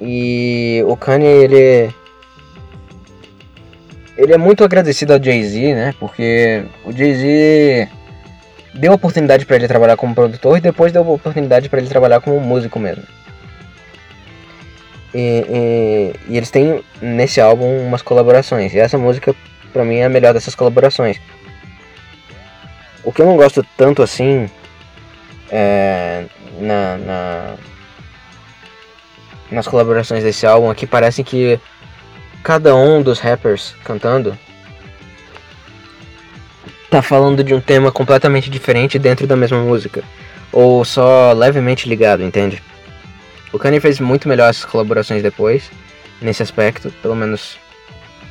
E 0.00 0.82
o 0.86 0.96
Kanye, 0.96 1.26
ele. 1.26 1.94
Ele 4.16 4.32
é 4.32 4.38
muito 4.38 4.64
agradecido 4.64 5.12
ao 5.12 5.22
Jay-Z, 5.22 5.74
né? 5.74 5.94
Porque 6.00 6.64
o 6.84 6.92
Jay-Z 6.92 7.88
deu 8.74 8.92
oportunidade 8.92 9.46
para 9.46 9.56
ele 9.56 9.68
trabalhar 9.68 9.96
como 9.96 10.14
produtor 10.14 10.58
e 10.58 10.60
depois 10.60 10.92
deu 10.92 11.08
oportunidade 11.08 11.68
para 11.68 11.80
ele 11.80 11.88
trabalhar 11.88 12.20
como 12.20 12.40
músico 12.40 12.78
mesmo. 12.78 13.04
E, 15.16 15.46
e, 15.48 16.12
e, 16.28 16.36
eles 16.36 16.50
têm 16.50 16.84
nesse 17.00 17.40
álbum 17.40 17.78
umas 17.86 18.02
colaborações. 18.02 18.74
E 18.74 18.78
essa 18.78 18.98
música, 18.98 19.34
pra 19.72 19.82
mim, 19.82 19.96
é 19.96 20.04
a 20.04 20.10
melhor 20.10 20.34
dessas 20.34 20.54
colaborações. 20.54 21.18
O 23.02 23.10
que 23.10 23.22
eu 23.22 23.26
não 23.26 23.34
gosto 23.34 23.66
tanto 23.78 24.02
assim 24.02 24.46
é, 25.50 26.26
na, 26.60 26.98
na, 26.98 27.54
nas 29.50 29.66
colaborações 29.66 30.22
desse 30.22 30.46
álbum 30.46 30.68
aqui 30.68 30.86
parece 30.86 31.24
que 31.24 31.58
cada 32.42 32.76
um 32.76 33.00
dos 33.00 33.18
rappers 33.18 33.74
cantando 33.84 34.38
tá 36.90 37.00
falando 37.00 37.42
de 37.42 37.54
um 37.54 37.60
tema 37.60 37.90
completamente 37.90 38.50
diferente 38.50 38.98
dentro 38.98 39.26
da 39.26 39.34
mesma 39.34 39.60
música. 39.60 40.04
Ou 40.52 40.84
só 40.84 41.32
levemente 41.32 41.88
ligado, 41.88 42.22
entende? 42.22 42.62
O 43.52 43.58
Kanye 43.58 43.80
fez 43.80 44.00
muito 44.00 44.28
melhor 44.28 44.50
essas 44.50 44.64
colaborações 44.64 45.22
depois, 45.22 45.70
nesse 46.20 46.42
aspecto, 46.42 46.90
pelo 47.02 47.14
menos 47.14 47.58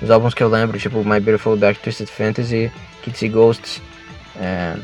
os 0.01 0.11
álbuns 0.11 0.33
que 0.33 0.43
eu 0.43 0.49
lembro, 0.49 0.77
tipo 0.77 1.03
My 1.03 1.19
Beautiful 1.19 1.55
Dark 1.55 1.77
Twisted 1.77 2.09
Fantasy, 2.09 2.71
Kids 3.01 3.19
See 3.19 3.29
Ghosts, 3.29 3.81
é, 4.39 4.75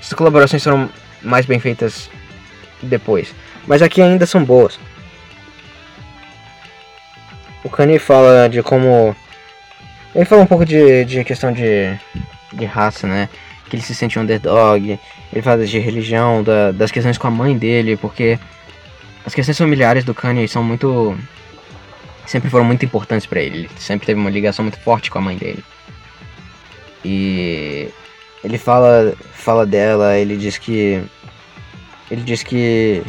essas 0.00 0.14
colaborações 0.14 0.62
foram 0.62 0.88
mais 1.22 1.46
bem 1.46 1.58
feitas 1.58 2.08
depois. 2.82 3.34
Mas 3.66 3.82
aqui 3.82 4.00
ainda 4.02 4.26
são 4.26 4.44
boas. 4.44 4.78
O 7.64 7.70
Kanye 7.70 7.98
fala 7.98 8.48
de 8.48 8.62
como 8.62 9.16
Ele 10.14 10.26
fala 10.26 10.42
um 10.42 10.46
pouco 10.46 10.64
de, 10.66 11.04
de 11.06 11.24
questão 11.24 11.50
de, 11.50 11.98
de 12.52 12.64
raça, 12.66 13.06
né? 13.06 13.28
Que 13.68 13.76
ele 13.76 13.82
se 13.82 13.94
sente 13.94 14.18
underdog. 14.18 15.00
Ele 15.32 15.42
fala 15.42 15.66
de 15.66 15.78
religião, 15.78 16.42
da, 16.42 16.70
das 16.70 16.90
questões 16.90 17.16
com 17.16 17.26
a 17.26 17.30
mãe 17.30 17.56
dele, 17.56 17.96
porque 17.96 18.38
as 19.24 19.34
questões 19.34 19.58
familiares 19.58 20.04
do 20.04 20.14
Kanye 20.14 20.46
são 20.46 20.62
muito. 20.62 21.16
sempre 22.26 22.50
foram 22.50 22.64
muito 22.64 22.84
importantes 22.84 23.26
para 23.26 23.40
ele. 23.40 23.58
Ele 23.60 23.70
sempre 23.76 24.06
teve 24.06 24.20
uma 24.20 24.30
ligação 24.30 24.64
muito 24.64 24.80
forte 24.80 25.10
com 25.10 25.18
a 25.18 25.22
mãe 25.22 25.36
dele. 25.36 25.64
E 27.04 27.88
ele 28.42 28.58
fala, 28.58 29.14
fala 29.32 29.66
dela, 29.66 30.16
ele 30.16 30.36
diz 30.36 30.58
que 30.58 31.02
ele 32.10 32.22
diz 32.22 32.42
que 32.42 33.02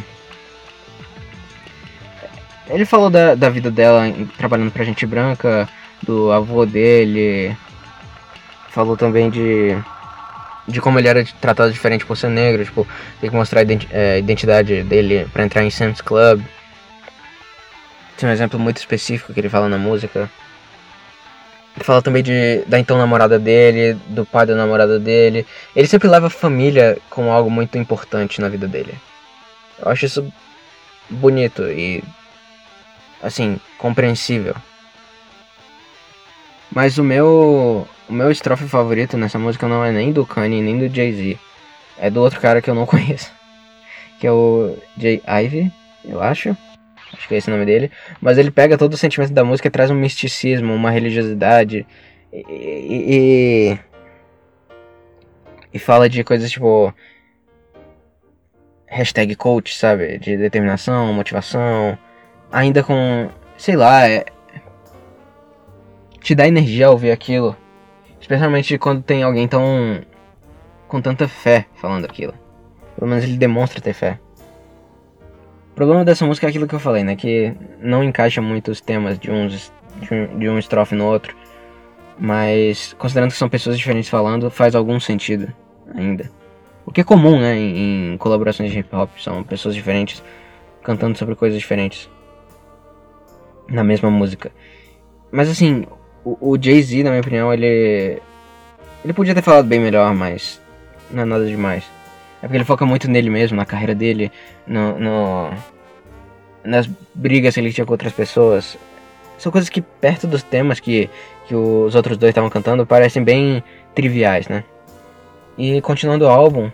ele 2.68 2.84
falou 2.84 3.10
da, 3.10 3.34
da 3.34 3.48
vida 3.48 3.70
dela 3.70 4.02
trabalhando 4.36 4.72
pra 4.72 4.84
gente 4.84 5.06
branca, 5.06 5.68
do 6.02 6.32
avô 6.32 6.66
dele. 6.66 7.56
Falou 8.70 8.96
também 8.96 9.30
de 9.30 9.76
de 10.66 10.80
como 10.80 10.98
ele 10.98 11.08
era 11.08 11.24
tratado 11.40 11.72
diferente 11.72 12.04
por 12.04 12.16
ser 12.16 12.28
negro, 12.28 12.64
tipo, 12.64 12.86
tem 13.20 13.30
que 13.30 13.36
mostrar 13.36 13.60
a 13.60 13.64
é, 13.90 14.18
identidade 14.18 14.82
dele 14.82 15.28
para 15.32 15.44
entrar 15.44 15.64
em 15.64 15.70
Sam's 15.70 16.00
Club. 16.00 16.42
Tem 18.16 18.28
um 18.28 18.32
exemplo 18.32 18.58
muito 18.58 18.78
específico 18.78 19.32
que 19.32 19.40
ele 19.40 19.48
fala 19.48 19.68
na 19.68 19.78
música. 19.78 20.30
Ele 21.76 21.84
fala 21.84 22.00
também 22.00 22.22
de, 22.22 22.64
da 22.66 22.78
então 22.78 22.96
namorada 22.96 23.38
dele, 23.38 23.98
do 24.08 24.24
pai 24.24 24.46
da 24.46 24.54
namorada 24.54 24.98
dele. 24.98 25.46
Ele 25.74 25.86
sempre 25.86 26.08
leva 26.08 26.28
a 26.28 26.30
família 26.30 26.98
como 27.10 27.30
algo 27.30 27.50
muito 27.50 27.76
importante 27.76 28.40
na 28.40 28.48
vida 28.48 28.66
dele. 28.66 28.94
Eu 29.78 29.90
acho 29.90 30.06
isso 30.06 30.32
bonito 31.10 31.62
e, 31.64 32.02
assim, 33.22 33.60
compreensível. 33.76 34.54
Mas 36.70 36.96
o 36.98 37.04
meu, 37.04 37.86
o 38.08 38.12
meu 38.12 38.30
estrofe 38.30 38.68
favorito 38.68 39.16
nessa 39.16 39.38
música 39.38 39.66
não 39.68 39.84
é 39.84 39.92
nem 39.92 40.12
do 40.12 40.24
Kanye, 40.26 40.62
nem 40.62 40.78
do 40.78 40.94
Jay-Z. 40.94 41.38
É 41.98 42.10
do 42.10 42.20
outro 42.20 42.40
cara 42.40 42.60
que 42.62 42.70
eu 42.70 42.74
não 42.74 42.84
conheço. 42.86 43.32
Que 44.20 44.26
é 44.26 44.32
o 44.32 44.76
Jay 44.96 45.22
Ivy, 45.26 45.72
eu 46.04 46.22
acho 46.22 46.56
acho 47.12 47.28
que 47.28 47.34
é 47.34 47.38
esse 47.38 47.48
o 47.48 47.52
nome 47.52 47.64
dele, 47.64 47.90
mas 48.20 48.38
ele 48.38 48.50
pega 48.50 48.76
todo 48.76 48.94
o 48.94 48.96
sentimento 48.96 49.32
da 49.32 49.44
música 49.44 49.68
e 49.68 49.70
traz 49.70 49.90
um 49.90 49.94
misticismo, 49.94 50.74
uma 50.74 50.90
religiosidade 50.90 51.86
e, 52.32 52.44
e, 52.48 53.78
e 55.72 55.78
fala 55.78 56.08
de 56.08 56.22
coisas 56.22 56.50
tipo 56.50 56.92
hashtag 58.86 59.34
coach, 59.34 59.76
sabe, 59.76 60.18
de 60.18 60.36
determinação, 60.36 61.12
motivação, 61.12 61.98
ainda 62.52 62.82
com, 62.82 63.28
sei 63.56 63.76
lá, 63.76 64.08
é, 64.08 64.24
te 66.20 66.34
dá 66.34 66.46
energia 66.46 66.86
ao 66.86 66.92
ouvir 66.92 67.10
aquilo, 67.10 67.56
especialmente 68.26 68.76
quando 68.76 69.04
tem 69.04 69.22
alguém 69.22 69.46
tão 69.46 70.02
com 70.88 71.00
tanta 71.00 71.28
fé 71.28 71.66
falando 71.76 72.04
aquilo. 72.04 72.34
Pelo 72.96 73.08
menos 73.08 73.22
ele 73.22 73.36
demonstra 73.36 73.80
ter 73.80 73.92
fé. 73.92 74.18
O 75.70 75.74
problema 75.76 76.04
dessa 76.04 76.26
música 76.26 76.46
é 76.46 76.50
aquilo 76.50 76.66
que 76.66 76.74
eu 76.74 76.80
falei, 76.80 77.04
né? 77.04 77.14
Que 77.14 77.54
não 77.78 78.02
encaixa 78.02 78.42
muito 78.42 78.72
os 78.72 78.80
temas 78.80 79.16
de, 79.16 79.30
uns, 79.30 79.72
de, 80.00 80.12
um, 80.12 80.38
de 80.38 80.48
um 80.48 80.58
estrofe 80.58 80.96
no 80.96 81.04
outro. 81.04 81.36
Mas, 82.18 82.94
considerando 82.94 83.30
que 83.30 83.36
são 83.36 83.48
pessoas 83.48 83.78
diferentes 83.78 84.10
falando, 84.10 84.50
faz 84.50 84.74
algum 84.74 84.98
sentido 84.98 85.52
ainda. 85.94 86.28
O 86.84 86.90
que 86.90 87.02
é 87.02 87.04
comum, 87.04 87.38
né? 87.38 87.56
Em, 87.56 88.14
em 88.14 88.16
colaborações 88.16 88.72
de 88.72 88.80
hip 88.80 88.92
hop. 88.92 89.10
São 89.18 89.44
pessoas 89.44 89.74
diferentes 89.74 90.20
cantando 90.82 91.16
sobre 91.16 91.36
coisas 91.36 91.58
diferentes. 91.58 92.10
Na 93.68 93.84
mesma 93.84 94.10
música. 94.10 94.50
Mas 95.30 95.48
assim, 95.48 95.84
o, 96.40 96.58
Jay-Z, 96.60 97.04
na 97.04 97.10
minha 97.10 97.20
opinião, 97.20 97.52
ele. 97.52 98.20
Ele 99.04 99.12
podia 99.12 99.34
ter 99.34 99.42
falado 99.42 99.66
bem 99.66 99.78
melhor, 99.78 100.12
mas 100.12 100.60
não 101.10 101.22
é 101.22 101.24
nada 101.24 101.46
demais. 101.46 101.84
É 102.42 102.46
porque 102.46 102.56
ele 102.56 102.64
foca 102.64 102.84
muito 102.84 103.08
nele 103.08 103.30
mesmo, 103.30 103.56
na 103.56 103.64
carreira 103.64 103.94
dele, 103.94 104.32
no, 104.66 104.98
no, 104.98 105.50
nas 106.64 106.88
brigas 107.14 107.54
que 107.54 107.60
ele 107.60 107.72
tinha 107.72 107.86
com 107.86 107.92
outras 107.92 108.12
pessoas. 108.12 108.76
São 109.38 109.52
coisas 109.52 109.70
que, 109.70 109.80
perto 109.80 110.26
dos 110.26 110.42
temas 110.42 110.80
que, 110.80 111.08
que 111.46 111.54
os 111.54 111.94
outros 111.94 112.16
dois 112.16 112.30
estavam 112.30 112.50
cantando, 112.50 112.84
parecem 112.84 113.22
bem 113.22 113.62
triviais, 113.94 114.48
né? 114.48 114.64
E 115.56 115.80
continuando 115.80 116.24
o 116.24 116.28
álbum, 116.28 116.70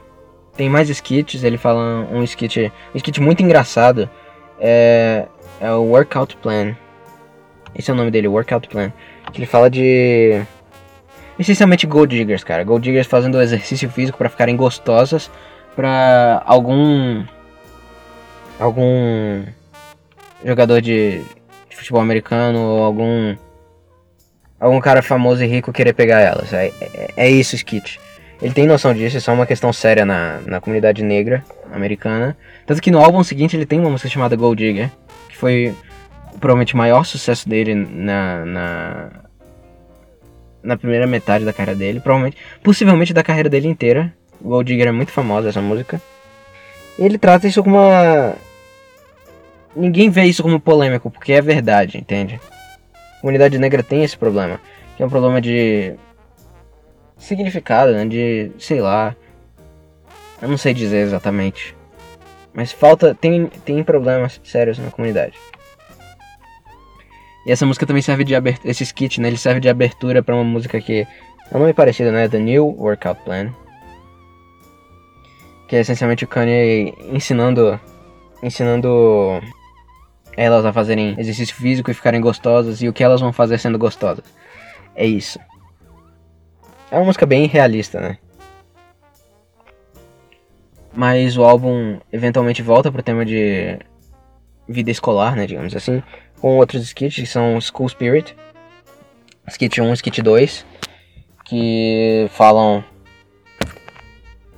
tem 0.57 0.71
mais 0.71 0.89
skits. 0.89 1.45
Ele 1.45 1.59
fala 1.59 2.09
um 2.11 2.23
skit, 2.23 2.73
um 2.95 2.97
skit 2.97 3.21
muito 3.21 3.43
engraçado. 3.43 4.09
É, 4.59 5.27
é 5.61 5.71
o 5.73 5.83
Workout 5.83 6.37
Plan. 6.37 6.75
Esse 7.75 7.91
é 7.91 7.95
o 7.95 7.97
nome 7.97 8.11
dele, 8.11 8.29
Workout 8.29 8.69
Plan. 8.69 8.93
Ele 9.35 9.47
fala 9.47 9.71
de. 9.71 10.43
Essencialmente 11.39 11.87
Gold 11.87 12.17
Diggers, 12.17 12.45
cara. 12.45 12.63
Gold 12.63 12.85
Diggers 12.85 13.07
fazendo 13.07 13.41
exercício 13.41 13.89
físico 13.91 14.19
para 14.19 14.29
ficarem 14.29 14.57
gostosas 14.57 15.31
para 15.75 16.43
algum 16.45 17.25
algum 18.59 19.43
jogador 20.45 20.81
de, 20.81 21.23
de, 21.69 21.77
futebol 21.77 22.01
americano 22.01 22.61
ou 22.61 22.83
algum 22.83 23.37
algum 24.61 24.81
cara 24.81 25.03
famoso 25.03 25.43
e 25.43 25.47
rico 25.47 25.73
querer 25.73 25.93
pegar 25.93 26.21
elas. 26.21 26.53
É, 26.53 26.67
é, 26.81 27.11
é 27.17 27.31
isso, 27.31 27.57
Skit. 27.57 27.99
Ele 28.41 28.53
tem 28.53 28.67
noção 28.67 28.93
disso, 28.93 29.17
isso 29.17 29.31
é 29.31 29.35
uma 29.35 29.47
questão 29.47 29.73
séria 29.73 30.05
na, 30.05 30.41
na 30.47 30.61
comunidade 30.61 31.03
negra 31.03 31.45
americana. 31.73 32.37
Tanto 32.67 32.83
que 32.83 32.91
no 32.91 32.99
álbum 32.99 33.23
seguinte 33.23 33.57
ele 33.57 33.67
tem 33.67 33.81
uma 33.81 33.91
música 33.91 34.09
chamada 34.09 34.37
Gold 34.37 34.63
Digger, 34.63 34.91
que 35.29 35.37
foi 35.37 35.75
provavelmente 36.39 36.75
o 36.75 36.79
maior 36.79 37.05
sucesso 37.05 37.49
dele 37.49 37.75
na, 37.75 38.45
na, 38.45 39.11
na 40.63 40.77
primeira 40.77 41.07
metade 41.07 41.45
da 41.45 41.53
carreira 41.53 41.79
dele, 41.79 42.01
provavelmente, 42.01 42.37
possivelmente 42.63 43.13
da 43.13 43.23
carreira 43.23 43.49
dele 43.49 43.69
inteira. 43.69 44.13
O 44.41 44.49
Gold 44.49 44.71
Digger 44.71 44.89
é 44.89 44.93
muito 44.93 45.13
famosa 45.13 45.49
essa 45.49 45.63
música. 45.63 46.01
Ele 46.99 47.19
trata 47.19 47.47
isso 47.47 47.63
como 47.63 47.79
uma. 47.79 48.35
Ninguém 49.75 50.11
vê 50.11 50.25
isso 50.25 50.43
como 50.43 50.61
polêmico, 50.61 51.11
porque 51.11 51.33
é 51.33 51.41
verdade, 51.41 51.97
entende? 51.97 52.39
A 53.17 53.21
comunidade 53.21 53.59
negra 53.59 53.83
tem 53.83 54.05
esse 54.05 54.17
problema. 54.17 54.61
Que 54.97 55.03
é 55.03 55.07
um 55.07 55.11
problema 55.11 55.41
de. 55.41 55.95
significado, 57.17 57.93
né? 57.93 58.05
De. 58.05 58.53
sei 58.59 58.81
lá. 58.81 59.17
Eu 60.41 60.49
não 60.49 60.59
sei 60.59 60.75
dizer 60.75 60.99
exatamente. 60.99 61.75
Mas 62.53 62.73
falta. 62.73 63.15
tem, 63.15 63.47
tem 63.65 63.83
problemas 63.83 64.41
sérios 64.45 64.79
na 64.79 64.91
comunidade. 64.91 65.39
E 67.47 67.53
essa 67.53 67.67
música 67.67 67.87
também 67.87 68.03
serve 68.03 68.25
de 68.25 68.35
abertura. 68.35 68.71
Esse 68.71 68.85
skit, 68.85 69.21
né? 69.21 69.29
Ele 69.29 69.37
serve 69.37 69.61
de 69.61 69.69
abertura 69.69 70.23
para 70.23 70.35
uma 70.35 70.45
música 70.45 70.81
que 70.81 71.07
é 71.51 71.57
um 71.57 71.61
nome 71.61 71.73
parecido, 71.73 72.13
né? 72.13 72.29
The 72.29 72.39
New 72.39 72.77
Workout 72.79 73.23
Plan 73.25 73.53
que 75.73 75.77
é 75.77 75.81
essencialmente 75.81 76.23
o 76.23 76.29
Kanye 76.29 76.93
ensinando 77.11 77.81
ensinando 78.43 79.41
elas 80.37 80.67
a 80.67 80.73
fazerem 80.73 81.15
exercício 81.19 81.57
físico 81.57 81.91
e 81.91 81.95
ficarem 81.95 82.21
gostosas 82.21 82.83
e 82.83 82.89
o 82.91 82.93
que 82.93 83.03
elas 83.03 83.23
vão 83.23 83.33
fazer 83.33 83.57
sendo 83.57 83.79
gostosas. 83.79 84.23
É 84.95 85.07
isso. 85.07 85.41
É 86.91 86.97
uma 86.97 87.07
música 87.07 87.25
bem 87.25 87.47
realista, 87.47 88.03
né? 88.03 88.19
Mas 90.93 91.39
o 91.39 91.43
álbum 91.43 91.99
eventualmente 92.13 92.61
volta 92.61 92.93
pro 92.93 93.03
tema 93.03 93.25
de 93.25 93.79
vida 94.69 94.91
escolar, 94.91 95.35
né, 95.35 95.47
digamos 95.47 95.75
assim, 95.75 96.03
com 96.43 96.59
outros 96.59 96.83
skits 96.83 97.15
que 97.15 97.27
são 97.27 97.61
School 97.61 97.89
Spirit, 97.89 98.37
skit 99.47 99.81
1 99.81 99.91
e 99.91 99.93
skit 99.93 100.21
2, 100.21 100.67
que 101.45 102.27
falam 102.31 102.85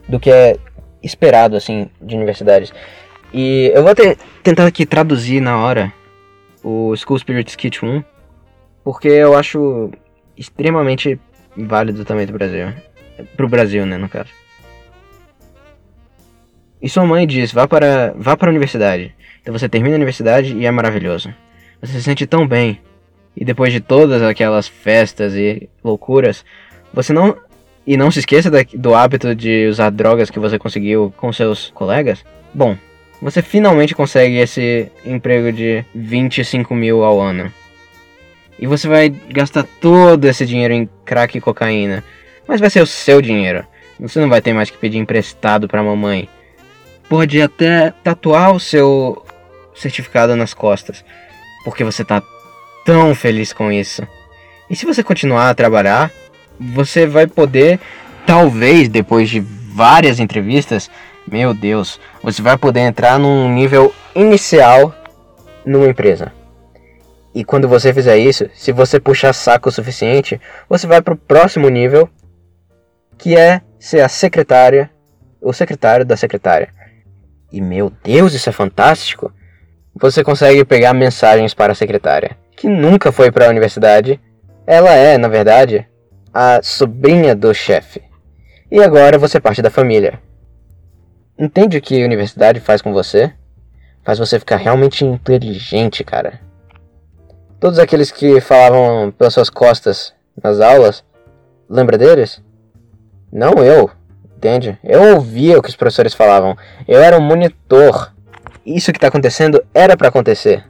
do 0.09 0.19
que 0.19 0.31
é 0.31 0.57
esperado, 1.03 1.57
assim, 1.57 1.91
de 2.01 2.17
universidades. 2.17 2.73
E 3.35 3.71
eu 3.75 3.83
vou 3.83 3.95
ter, 3.95 4.17
tentar 4.43 4.67
aqui 4.67 4.87
traduzir 4.87 5.43
na 5.43 5.59
hora 5.59 5.93
o 6.63 6.97
School 6.97 7.19
Spirit 7.19 7.55
Kit 7.55 7.85
1, 7.85 8.03
porque 8.83 9.09
eu 9.09 9.37
acho 9.37 9.91
extremamente 10.39 11.21
válido 11.55 12.03
também 12.07 12.25
do 12.25 12.33
Brasil. 12.33 12.73
Pro 13.37 13.47
Brasil, 13.47 13.85
né, 13.85 13.99
no 13.99 14.09
caso. 14.09 14.31
E 16.81 16.89
sua 16.89 17.05
mãe 17.05 17.27
diz, 17.27 17.53
vá 17.53 17.69
para, 17.69 18.15
vá 18.17 18.37
para 18.39 18.49
a 18.49 18.53
universidade. 18.53 19.15
Então 19.43 19.53
você 19.53 19.69
termina 19.69 19.95
a 19.95 19.99
universidade 19.99 20.57
e 20.57 20.65
é 20.65 20.71
maravilhoso. 20.71 21.35
Você 21.85 21.93
se 21.99 22.03
sente 22.03 22.27
tão 22.27 22.47
bem. 22.47 22.81
E 23.37 23.45
depois 23.45 23.71
de 23.71 23.79
todas 23.79 24.23
aquelas 24.23 24.67
festas 24.67 25.35
e 25.35 25.69
loucuras, 25.83 26.45
você 26.93 27.13
não 27.13 27.37
e 27.87 27.95
não 27.95 28.11
se 28.11 28.21
esqueça 28.21 28.51
do 28.51 28.95
hábito 28.95 29.35
de 29.35 29.67
usar 29.69 29.91
drogas 29.91 30.31
que 30.31 30.39
você 30.39 30.59
conseguiu 30.59 31.13
com 31.19 31.31
seus 31.31 31.71
colegas. 31.75 32.25
Bom, 32.55 32.79
você 33.21 33.43
finalmente 33.43 33.95
consegue 33.95 34.39
esse 34.39 34.91
emprego 35.05 35.53
de 35.53 35.85
25 35.95 36.75
mil 36.75 37.05
ao 37.05 37.21
ano. 37.21 37.53
E 38.59 38.67
você 38.67 38.89
vai 38.89 39.11
gastar 39.11 39.65
todo 39.79 40.25
esse 40.25 40.47
dinheiro 40.47 40.73
em 40.73 40.89
crack 41.05 41.37
e 41.37 41.41
cocaína. 41.41 42.03
Mas 42.49 42.61
vai 42.61 42.71
ser 42.71 42.81
o 42.81 42.87
seu 42.87 43.21
dinheiro. 43.21 43.67
Você 44.01 44.19
não 44.19 44.31
vai 44.31 44.41
ter 44.41 44.55
mais 44.55 44.71
que 44.71 44.79
pedir 44.79 44.97
emprestado 44.97 45.69
pra 45.69 45.83
mamãe. 45.83 46.31
Pode 47.11 47.43
até 47.43 47.93
tatuar 48.03 48.53
o 48.55 48.61
seu 48.61 49.23
certificado 49.75 50.35
nas 50.35 50.55
costas. 50.55 51.05
Porque 51.65 51.83
você 51.83 52.05
tá 52.05 52.23
tão 52.85 53.15
feliz 53.15 53.53
com 53.53 53.73
isso. 53.73 54.07
E 54.69 54.77
se 54.77 54.85
você 54.85 55.03
continuar 55.03 55.51
a 55.51 55.55
trabalhar, 55.55 56.13
você 56.59 57.07
vai 57.07 57.27
poder, 57.27 57.81
talvez 58.27 58.89
depois 58.89 59.29
de 59.29 59.41
várias 59.41 60.21
entrevistas, 60.21 60.91
meu 61.27 61.55
Deus, 61.55 61.99
você 62.23 62.43
vai 62.43 62.57
poder 62.57 62.81
entrar 62.81 63.19
num 63.19 63.53
nível 63.53 63.93
inicial 64.15 64.95
numa 65.65 65.89
empresa. 65.89 66.33
E 67.35 67.45
quando 67.45 67.67
você 67.67 67.93
fizer 67.93 68.17
isso, 68.17 68.49
se 68.55 68.71
você 68.71 69.01
puxar 69.01 69.33
saco 69.33 69.69
o 69.69 69.73
suficiente, 69.73 70.41
você 70.69 70.87
vai 70.87 71.03
para 71.03 71.15
o 71.15 71.17
próximo 71.17 71.69
nível, 71.69 72.09
que 73.19 73.37
é 73.37 73.61
ser 73.79 74.01
a 74.01 74.09
secretária, 74.09 74.91
o 75.41 75.53
secretário 75.53 76.05
da 76.05 76.17
secretária. 76.17 76.73
E 77.51 77.61
meu 77.61 77.91
Deus, 78.03 78.35
isso 78.35 78.49
é 78.49 78.53
fantástico! 78.53 79.33
Você 79.97 80.25
consegue 80.25 80.65
pegar 80.65 80.93
mensagens 80.93 81.55
para 81.55 81.73
a 81.73 81.75
secretária, 81.75 82.37
que 82.57 82.69
nunca 82.69 83.13
foi 83.13 83.31
para 83.31 83.47
a 83.47 83.51
universidade. 83.51 84.21
Ela 84.67 84.91
é, 84.91 85.17
na 85.17 85.29
verdade, 85.29 85.87
a 86.33 86.61
sobrinha 86.63 87.35
do 87.35 87.55
chefe. 87.55 88.03
E 88.71 88.83
agora 88.83 89.19
você 89.19 89.39
parte 89.39 89.63
da 89.63 89.71
família. 89.71 90.21
Entende 91.39 91.79
o 91.79 91.81
que 91.81 92.03
a 92.03 92.05
universidade 92.05 92.61
faz 92.61 92.83
com 92.83 92.93
você? 92.93 93.33
Faz 94.03 94.19
você 94.19 94.39
ficar 94.39 94.57
realmente 94.57 95.05
inteligente, 95.05 96.03
cara. 96.03 96.41
Todos 97.61 97.79
aqueles 97.79 98.11
que 98.11 98.41
falavam 98.41 99.13
pelas 99.13 99.35
suas 99.35 99.49
costas 99.49 100.13
nas 100.43 100.61
aulas, 100.61 101.05
lembra 101.69 101.97
deles? 101.97 102.43
Não 103.33 103.65
eu, 103.65 103.91
entende? 104.37 104.79
Eu 104.85 105.15
ouvia 105.15 105.59
o 105.59 105.63
que 105.63 105.69
os 105.69 105.77
professores 105.77 106.15
falavam. 106.15 106.57
Eu 106.87 107.03
era 107.03 107.19
um 107.19 107.23
monitor. 107.23 108.14
Isso 108.65 108.93
que 108.93 108.99
está 108.99 109.09
acontecendo 109.09 109.63
era 109.75 109.97
para 109.97 110.09
acontecer. 110.09 110.65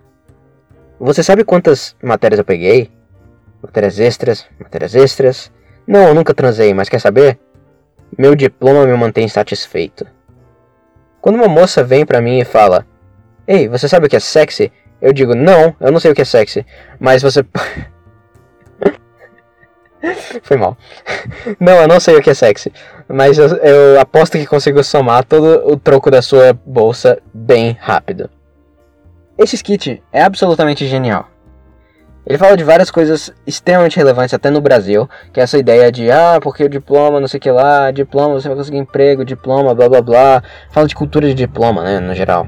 Você 0.98 1.22
sabe 1.22 1.44
quantas 1.44 1.94
matérias 2.02 2.38
eu 2.38 2.44
peguei? 2.44 2.90
Matérias 3.62 3.98
extras, 3.98 4.46
matérias 4.58 4.94
extras. 4.94 5.52
Não, 5.86 6.08
eu 6.08 6.14
nunca 6.14 6.34
transei, 6.34 6.74
mas 6.74 6.88
quer 6.88 7.00
saber? 7.00 7.38
Meu 8.16 8.34
diploma 8.34 8.86
me 8.86 8.96
mantém 8.96 9.28
satisfeito. 9.28 10.06
Quando 11.20 11.36
uma 11.36 11.48
moça 11.48 11.82
vem 11.82 12.04
pra 12.04 12.20
mim 12.20 12.38
e 12.38 12.44
fala: 12.44 12.86
Ei, 13.46 13.68
você 13.68 13.88
sabe 13.88 14.06
o 14.06 14.08
que 14.08 14.16
é 14.16 14.20
sexy? 14.20 14.72
Eu 15.00 15.12
digo, 15.12 15.34
não, 15.34 15.76
eu 15.80 15.92
não 15.92 16.00
sei 16.00 16.12
o 16.12 16.14
que 16.14 16.22
é 16.22 16.24
sexy. 16.24 16.64
Mas 16.98 17.22
você. 17.22 17.44
Foi 20.42 20.56
mal. 20.56 20.76
Não, 21.58 21.80
eu 21.80 21.88
não 21.88 21.98
sei 21.98 22.16
o 22.16 22.22
que 22.22 22.28
é 22.28 22.34
sexy. 22.34 22.70
Mas 23.08 23.38
eu, 23.38 23.48
eu, 23.56 24.00
aposto 24.00 24.38
que 24.38 24.46
consigo 24.46 24.82
somar 24.82 25.24
todo 25.24 25.70
o 25.70 25.76
troco 25.76 26.10
da 26.10 26.22
sua 26.22 26.52
bolsa 26.52 27.18
bem 27.32 27.76
rápido. 27.80 28.30
Esse 29.36 29.56
skit 29.56 30.02
é 30.12 30.22
absolutamente 30.22 30.86
genial. 30.86 31.28
Ele 32.26 32.38
fala 32.38 32.56
de 32.56 32.64
várias 32.64 32.90
coisas 32.90 33.30
extremamente 33.46 33.98
relevantes 33.98 34.32
até 34.32 34.48
no 34.48 34.60
Brasil, 34.60 35.08
que 35.30 35.40
é 35.40 35.42
essa 35.42 35.58
ideia 35.58 35.92
de 35.92 36.10
ah, 36.10 36.38
porque 36.42 36.64
o 36.64 36.68
diploma, 36.68 37.20
não 37.20 37.28
sei 37.28 37.36
o 37.36 37.40
que 37.40 37.50
lá, 37.50 37.90
diploma, 37.90 38.34
você 38.40 38.48
vai 38.48 38.56
conseguir 38.56 38.78
emprego, 38.78 39.24
diploma, 39.24 39.74
blá 39.74 39.88
blá 39.88 40.00
blá. 40.00 40.42
Fala 40.70 40.86
de 40.88 40.94
cultura 40.94 41.28
de 41.28 41.34
diploma, 41.34 41.84
né, 41.84 42.00
no 42.00 42.14
geral. 42.14 42.46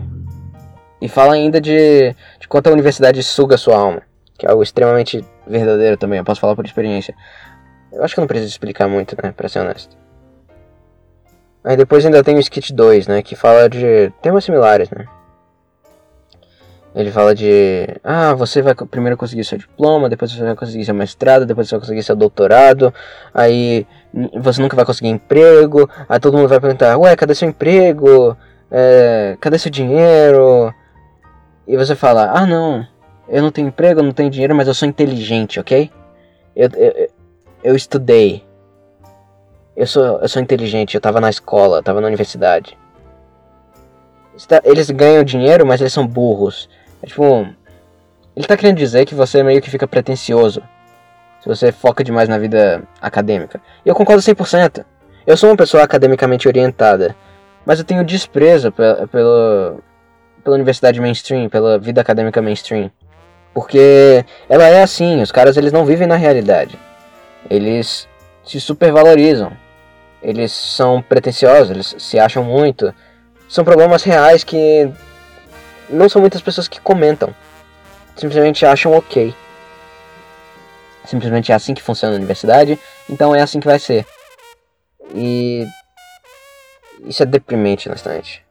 E 0.98 1.09
fala 1.09 1.34
ainda 1.34 1.61
de, 1.61 2.14
de 2.40 2.48
quanto 2.48 2.68
a 2.68 2.72
universidade 2.72 3.22
suga 3.22 3.59
sua 3.59 3.76
alma, 3.76 4.02
que 4.38 4.46
é 4.46 4.50
algo 4.50 4.62
extremamente 4.62 5.22
verdadeiro 5.46 5.98
também, 5.98 6.18
eu 6.18 6.24
posso 6.24 6.40
falar 6.40 6.57
por 6.57 6.64
experiência. 6.64 7.14
Eu 7.92 8.02
acho 8.02 8.14
que 8.14 8.20
eu 8.20 8.22
não 8.22 8.28
preciso 8.28 8.50
explicar 8.50 8.88
muito, 8.88 9.14
né, 9.22 9.30
pra 9.36 9.46
ser 9.46 9.59
honesto. 9.59 10.05
Aí 11.66 11.76
depois 11.76 12.06
ainda 12.06 12.22
tem 12.22 12.36
o 12.36 12.40
Skit 12.40 12.72
2, 12.72 13.08
né, 13.08 13.22
que 13.22 13.34
fala 13.34 13.68
de 13.68 14.10
temas 14.22 14.44
similares, 14.44 14.88
né. 14.88 15.04
Ele 16.94 17.10
fala 17.10 17.34
de, 17.34 17.88
ah, 18.02 18.32
você 18.32 18.62
vai 18.62 18.74
primeiro 18.74 19.18
conseguir 19.18 19.44
seu 19.44 19.58
diploma, 19.58 20.08
depois 20.08 20.32
você 20.32 20.42
vai 20.42 20.54
conseguir 20.54 20.84
seu 20.84 20.94
mestrado, 20.94 21.44
depois 21.44 21.68
você 21.68 21.74
vai 21.74 21.80
conseguir 21.80 22.02
seu 22.02 22.16
doutorado, 22.16 22.94
aí 23.34 23.86
você 24.34 24.62
nunca 24.62 24.74
vai 24.74 24.86
conseguir 24.86 25.08
emprego, 25.08 25.90
aí 26.08 26.18
todo 26.18 26.38
mundo 26.38 26.48
vai 26.48 26.58
perguntar, 26.58 26.96
ué, 26.96 27.14
cadê 27.14 27.34
seu 27.34 27.48
emprego? 27.48 28.34
É, 28.70 29.36
cadê 29.40 29.58
seu 29.58 29.70
dinheiro? 29.70 30.72
e 31.66 31.76
você 31.76 31.94
fala: 31.94 32.30
Ah, 32.30 32.46
não, 32.46 32.86
eu 33.28 33.42
não 33.42 33.50
tenho 33.50 33.68
emprego, 33.68 34.00
eu 34.00 34.04
não 34.04 34.12
tenho 34.12 34.30
dinheiro, 34.30 34.54
mas 34.54 34.68
eu 34.68 34.74
sou 34.74 34.88
inteligente, 34.88 35.58
ok? 35.58 35.90
Eu, 36.54 36.70
eu, 36.74 37.10
eu 37.64 37.76
estudei. 37.76 38.44
Eu 39.77 39.87
sou, 39.87 40.20
eu 40.20 40.29
sou 40.29 40.41
inteligente, 40.41 40.95
eu 40.95 41.01
tava 41.01 41.20
na 41.20 41.29
escola, 41.29 41.83
tava 41.83 42.01
na 42.01 42.07
universidade. 42.07 42.79
Eles 44.64 44.91
ganham 44.91 45.22
dinheiro, 45.22 45.66
mas 45.66 45.81
eles 45.81 45.93
são 45.93 46.07
burros. 46.07 46.68
É 47.03 47.07
tipo. 47.07 47.47
Ele 48.35 48.47
tá 48.47 48.57
querendo 48.57 48.77
dizer 48.77 49.05
que 49.07 49.14
você 49.14 49.43
meio 49.43 49.61
que 49.61 49.70
fica 49.70 49.87
pretencioso. 49.87 50.62
Se 51.41 51.49
você 51.49 51.72
foca 51.72 52.03
demais 52.03 52.29
na 52.29 52.39
vida 52.39 52.83
acadêmica. 53.01 53.61
E 53.85 53.89
eu 53.89 53.95
concordo 53.95 54.22
100%. 54.22 54.85
Eu 55.27 55.37
sou 55.37 55.51
uma 55.51 55.57
pessoa 55.57 55.83
academicamente 55.83 56.49
orientada. 56.49 57.16
Mas 57.64 57.79
eu 57.79 57.85
tenho 57.85 58.05
desprezo 58.05 58.70
pelo, 58.72 59.83
pela 60.45 60.57
universidade 60.57 61.01
mainstream, 61.01 61.49
pela 61.49 61.79
vida 61.79 62.01
acadêmica 62.01 62.41
mainstream. 62.43 62.91
Porque 63.53 64.24
ela 64.49 64.68
é 64.68 64.83
assim, 64.83 65.22
os 65.22 65.33
caras 65.33 65.57
eles 65.57 65.72
não 65.72 65.85
vivem 65.85 66.07
na 66.07 66.16
realidade. 66.16 66.79
Eles 67.49 68.07
se 68.45 68.61
supervalorizam. 68.61 69.53
Eles 70.27 70.51
são 70.51 71.01
pretensiosos, 71.01 71.70
eles 71.70 71.95
se 71.99 72.18
acham 72.18 72.43
muito. 72.43 72.93
São 73.49 73.64
problemas 73.64 74.03
reais 74.03 74.43
que 74.43 74.91
não 75.89 76.09
são 76.09 76.20
muitas 76.20 76.41
pessoas 76.41 76.66
que 76.66 76.81
comentam. 76.81 77.33
Simplesmente 78.16 78.66
acham 78.66 78.93
ok. 78.93 79.33
Simplesmente 81.05 81.53
é 81.53 81.55
assim 81.55 81.74
que 81.74 81.83
funciona 81.83 82.14
a 82.14 82.18
universidade, 82.18 82.77
então 83.09 83.35
é 83.35 83.41
assim 83.41 83.61
que 83.61 83.66
vai 83.66 83.79
ser. 83.79 84.05
E 85.14 85.64
isso 87.05 87.22
é 87.22 87.27
deprimente, 87.27 87.89
honestamente 87.89 88.45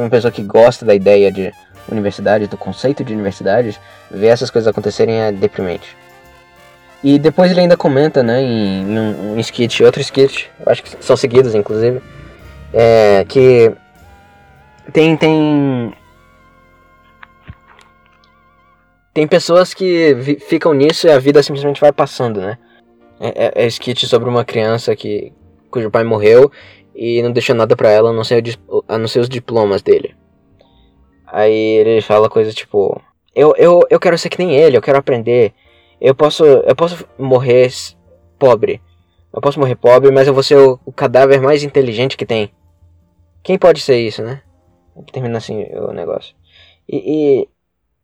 uma 0.00 0.10
pessoa 0.10 0.30
que 0.30 0.42
gosta 0.42 0.84
da 0.84 0.94
ideia 0.94 1.30
de 1.30 1.52
universidade, 1.90 2.46
do 2.46 2.56
conceito 2.56 3.04
de 3.04 3.12
universidade, 3.12 3.78
ver 4.10 4.28
essas 4.28 4.50
coisas 4.50 4.68
acontecerem 4.68 5.20
é 5.20 5.32
deprimente. 5.32 5.96
E 7.04 7.18
depois 7.18 7.50
ele 7.50 7.60
ainda 7.60 7.76
comenta, 7.76 8.22
né, 8.22 8.40
em, 8.40 8.80
em 8.80 8.98
um, 8.98 9.38
skit, 9.38 9.84
outro 9.84 10.00
skit, 10.00 10.50
acho 10.64 10.82
que 10.82 11.04
são 11.04 11.14
seguidos, 11.14 11.54
inclusive, 11.54 12.00
é, 12.72 13.26
que 13.28 13.70
tem, 14.90 15.14
tem, 15.14 15.92
tem 19.12 19.28
pessoas 19.28 19.74
que 19.74 20.16
ficam 20.48 20.72
nisso 20.72 21.06
e 21.06 21.10
a 21.10 21.18
vida 21.18 21.42
simplesmente 21.42 21.78
vai 21.78 21.92
passando, 21.92 22.40
né. 22.40 22.56
É, 23.20 23.62
é, 23.62 23.64
é 23.64 23.66
skit 23.66 24.06
sobre 24.06 24.30
uma 24.30 24.42
criança 24.42 24.96
que, 24.96 25.30
cujo 25.70 25.90
pai 25.90 26.04
morreu 26.04 26.50
e 26.94 27.22
não 27.22 27.32
deixou 27.32 27.54
nada 27.54 27.76
para 27.76 27.90
ela 27.90 28.08
a 28.08 28.12
não, 28.14 28.24
ser 28.24 28.42
a 28.88 28.96
não 28.96 29.08
ser 29.08 29.18
os 29.18 29.28
diplomas 29.28 29.82
dele. 29.82 30.14
Aí 31.26 31.52
ele 31.52 32.00
fala 32.00 32.30
coisas 32.30 32.54
tipo: 32.54 32.98
eu, 33.34 33.54
eu, 33.58 33.82
eu 33.90 34.00
quero 34.00 34.16
ser 34.16 34.30
que 34.30 34.38
nem 34.38 34.56
ele, 34.56 34.76
eu 34.76 34.82
quero 34.82 34.96
aprender. 34.96 35.52
Eu 36.04 36.14
posso, 36.14 36.44
eu 36.44 36.76
posso 36.76 37.08
morrer 37.18 37.72
pobre. 38.38 38.78
Eu 39.32 39.40
posso 39.40 39.58
morrer 39.58 39.74
pobre, 39.74 40.10
mas 40.10 40.28
eu 40.28 40.34
vou 40.34 40.42
ser 40.42 40.58
o, 40.58 40.78
o 40.84 40.92
cadáver 40.92 41.40
mais 41.40 41.62
inteligente 41.62 42.14
que 42.14 42.26
tem. 42.26 42.52
Quem 43.42 43.56
pode 43.56 43.80
ser 43.80 43.98
isso, 43.98 44.22
né? 44.22 44.42
Termina 45.10 45.38
assim 45.38 45.64
o 45.72 45.94
negócio. 45.94 46.36
E, 46.86 46.98
e 47.42 47.48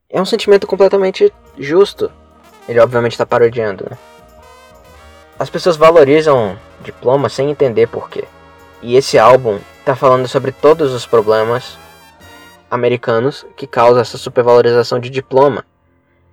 é 0.09 0.19
um 0.19 0.25
sentimento 0.25 0.67
completamente 0.67 1.31
justo. 1.59 2.11
Ele 2.67 2.81
obviamente 2.81 3.13
está 3.13 3.27
parodiando, 3.27 3.87
né? 3.91 3.99
As 5.39 5.51
pessoas 5.51 5.77
valorizam 5.77 6.59
diploma 6.83 7.29
sem 7.29 7.51
entender 7.51 7.87
por 7.87 8.09
quê. 8.09 8.25
E 8.81 8.97
esse 8.97 9.19
álbum 9.19 9.59
tá 9.85 9.95
falando 9.95 10.27
sobre 10.27 10.53
todos 10.53 10.95
os 10.95 11.05
problemas 11.05 11.77
americanos 12.71 13.45
que 13.59 13.67
causam 13.67 14.01
essa 14.01 14.17
supervalorização 14.17 14.99
de 14.99 15.11
diploma. 15.11 15.67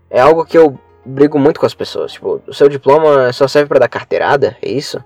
É 0.09 0.21
algo 0.21 0.45
que 0.45 0.57
eu 0.57 0.79
brigo 1.07 1.39
muito 1.39 1.59
com 1.59 1.65
as 1.65 1.73
pessoas. 1.73 2.13
Tipo, 2.13 2.41
o 2.45 2.53
seu 2.53 2.67
diploma 2.67 3.31
só 3.31 3.47
serve 3.47 3.69
para 3.69 3.79
dar 3.79 3.87
carteirada? 3.87 4.57
É 4.61 4.69
isso? 4.69 5.03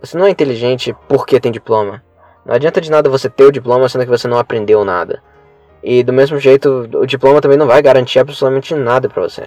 Você 0.00 0.16
não 0.16 0.26
é 0.26 0.30
inteligente 0.30 0.94
porque 1.08 1.40
tem 1.40 1.52
diploma. 1.52 2.02
Não 2.44 2.54
adianta 2.54 2.80
de 2.80 2.90
nada 2.90 3.10
você 3.10 3.28
ter 3.28 3.44
o 3.44 3.52
diploma 3.52 3.88
sendo 3.88 4.04
que 4.04 4.10
você 4.10 4.26
não 4.26 4.38
aprendeu 4.38 4.84
nada. 4.84 5.22
E 5.82 6.02
do 6.02 6.12
mesmo 6.12 6.38
jeito, 6.38 6.88
o 6.94 7.06
diploma 7.06 7.40
também 7.40 7.58
não 7.58 7.66
vai 7.66 7.82
garantir 7.82 8.18
absolutamente 8.18 8.74
nada 8.74 9.08
para 9.08 9.22
você. 9.22 9.46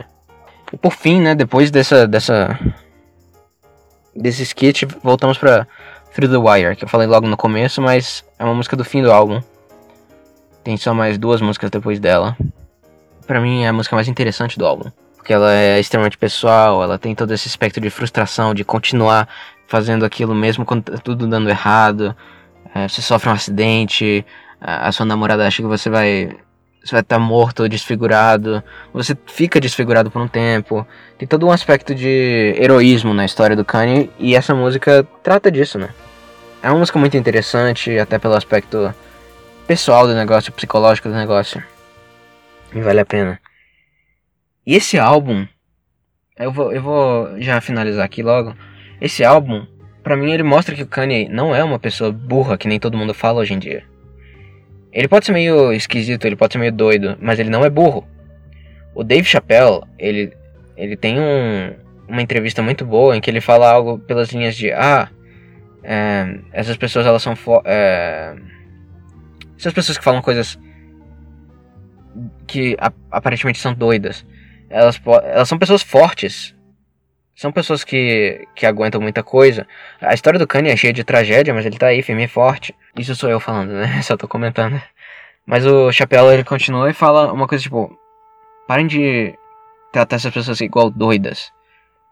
E 0.72 0.78
por 0.78 0.92
fim, 0.92 1.22
né, 1.22 1.36
depois 1.36 1.72
dessa 1.72 2.08
dessa 2.08 2.60
desse 4.16 4.44
skit, 4.44 4.86
voltamos 5.04 5.38
para 5.38 5.68
Through 6.14 6.32
the 6.32 6.38
Wire, 6.38 6.76
que 6.76 6.86
eu 6.86 6.90
falei 6.90 7.08
logo 7.08 7.28
no 7.28 7.38
começo, 7.38 7.82
mas 7.82 8.24
é 8.40 8.44
uma 8.44 8.54
música 8.54 8.76
do 8.76 8.84
fim 8.84 9.02
do 9.02 9.12
álbum. 9.12 9.42
Tem 10.64 10.78
só 10.78 10.94
mais 10.94 11.18
duas 11.18 11.42
músicas 11.42 11.70
depois 11.70 12.00
dela. 12.00 12.36
Para 13.28 13.40
mim 13.40 13.64
é 13.64 13.68
a 13.68 13.74
música 13.74 13.96
mais 13.96 14.08
interessante 14.08 14.58
do 14.58 14.66
álbum, 14.66 14.90
porque 15.26 15.34
ela 15.34 15.52
é 15.52 15.80
extremamente 15.80 16.20
pessoal, 16.20 16.84
ela 16.84 17.00
tem 17.00 17.16
todo 17.16 17.34
esse 17.34 17.48
aspecto 17.48 17.82
de 17.82 17.90
frustração, 17.90 18.54
de 18.54 18.64
continuar 18.64 19.28
fazendo 19.66 20.06
aquilo 20.06 20.36
mesmo 20.36 20.64
quando 20.64 20.84
tá 20.84 21.00
tudo 21.00 21.26
dando 21.26 21.50
errado. 21.50 22.16
É, 22.76 22.88
você 22.88 23.02
sofre 23.02 23.32
um 23.32 23.34
acidente, 23.34 24.24
a 24.62 24.92
sua 24.92 25.04
namorada 25.04 25.48
acha 25.48 25.64
que 25.64 25.68
você 25.68 25.90
vai 25.90 26.30
você 26.80 26.92
vai 26.92 27.02
estar 27.02 27.18
morto 27.18 27.64
ou 27.64 27.68
desfigurado, 27.68 28.64
você 28.94 29.18
fica 29.26 29.60
desfigurado 29.60 30.12
por 30.12 30.22
um 30.22 30.28
tempo. 30.28 30.86
Tem 31.18 31.28
todo 31.28 31.48
um 31.48 31.52
aspecto 31.52 31.96
de 31.96 32.54
heroísmo 32.60 33.12
na 33.12 33.26
história 33.26 33.56
do 33.56 33.66
Kanye 33.66 34.12
e 34.20 34.36
essa 34.36 34.54
música 34.54 35.08
trata 35.24 35.50
disso, 35.50 35.80
né? 35.80 35.90
É 36.62 36.70
uma 36.70 36.78
música 36.78 37.00
muito 37.00 37.18
interessante, 37.18 37.98
até 37.98 38.20
pelo 38.20 38.36
aspecto 38.36 38.94
pessoal 39.66 40.06
do 40.06 40.14
negócio, 40.14 40.54
psicológico 40.54 41.10
do 41.10 41.16
negócio. 41.16 41.64
E 42.76 42.80
vale 42.80 43.00
a 43.00 43.06
pena. 43.06 43.40
E 44.66 44.76
esse 44.76 44.98
álbum, 44.98 45.48
eu 46.38 46.52
vou, 46.52 46.74
eu 46.74 46.82
vou 46.82 47.42
já 47.42 47.62
finalizar 47.62 48.04
aqui 48.04 48.24
logo. 48.24 48.56
Esse 49.00 49.24
álbum, 49.24 49.66
pra 50.04 50.18
mim, 50.18 50.32
ele 50.32 50.44
mostra 50.44 50.76
que 50.76 50.84
o 50.84 50.88
Kanye 50.88 51.30
não 51.30 51.56
é 51.56 51.64
uma 51.64 51.78
pessoa 51.78 52.12
burra 52.12 52.58
que 52.58 52.68
nem 52.68 52.80
todo 52.80 52.98
mundo 52.98 53.14
fala 53.14 53.42
hoje 53.42 53.54
em 53.54 53.60
dia. 53.60 53.84
Ele 54.92 55.08
pode 55.08 55.26
ser 55.26 55.34
meio 55.34 55.72
esquisito, 55.74 56.26
ele 56.26 56.36
pode 56.36 56.54
ser 56.54 56.60
meio 56.60 56.72
doido, 56.72 57.18
mas 57.22 57.38
ele 57.38 57.50
não 57.50 57.66
é 57.66 57.70
burro. 57.70 58.08
O 58.96 59.04
Dave 59.04 59.28
Chappelle, 59.28 59.82
ele, 60.00 60.34
ele 60.78 60.96
tem 60.96 61.20
um, 61.20 61.74
uma 62.08 62.22
entrevista 62.22 62.62
muito 62.62 62.86
boa 62.86 63.16
em 63.16 63.22
que 63.22 63.30
ele 63.30 63.42
fala 63.42 63.70
algo 63.70 64.00
pelas 64.00 64.32
linhas 64.32 64.56
de 64.56 64.72
ah, 64.72 65.10
é, 65.84 66.40
essas 66.54 66.78
pessoas 66.78 67.06
elas 67.06 67.22
são 67.22 67.36
é, 67.66 68.36
essas 69.58 69.74
pessoas 69.74 69.98
que 69.98 70.04
falam 70.04 70.22
coisas 70.22 70.58
que 72.48 72.78
aparentemente 73.12 73.60
são 73.60 73.74
doidas, 73.74 74.26
elas, 74.76 75.02
elas 75.24 75.48
são 75.48 75.58
pessoas 75.58 75.82
fortes. 75.82 76.54
São 77.34 77.52
pessoas 77.52 77.84
que, 77.84 78.46
que 78.54 78.66
aguentam 78.66 79.00
muita 79.00 79.24
coisa. 79.24 79.66
A 80.02 80.14
história 80.14 80.38
do 80.38 80.46
Kanye 80.46 80.70
é 80.70 80.76
cheia 80.76 80.92
de 80.92 81.04
tragédia, 81.04 81.54
mas 81.54 81.66
ele 81.66 81.78
tá 81.78 81.88
aí 81.88 82.02
firme 82.02 82.26
e 82.26 82.28
forte. 82.28 82.76
Isso 82.98 83.16
sou 83.16 83.30
eu 83.30 83.40
falando, 83.40 83.72
né? 83.72 84.00
Só 84.04 84.18
tô 84.18 84.28
comentando. 84.28 84.82
Mas 85.46 85.66
o 85.66 85.92
Chapéu 85.94 86.30
ele 86.32 86.44
continua 86.44 86.90
e 86.90 86.94
fala 86.94 87.32
uma 87.32 87.48
coisa 87.48 87.64
tipo: 87.64 87.98
parem 88.68 88.86
de 88.86 89.34
tratar 89.94 90.18
essas 90.18 90.34
pessoas 90.34 90.60
igual 90.60 90.90
doidas. 90.90 91.52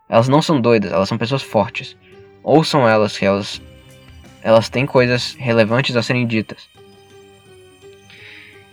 Elas 0.08 0.30
não 0.30 0.42
são 0.42 0.62
doidas, 0.62 0.92
elas 0.92 1.10
são 1.10 1.18
pessoas 1.18 1.42
fortes. 1.42 1.98
Ouçam 2.44 2.88
elas, 2.88 3.18
que 3.18 3.26
elas, 3.26 3.62
elas 4.42 4.70
têm 4.70 4.86
coisas 4.86 5.36
relevantes 5.36 5.98
a 5.98 6.04
serem 6.04 6.26
ditas. 6.26 6.70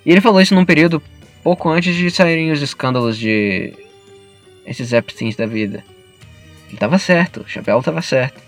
E 0.04 0.12
ele 0.12 0.20
falou 0.20 0.40
isso 0.40 0.54
num 0.54 0.64
período 0.64 1.02
pouco 1.42 1.68
antes 1.68 1.94
de 1.94 2.10
saírem 2.10 2.50
os 2.50 2.62
escândalos 2.62 3.16
de 3.18 3.72
esses 4.66 4.92
Epsteins 4.92 5.36
da 5.36 5.46
vida. 5.46 5.84
Ele 6.68 6.78
tava 6.78 6.98
certo, 6.98 7.40
o 7.40 7.48
Chapéu 7.48 7.82
tava 7.82 8.00
certo. 8.02 8.40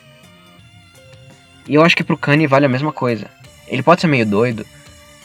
E 1.68 1.74
eu 1.74 1.82
acho 1.82 1.96
que 1.96 2.04
pro 2.04 2.16
Kanye 2.16 2.46
vale 2.46 2.66
a 2.66 2.68
mesma 2.68 2.92
coisa. 2.92 3.30
Ele 3.66 3.82
pode 3.82 4.00
ser 4.00 4.06
meio 4.06 4.26
doido, 4.26 4.66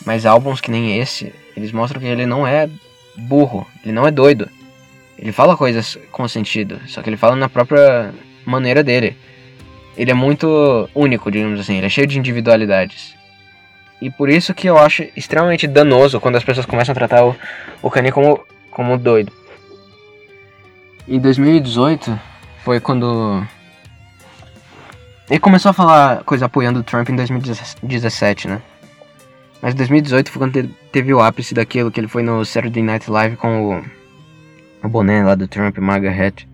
mas 0.05 0.25
álbuns 0.25 0.61
que 0.61 0.71
nem 0.71 0.97
esse, 0.99 1.33
eles 1.55 1.71
mostram 1.71 1.99
que 1.99 2.07
ele 2.07 2.25
não 2.25 2.45
é 2.45 2.69
burro, 3.15 3.67
ele 3.83 3.93
não 3.93 4.07
é 4.07 4.11
doido. 4.11 4.49
Ele 5.17 5.31
fala 5.31 5.57
coisas 5.57 5.97
com 6.11 6.27
sentido, 6.27 6.79
só 6.87 7.01
que 7.01 7.09
ele 7.09 7.17
fala 7.17 7.35
na 7.35 7.49
própria 7.49 8.13
maneira 8.45 8.83
dele. 8.83 9.17
Ele 9.97 10.11
é 10.11 10.13
muito 10.13 10.87
único, 10.93 11.31
digamos 11.31 11.59
assim, 11.59 11.77
ele 11.77 11.87
é 11.87 11.89
cheio 11.89 12.05
de 12.05 12.19
individualidades. 12.19 13.16
E 14.01 14.09
por 14.11 14.29
isso 14.29 14.53
que 14.53 14.67
eu 14.67 14.77
acho 14.77 15.03
extremamente 15.15 15.67
danoso 15.67 16.19
quando 16.19 16.35
as 16.35 16.43
pessoas 16.43 16.65
começam 16.65 16.93
a 16.93 16.95
tratar 16.95 17.25
o, 17.25 17.35
o 17.81 17.89
Kanye 17.89 18.11
como, 18.11 18.39
como 18.69 18.97
doido. 18.97 19.31
Em 21.07 21.19
2018 21.19 22.19
foi 22.63 22.79
quando 22.79 23.43
ele 25.29 25.39
começou 25.39 25.69
a 25.71 25.73
falar 25.73 26.23
coisa 26.23 26.45
apoiando 26.45 26.79
o 26.79 26.83
Trump 26.83 27.09
em 27.09 27.15
2017, 27.15 28.47
né? 28.47 28.61
Mas 29.61 29.73
2018 29.73 30.31
foi 30.31 30.39
quando 30.39 30.69
teve 30.91 31.13
o 31.13 31.19
ápice 31.19 31.53
daquilo 31.53 31.91
que 31.91 31.99
ele 31.99 32.07
foi 32.07 32.23
no 32.23 32.45
Saturday 32.45 32.83
Night 32.83 33.09
Live 33.09 33.35
com 33.35 33.73
o, 33.73 33.85
o 34.83 34.89
boné 34.89 35.23
lá 35.23 35.35
do 35.35 35.47
Trump, 35.47 35.77
MAGA 35.79 36.11
Hat. 36.11 36.47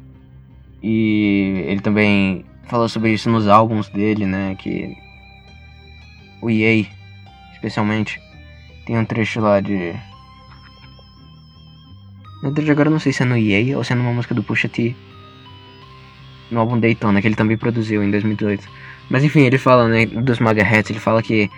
E 0.82 1.66
ele 1.68 1.82
também 1.82 2.46
falou 2.68 2.90
sobre 2.90 3.12
isso 3.12 3.30
nos 3.30 3.48
álbuns 3.48 3.90
dele, 3.90 4.26
né? 4.26 4.56
Que 4.58 4.98
o 6.42 6.50
EA, 6.50 6.86
especialmente, 7.64 8.20
tem 8.86 8.98
um 8.98 9.06
trecho 9.06 9.40
lá 9.40 9.62
de. 9.62 9.94
Na 12.42 12.50
verdade, 12.50 12.72
agora 12.72 12.90
não 12.90 13.00
sei 13.00 13.14
se 13.14 13.24
é 13.24 13.26
no 13.26 13.38
EA 13.38 13.78
ou 13.78 13.84
se 13.86 13.94
é 13.94 13.96
numa 13.96 14.12
música 14.12 14.36
do 14.36 14.44
Pusha 14.44 14.68
T. 14.68 14.94
No 16.52 16.60
álbum 16.60 16.78
Daytona, 16.78 17.22
que 17.22 17.28
ele 17.28 17.36
também 17.36 17.58
produziu 17.58 18.04
em 18.04 18.12
2018. 18.12 18.68
Mas 19.10 19.24
enfim, 19.24 19.42
ele 19.42 19.58
fala, 19.58 19.88
né, 19.88 20.06
dos 20.06 20.40
MAGA 20.40 20.62
Hats, 20.62 20.90
ele 20.90 21.00
fala 21.00 21.24
que 21.24 21.50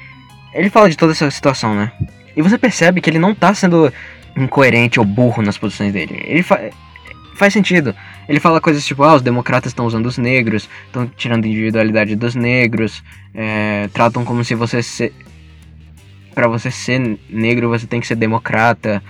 ele 0.53 0.69
fala 0.69 0.89
de 0.89 0.95
toda 0.95 1.11
essa 1.11 1.29
situação, 1.31 1.75
né? 1.75 1.91
E 2.35 2.41
você 2.41 2.57
percebe 2.57 3.01
que 3.01 3.09
ele 3.09 3.19
não 3.19 3.33
tá 3.33 3.53
sendo 3.53 3.91
incoerente 4.37 4.99
ou 4.99 5.05
burro 5.05 5.41
nas 5.41 5.57
posições 5.57 5.91
dele. 5.91 6.21
Ele 6.25 6.43
fa 6.43 6.59
faz 7.33 7.51
sentido. 7.51 7.93
Ele 8.29 8.39
fala 8.39 8.61
coisas 8.61 8.85
tipo, 8.85 9.03
ah, 9.03 9.15
os 9.15 9.21
democratas 9.21 9.71
estão 9.71 9.85
usando 9.85 10.05
os 10.05 10.17
negros, 10.17 10.69
estão 10.85 11.05
tirando 11.05 11.45
individualidade 11.45 12.15
dos 12.15 12.33
negros, 12.33 13.03
é, 13.33 13.89
tratam 13.91 14.23
como 14.23 14.43
se 14.43 14.55
você 14.55 14.81
ser... 14.81 15.13
para 16.35 16.47
você 16.47 16.69
ser 16.69 17.17
negro 17.29 17.69
você 17.69 17.87
tem 17.87 18.01
que 18.01 18.05
ser 18.05 18.15
democrata. 18.15 19.01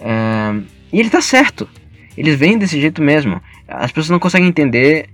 É, 0.00 0.54
e 0.92 1.00
ele 1.00 1.10
tá 1.10 1.20
certo. 1.20 1.68
Eles 2.16 2.38
vêm 2.38 2.56
desse 2.56 2.80
jeito 2.80 3.02
mesmo. 3.02 3.42
As 3.66 3.90
pessoas 3.90 4.10
não 4.10 4.18
conseguem 4.18 4.48
entender 4.48 5.10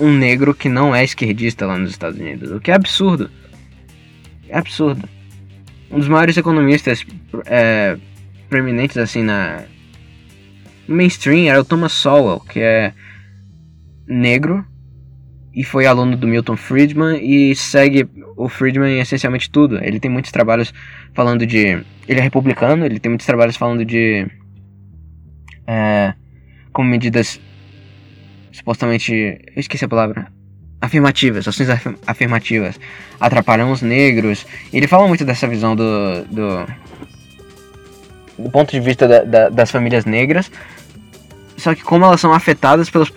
um 0.00 0.10
negro 0.10 0.54
que 0.54 0.68
não 0.68 0.94
é 0.94 1.04
esquerdista 1.04 1.66
lá 1.66 1.78
nos 1.78 1.90
Estados 1.90 2.18
Unidos, 2.18 2.50
o 2.50 2.58
que 2.58 2.70
é 2.70 2.74
absurdo. 2.74 3.30
É 4.48 4.58
absurdo. 4.58 5.08
Um 5.90 5.98
dos 5.98 6.08
maiores 6.08 6.36
economistas 6.36 7.06
é, 7.44 7.96
preeminentes 8.48 8.96
assim 8.96 9.22
na 9.22 9.64
no 10.88 10.96
mainstream 10.96 11.48
era 11.48 11.60
o 11.60 11.64
Thomas 11.64 11.92
Sowell, 11.92 12.40
que 12.40 12.58
é 12.60 12.92
negro 14.06 14.66
e 15.54 15.62
foi 15.62 15.86
aluno 15.86 16.16
do 16.16 16.26
Milton 16.26 16.56
Friedman 16.56 17.20
e 17.22 17.54
segue 17.54 18.08
o 18.36 18.48
Friedman 18.48 18.96
em 18.96 19.00
essencialmente 19.00 19.50
tudo. 19.50 19.78
Ele 19.82 20.00
tem 20.00 20.10
muitos 20.10 20.32
trabalhos 20.32 20.72
falando 21.12 21.46
de. 21.46 21.84
Ele 22.08 22.20
é 22.20 22.22
republicano, 22.22 22.86
ele 22.86 22.98
tem 22.98 23.10
muitos 23.10 23.26
trabalhos 23.26 23.56
falando 23.56 23.84
de. 23.84 24.26
É, 25.66 26.14
como 26.72 26.88
medidas 26.88 27.38
supostamente. 28.50 29.12
Eu 29.12 29.60
esqueci 29.60 29.84
a 29.84 29.88
palavra 29.88 30.32
afirmativas, 30.80 31.46
ações 31.46 31.68
afirmativas 32.06 32.80
atrapalham 33.20 33.70
os 33.70 33.82
negros. 33.82 34.44
Ele 34.72 34.88
fala 34.88 35.06
muito 35.06 35.24
dessa 35.24 35.46
visão 35.46 35.76
do, 35.76 36.24
do, 36.24 36.66
do 38.38 38.50
ponto 38.50 38.72
de 38.72 38.80
vista 38.80 39.06
da, 39.06 39.22
da, 39.22 39.48
das 39.48 39.70
famílias 39.70 40.04
negras, 40.04 40.50
só 41.56 41.72
que 41.74 41.82
como 41.82 42.04
elas 42.04 42.20
são 42.20 42.32
afetadas 42.32 42.90
pelas, 42.90 43.12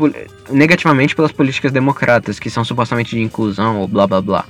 negativamente 0.49 1.15
pelas 1.15 1.31
políticas 1.31 1.71
democratas, 1.71 2.39
que 2.39 2.49
são 2.49 2.63
supostamente 2.63 3.15
de 3.15 3.21
inclusão 3.21 3.79
ou 3.79 3.87
blá 3.87 4.07
blá 4.07 4.21
blá. 4.21 4.45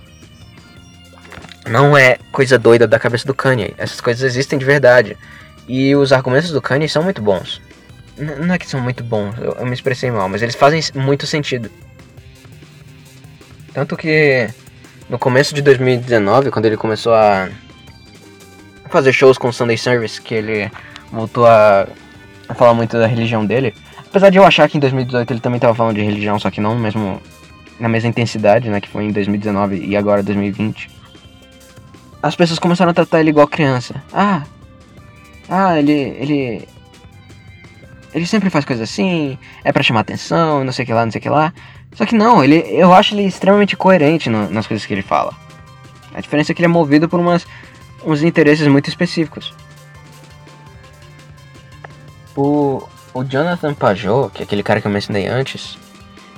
Não 1.69 1.97
é 1.97 2.17
coisa 2.31 2.59
doida 2.59 2.87
da 2.87 2.99
cabeça 2.99 3.25
do 3.25 3.33
Kanye. 3.33 3.73
Essas 3.77 3.99
coisas 3.99 4.23
existem 4.23 4.59
de 4.59 4.65
verdade. 4.65 5.17
E 5.67 5.95
os 5.95 6.13
argumentos 6.13 6.51
do 6.51 6.61
Kanye 6.61 6.87
são 6.87 7.01
muito 7.01 7.21
bons. 7.21 7.61
N 8.17 8.45
não 8.45 8.55
é 8.55 8.57
que 8.57 8.67
são 8.67 8.79
muito 8.79 9.03
bons, 9.03 9.35
eu, 9.39 9.57
eu 9.59 9.65
me 9.65 9.73
expressei 9.73 10.09
mal, 10.09 10.29
mas 10.29 10.41
eles 10.41 10.55
fazem 10.55 10.81
muito 10.93 11.27
sentido. 11.27 11.69
Tanto 13.73 13.97
que 13.97 14.47
no 15.09 15.19
começo 15.19 15.53
de 15.53 15.61
2019, 15.61 16.49
quando 16.49 16.65
ele 16.65 16.77
começou 16.77 17.13
a 17.13 17.49
fazer 18.89 19.11
shows 19.11 19.37
com 19.37 19.51
Sunday 19.51 19.77
Service, 19.77 20.21
que 20.21 20.33
ele 20.33 20.71
voltou 21.11 21.45
a 21.45 21.87
falar 22.55 22.73
muito 22.73 22.97
da 22.97 23.05
religião 23.05 23.45
dele. 23.45 23.75
Apesar 24.15 24.29
de 24.29 24.37
eu 24.37 24.45
achar 24.45 24.69
que 24.69 24.77
em 24.77 24.79
2018 24.79 25.33
ele 25.33 25.41
também 25.41 25.57
estava 25.57 25.75
falando 25.75 25.97
de 25.97 26.01
religião, 26.01 26.39
só 26.39 26.49
que 26.49 26.61
não 26.61 26.73
mesmo 26.79 27.21
na 27.77 27.89
mesma 27.89 28.07
intensidade, 28.07 28.69
né, 28.69 28.79
que 28.79 28.87
foi 28.87 29.03
em 29.03 29.11
2019 29.11 29.85
e 29.85 29.97
agora 29.97 30.23
2020. 30.23 30.89
As 32.23 32.33
pessoas 32.33 32.57
começaram 32.57 32.91
a 32.91 32.93
tratar 32.93 33.19
ele 33.19 33.31
igual 33.31 33.45
criança. 33.45 34.01
Ah, 34.13 34.43
ah, 35.49 35.77
ele, 35.77 35.91
ele, 35.91 36.67
ele 38.13 38.25
sempre 38.25 38.49
faz 38.49 38.63
coisas 38.63 38.89
assim, 38.89 39.37
é 39.65 39.73
para 39.73 39.83
chamar 39.83 39.99
atenção, 39.99 40.63
não 40.63 40.71
sei 40.71 40.83
o 40.83 40.85
que 40.85 40.93
lá, 40.93 41.03
não 41.03 41.11
sei 41.11 41.19
o 41.19 41.21
que 41.21 41.29
lá. 41.29 41.53
Só 41.93 42.05
que 42.05 42.15
não, 42.15 42.41
ele, 42.41 42.63
eu 42.69 42.93
acho 42.93 43.15
ele 43.15 43.23
extremamente 43.23 43.75
coerente 43.75 44.29
no, 44.29 44.49
nas 44.49 44.65
coisas 44.65 44.85
que 44.85 44.93
ele 44.93 45.01
fala. 45.01 45.33
A 46.13 46.21
diferença 46.21 46.53
é 46.53 46.55
que 46.55 46.61
ele 46.61 46.67
é 46.67 46.69
movido 46.69 47.09
por 47.09 47.19
umas, 47.19 47.45
uns 48.05 48.23
interesses 48.23 48.65
muito 48.65 48.87
específicos. 48.87 49.53
O, 52.33 52.87
o 53.15 53.23
Jonathan 53.23 53.73
Pajot, 53.73 54.29
que 54.31 54.43
é 54.43 54.45
aquele 54.45 54.61
cara 54.61 54.79
que 54.79 54.85
eu 54.85 54.91
mencionei 54.91 55.25
antes, 55.25 55.75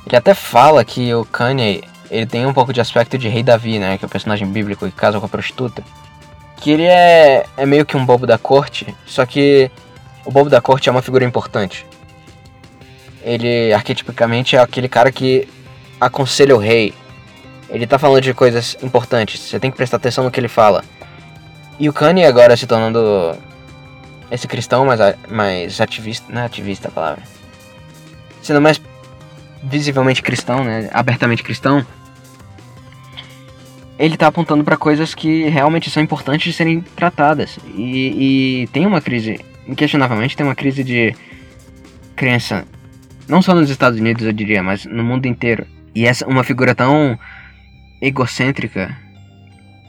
ele 0.05 0.15
até 0.15 0.34
fala 0.34 0.86
que 0.86 1.13
o 1.13 1.25
Kanye 1.25 1.84
ele 2.09 2.25
tem 2.25 2.45
um 2.45 2.53
pouco 2.53 2.71
de 2.71 2.80
aspecto 2.80 3.17
de 3.17 3.28
Rei 3.28 3.43
Davi, 3.43 3.80
né? 3.80 3.97
Que 3.97 4.05
é 4.05 4.07
o 4.07 4.09
personagem 4.09 4.49
bíblico 4.49 4.86
que 4.86 4.93
casa 4.93 5.19
com 5.19 5.25
a 5.25 5.30
prostituta. 5.30 5.84
Que 6.55 6.71
ele 6.71 6.86
é, 6.86 7.45
é 7.57 7.65
meio 7.65 7.86
que 7.86 7.97
um 7.97 8.05
bobo 8.05 8.25
da 8.25 8.38
corte, 8.38 8.95
só 9.05 9.25
que 9.25 9.69
o 10.23 10.32
bobo 10.32 10.49
da 10.49 10.61
corte 10.61 10.88
é 10.88 10.91
uma 10.91 11.01
figura 11.01 11.25
importante 11.25 11.86
ele 13.28 13.73
arquetipicamente 13.73 14.55
é 14.55 14.59
aquele 14.59 14.88
cara 14.88 15.11
que 15.11 15.47
aconselha 15.99 16.55
o 16.55 16.59
rei. 16.59 16.93
Ele 17.69 17.86
tá 17.86 17.99
falando 17.99 18.21
de 18.21 18.34
coisas 18.34 18.78
importantes, 18.82 19.41
você 19.41 19.59
tem 19.59 19.69
que 19.69 19.75
prestar 19.75 19.97
atenção 19.97 20.23
no 20.23 20.32
que 20.32 20.39
ele 20.39 20.47
fala. 20.47 20.82
E 21.78 21.89
o 21.89 21.93
Kanye 21.93 22.23
agora 22.23 22.55
se 22.55 22.65
tornando 22.65 23.36
esse 24.32 24.47
cristão 24.47 24.86
mais, 24.86 24.99
mais 25.30 25.82
ativista, 25.82 26.32
não 26.32 26.41
é 26.41 26.45
ativista 26.45 26.88
a 26.88 26.91
palavra, 26.91 27.23
sendo 28.41 28.61
mais 28.61 28.82
visivelmente 29.63 30.21
cristão, 30.21 30.63
né, 30.63 30.89
abertamente 30.93 31.43
cristão, 31.43 31.86
ele 33.97 34.15
tá 34.15 34.28
apontando 34.28 34.63
para 34.63 34.78
coisas 34.78 35.15
que 35.15 35.43
realmente 35.49 35.89
são 35.89 36.03
importantes 36.03 36.51
de 36.51 36.53
serem 36.53 36.82
tratadas. 36.82 37.57
E, 37.75 38.63
e 38.63 38.67
tem 38.67 38.86
uma 38.86 39.01
crise, 39.01 39.39
inquestionavelmente, 39.67 40.38
tem 40.38 40.45
uma 40.45 40.55
crise 40.55 40.84
de 40.84 41.15
crença, 42.15 42.65
não 43.28 43.41
só 43.41 43.53
nos 43.53 43.69
Estados 43.69 43.99
Unidos, 43.99 44.25
eu 44.25 44.32
diria, 44.32 44.61
mas 44.61 44.86
no 44.86 45.03
mundo 45.03 45.25
inteiro. 45.25 45.65
E 45.95 46.05
essa 46.05 46.28
uma 46.28 46.43
figura 46.43 46.75
tão 46.75 47.17
egocêntrica, 47.99 48.95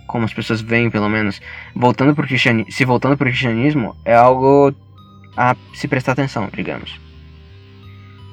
como 0.08 0.24
as 0.24 0.34
pessoas 0.34 0.60
veem, 0.60 0.90
pelo 0.90 1.08
menos, 1.08 1.40
voltando 1.72 2.14
pro 2.16 2.26
cristianismo, 2.26 2.72
se 2.72 2.84
voltando 2.84 3.16
pro 3.16 3.26
cristianismo, 3.26 3.94
é 4.04 4.16
algo 4.16 4.74
a 5.36 5.54
se 5.72 5.86
prestar 5.86 6.12
atenção, 6.12 6.48
digamos. 6.52 6.98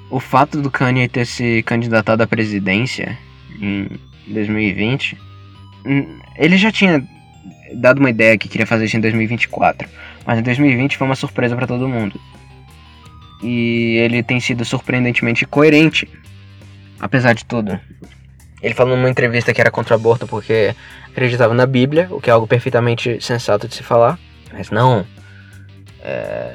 O 0.09 0.19
fato 0.19 0.59
do 0.59 0.71
Kanye 0.71 1.07
ter 1.07 1.25
se 1.25 1.61
candidatado 1.61 2.23
à 2.23 2.27
presidência 2.27 3.15
em 3.61 3.87
2020 4.25 5.25
Hum, 5.85 6.19
ele 6.35 6.57
já 6.57 6.71
tinha 6.71 7.07
dado 7.75 7.99
uma 7.99 8.09
ideia 8.09 8.37
que 8.37 8.49
queria 8.49 8.65
fazer 8.65 8.85
isso 8.85 8.97
em 8.97 9.01
2024, 9.01 9.87
mas 10.25 10.39
em 10.39 10.41
2020 10.41 10.97
foi 10.97 11.05
uma 11.05 11.15
surpresa 11.15 11.55
para 11.55 11.67
todo 11.67 11.87
mundo. 11.87 12.19
E 13.43 13.97
ele 13.97 14.23
tem 14.23 14.39
sido 14.39 14.65
surpreendentemente 14.65 15.45
coerente, 15.45 16.09
apesar 16.99 17.33
de 17.33 17.45
tudo. 17.45 17.79
Ele 18.61 18.73
falou 18.73 18.95
numa 18.95 19.09
entrevista 19.09 19.53
que 19.53 19.61
era 19.61 19.69
contra 19.69 19.95
o 19.95 19.99
aborto 19.99 20.27
porque 20.27 20.75
acreditava 21.07 21.53
na 21.53 21.65
Bíblia, 21.65 22.07
o 22.09 22.19
que 22.19 22.29
é 22.29 22.33
algo 22.33 22.47
perfeitamente 22.47 23.21
sensato 23.21 23.67
de 23.67 23.75
se 23.75 23.83
falar, 23.83 24.17
mas 24.51 24.71
não. 24.71 25.05
é, 26.03 26.53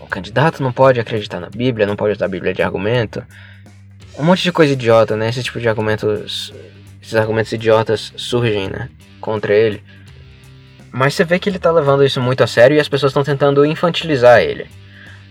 o 0.00 0.06
candidato 0.06 0.62
não 0.62 0.72
pode 0.72 1.00
acreditar 1.00 1.40
na 1.40 1.50
Bíblia, 1.50 1.86
não 1.86 1.96
pode 1.96 2.14
usar 2.14 2.26
a 2.26 2.28
Bíblia 2.28 2.54
de 2.54 2.62
argumento. 2.62 3.22
Um 4.18 4.24
monte 4.24 4.42
de 4.42 4.52
coisa 4.52 4.72
idiota, 4.72 5.16
né? 5.16 5.28
Esse 5.28 5.42
tipo 5.42 5.60
de 5.60 5.68
argumentos 5.68 6.52
esses 7.04 7.16
argumentos 7.16 7.52
idiotas 7.52 8.14
surgem, 8.16 8.70
né, 8.70 8.88
contra 9.20 9.54
ele. 9.54 9.82
Mas 10.90 11.12
você 11.12 11.22
vê 11.22 11.38
que 11.38 11.50
ele 11.50 11.58
tá 11.58 11.70
levando 11.70 12.02
isso 12.02 12.18
muito 12.18 12.42
a 12.42 12.46
sério 12.46 12.76
e 12.76 12.80
as 12.80 12.88
pessoas 12.88 13.10
estão 13.10 13.22
tentando 13.22 13.64
infantilizar 13.66 14.40
ele. 14.40 14.66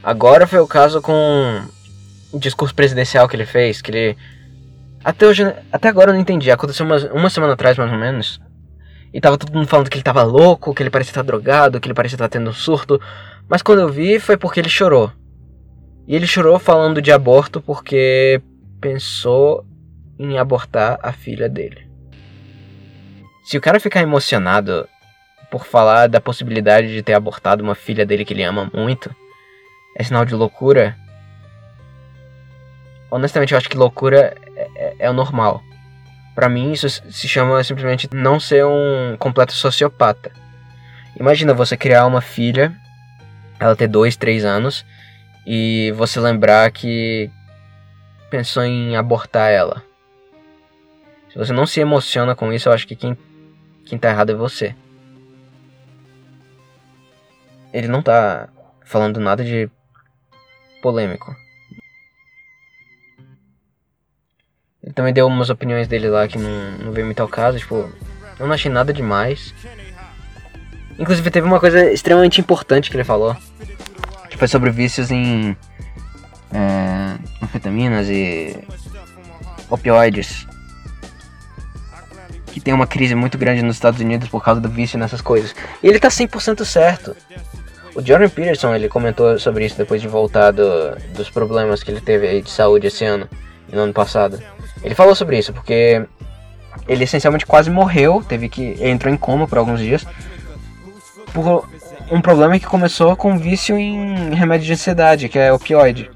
Agora 0.04 0.46
foi 0.46 0.60
o 0.60 0.68
caso 0.68 1.02
com 1.02 1.64
o 2.32 2.38
discurso 2.38 2.76
presidencial 2.76 3.28
que 3.28 3.36
ele 3.36 3.46
fez, 3.46 3.82
que 3.82 3.90
ele 3.90 4.18
até 5.04 5.28
hoje, 5.28 5.44
até 5.72 5.90
agora 5.90 6.12
eu 6.12 6.14
não 6.14 6.22
entendi. 6.22 6.50
Aconteceu 6.50 6.86
uma, 6.86 6.98
uma 7.12 7.30
semana 7.30 7.54
atrás 7.54 7.78
mais 7.78 7.92
ou 7.92 7.98
menos. 7.98 8.40
E 9.14 9.20
tava 9.22 9.38
todo 9.38 9.54
mundo 9.54 9.68
falando 9.68 9.90
que 9.90 9.98
ele 9.98 10.04
tava 10.04 10.24
louco, 10.24 10.74
que 10.74 10.82
ele 10.82 10.90
parecia 10.90 11.12
estar 11.12 11.22
drogado, 11.22 11.80
que 11.80 11.88
ele 11.88 11.94
parecia 11.94 12.16
estar 12.16 12.30
tendo 12.30 12.50
um 12.50 12.54
surto. 12.54 13.00
Mas 13.48 13.62
quando 13.62 13.80
eu 13.80 13.90
vi 13.90 14.20
foi 14.20 14.38
porque 14.38 14.60
ele 14.60 14.70
chorou. 14.70 15.12
E 16.08 16.16
ele 16.16 16.26
chorou 16.26 16.58
falando 16.58 17.02
de 17.02 17.12
aborto 17.12 17.62
porque 17.62 18.42
pensou 18.82 19.66
em 20.18 20.38
abortar 20.38 21.00
a 21.02 21.12
filha 21.12 21.48
dele. 21.48 21.88
Se 23.44 23.58
o 23.58 23.62
cara 23.62 23.80
ficar 23.80 24.02
emocionado 24.02 24.88
por 25.52 25.66
falar 25.66 26.08
da 26.08 26.20
possibilidade 26.20 26.88
de 26.88 27.04
ter 27.04 27.14
abortado 27.14 27.64
uma 27.64 27.76
filha 27.76 28.06
dele 28.06 28.26
que 28.26 28.34
ele 28.34 28.44
ama 28.44 28.72
muito, 28.74 29.14
é 29.96 30.04
sinal 30.04 30.26
de 30.26 30.34
loucura. 30.34 30.98
Honestamente, 33.12 33.52
eu 33.52 33.58
acho 33.58 33.70
que 33.70 33.78
loucura 33.78 34.36
é, 34.64 34.70
é, 34.76 34.96
é 35.00 35.10
o 35.10 35.14
normal. 35.14 35.62
Pra 36.36 36.50
mim, 36.50 36.72
isso 36.72 36.90
se 36.90 37.28
chama 37.28 37.64
simplesmente 37.64 38.10
não 38.14 38.40
ser 38.40 38.66
um 38.66 39.16
completo 39.20 39.54
sociopata. 39.54 40.32
Imagina 41.20 41.54
você 41.54 41.78
criar 41.78 42.08
uma 42.08 42.22
filha, 42.22 42.76
ela 43.60 43.76
ter 43.76 43.88
dois, 43.88 44.16
três 44.16 44.44
anos, 44.44 44.84
e 45.46 45.92
você 45.96 46.20
lembrar 46.20 46.72
que 46.72 47.30
pensou 48.32 48.64
em 48.64 48.96
abortar 48.96 49.52
ela. 49.52 49.84
Se 51.30 51.38
você 51.38 51.54
não 51.54 51.66
se 51.66 51.80
emociona 51.80 52.36
com 52.36 52.52
isso, 52.52 52.70
eu 52.70 52.74
acho 52.74 52.88
que 52.88 52.96
quem, 52.96 53.18
quem 53.86 53.98
tá 53.98 54.10
errado 54.10 54.32
é 54.32 54.36
você. 54.36 54.76
Ele 57.72 57.88
não 57.88 58.02
tá 58.02 58.50
falando 58.86 59.20
nada 59.20 59.44
de 59.44 59.70
polêmico. 60.82 61.36
Ele 64.94 64.96
também 64.96 65.14
deu 65.14 65.26
umas 65.26 65.50
opiniões 65.50 65.88
dele 65.88 66.08
lá 66.08 66.28
que 66.28 66.38
não, 66.38 66.72
não 66.86 66.92
veio 66.92 67.08
muito 67.08 67.20
ao 67.20 67.28
caso, 67.28 67.58
tipo, 67.58 67.90
eu 68.40 68.46
não 68.46 68.54
achei 68.54 68.72
nada 68.72 68.94
demais. 68.94 69.52
Inclusive 71.00 71.32
teve 71.32 71.48
uma 71.48 71.60
coisa 71.60 71.92
extremamente 71.92 72.40
importante 72.40 72.92
que 72.92 72.96
ele 72.96 73.04
falou. 73.04 73.36
Que 74.30 74.38
foi 74.38 74.48
sobre 74.48 74.70
vícios 74.70 75.10
em 75.10 75.58
é, 76.54 77.18
anfetaminas 77.42 78.08
e 78.08 78.56
opioides 79.68 80.46
que 82.52 82.60
tem 82.60 82.72
uma 82.72 82.86
crise 82.86 83.16
muito 83.16 83.36
grande 83.36 83.64
nos 83.64 83.78
Estados 83.78 84.00
Unidos 84.00 84.30
por 84.30 84.44
causa 84.44 84.62
do 84.62 84.70
vício 84.70 85.00
nessas 85.00 85.22
coisas. 85.22 85.56
E 85.82 85.88
ele 85.88 85.98
tá 85.98 86.10
100% 86.10 86.64
certo. 86.64 87.16
O 87.96 88.02
Jordan 88.06 88.30
Peterson, 88.30 88.76
ele 88.76 88.88
comentou 88.88 89.40
sobre 89.40 89.66
isso 89.66 89.76
depois 89.76 90.00
de 90.00 90.08
voltar 90.08 90.52
do, 90.52 90.96
dos 91.16 91.32
problemas 91.32 91.82
que 91.82 91.90
ele 91.90 92.00
teve 92.00 92.44
de 92.44 92.52
saúde 92.52 92.86
esse 92.86 93.04
ano 93.04 93.28
e 93.68 93.76
no 93.76 93.82
ano 93.82 93.94
passado. 93.94 94.40
Ele 94.84 94.96
falou 94.96 95.16
sobre 95.16 95.38
isso 95.38 95.54
porque 95.54 96.06
ele 96.88 97.04
essencialmente 97.04 97.46
quase 97.46 97.70
morreu, 97.70 98.24
teve 98.28 98.50
que 98.50 98.76
entrou 98.82 99.14
em 99.14 99.18
coma 99.18 99.48
por 99.48 99.58
alguns 99.58 99.80
dias 99.80 100.06
por 101.34 101.68
um 102.12 102.22
problema 102.22 102.58
que 102.60 102.66
começou 102.66 103.16
com 103.16 103.38
vício 103.38 103.78
em 103.78 104.34
remédio 104.36 104.68
de 104.68 104.74
ansiedade, 104.74 105.28
que 105.28 105.40
é 105.40 105.52
opioide. 105.52 106.12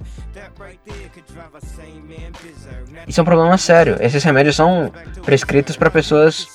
Isso 3.08 3.20
é 3.20 3.24
um 3.24 3.26
problema 3.26 3.58
sério. 3.58 3.98
Esses 4.00 4.24
remédios 4.24 4.56
são 4.56 4.92
prescritos 5.26 5.76
para 5.76 5.90
pessoas. 5.90 6.48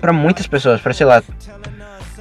para 0.00 0.12
muitas 0.12 0.46
pessoas, 0.46 0.80
para 0.80 0.94
sei 0.94 1.06
lá. 1.06 1.22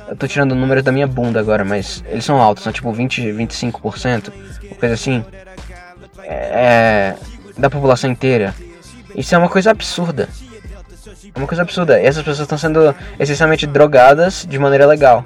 Eu 0.07 0.15
tô 0.15 0.27
tirando 0.27 0.55
números 0.55 0.83
da 0.83 0.91
minha 0.91 1.05
bunda 1.05 1.39
agora, 1.39 1.63
mas 1.63 2.03
eles 2.07 2.25
são 2.25 2.41
altos, 2.41 2.63
são 2.63 2.73
tipo 2.73 2.91
20, 2.91 3.31
25%, 3.31 4.33
coisa 4.79 4.95
assim. 4.95 5.23
É, 6.23 7.15
da 7.57 7.69
população 7.69 8.09
inteira. 8.09 8.53
Isso 9.16 9.36
é 9.36 9.38
uma 9.38 9.49
coisa 9.49 9.72
absurda. 9.72 10.30
É 11.36 11.38
uma 11.38 11.47
coisa 11.47 11.62
absurda. 11.62 11.99
E 11.99 12.05
essas 12.05 12.24
pessoas 12.24 12.45
estão 12.45 12.57
sendo 12.57 12.95
essencialmente 13.20 13.66
drogadas 13.68 14.45
de 14.47 14.57
maneira 14.57 14.86
legal. 14.86 15.26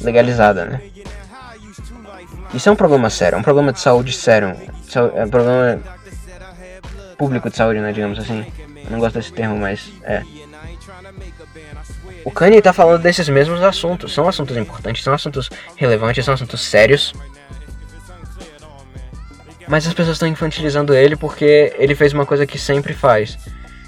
Legalizada, 0.00 0.64
né? 0.64 0.80
Isso 2.52 2.68
é 2.68 2.72
um 2.72 2.76
problema 2.76 3.08
sério, 3.10 3.36
é 3.36 3.38
um 3.38 3.42
problema 3.42 3.72
de 3.72 3.80
saúde 3.80 4.12
sério. 4.12 4.56
É 5.14 5.24
um 5.24 5.28
problema 5.28 5.78
público 7.16 7.50
de 7.50 7.56
saúde, 7.56 7.80
né, 7.80 7.92
digamos 7.92 8.18
assim. 8.18 8.44
Eu 8.84 8.90
não 8.90 8.98
gosto 8.98 9.16
desse 9.16 9.32
termo, 9.32 9.56
mas 9.56 9.92
é. 10.02 10.22
O 12.24 12.30
Kanye 12.30 12.60
tá 12.60 12.72
falando 12.72 13.00
desses 13.00 13.28
mesmos 13.28 13.62
assuntos. 13.62 14.12
São 14.12 14.28
assuntos 14.28 14.56
importantes, 14.56 15.04
são 15.04 15.14
assuntos 15.14 15.48
relevantes, 15.76 16.24
são 16.24 16.34
assuntos 16.34 16.60
sérios. 16.62 17.14
Mas 19.70 19.86
as 19.86 19.94
pessoas 19.94 20.16
estão 20.16 20.26
infantilizando 20.26 20.92
ele 20.92 21.14
porque 21.14 21.72
ele 21.78 21.94
fez 21.94 22.12
uma 22.12 22.26
coisa 22.26 22.44
que 22.44 22.58
sempre 22.58 22.92
faz. 22.92 23.38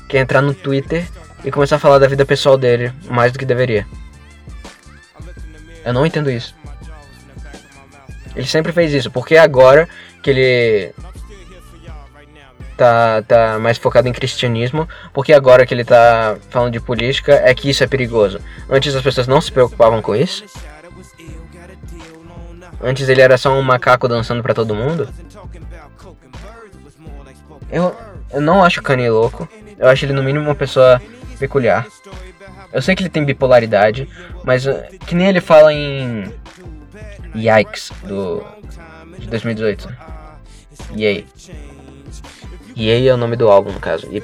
Que 0.09 0.17
é 0.17 0.21
entrar 0.21 0.41
no 0.41 0.55
Twitter 0.55 1.05
e 1.45 1.51
começar 1.51 1.75
a 1.75 1.79
falar 1.81 1.99
da 1.99 2.07
vida 2.07 2.25
pessoal 2.25 2.57
dele 2.57 2.93
mais 3.11 3.33
do 3.33 3.39
que 3.39 3.45
deveria. 3.45 3.85
Eu 5.85 5.93
não 5.93 6.07
entendo 6.07 6.31
isso. 6.31 6.55
Ele 8.37 8.47
sempre 8.47 8.71
fez 8.71 8.93
isso, 8.93 9.11
porque 9.11 9.37
agora 9.37 9.89
que 10.23 10.31
ele 10.31 10.95
tá, 12.77 13.21
tá 13.23 13.59
mais 13.59 13.77
focado 13.77 14.07
em 14.07 14.13
cristianismo, 14.13 14.89
porque 15.13 15.33
agora 15.33 15.67
que 15.67 15.75
ele 15.75 15.85
tá 15.85 16.37
falando 16.49 16.73
de 16.73 16.81
política 16.81 17.43
é 17.45 17.53
que 17.57 17.69
isso 17.69 17.83
é 17.83 17.89
perigoso. 17.89 18.41
Antes 18.71 18.95
as 18.95 19.03
pessoas 19.03 19.27
não 19.27 19.41
se 19.41 19.51
preocupavam 19.51 20.01
com 20.01 20.15
isso. 20.15 20.45
Antes 22.81 23.09
ele 23.09 23.21
era 23.21 23.37
só 23.37 23.53
um 23.53 23.63
macaco 23.63 24.07
dançando 24.07 24.45
para 24.45 24.55
todo 24.55 24.77
mundo. 24.77 25.09
Eu, 27.73 27.97
eu 28.31 28.41
não 28.41 28.63
acho 28.63 28.81
o 28.81 28.83
Kanye 28.83 29.09
louco. 29.09 29.49
Eu 29.79 29.89
acho 29.89 30.05
ele 30.05 30.13
no 30.13 30.23
mínimo 30.23 30.45
uma 30.45 30.55
pessoa 30.55 31.01
peculiar. 31.39 31.87
Eu 32.73 32.81
sei 32.81 32.95
que 32.95 33.03
ele 33.03 33.11
tem 33.11 33.25
bipolaridade, 33.25 34.09
mas 34.45 34.67
uh, 34.67 34.83
que 35.07 35.15
nem 35.15 35.29
ele 35.29 35.41
fala 35.41 35.73
em 35.73 36.33
Yikes 37.35 37.91
do 38.05 38.45
de 39.19 39.27
2018. 39.27 39.89
Yay. 40.97 41.27
Yay 42.77 43.09
é 43.09 43.15
o 43.15 43.17
nome 43.17 43.37
do 43.37 43.49
álbum, 43.51 43.73
no 43.73 43.81
caso, 43.81 44.07
YE. 44.11 44.23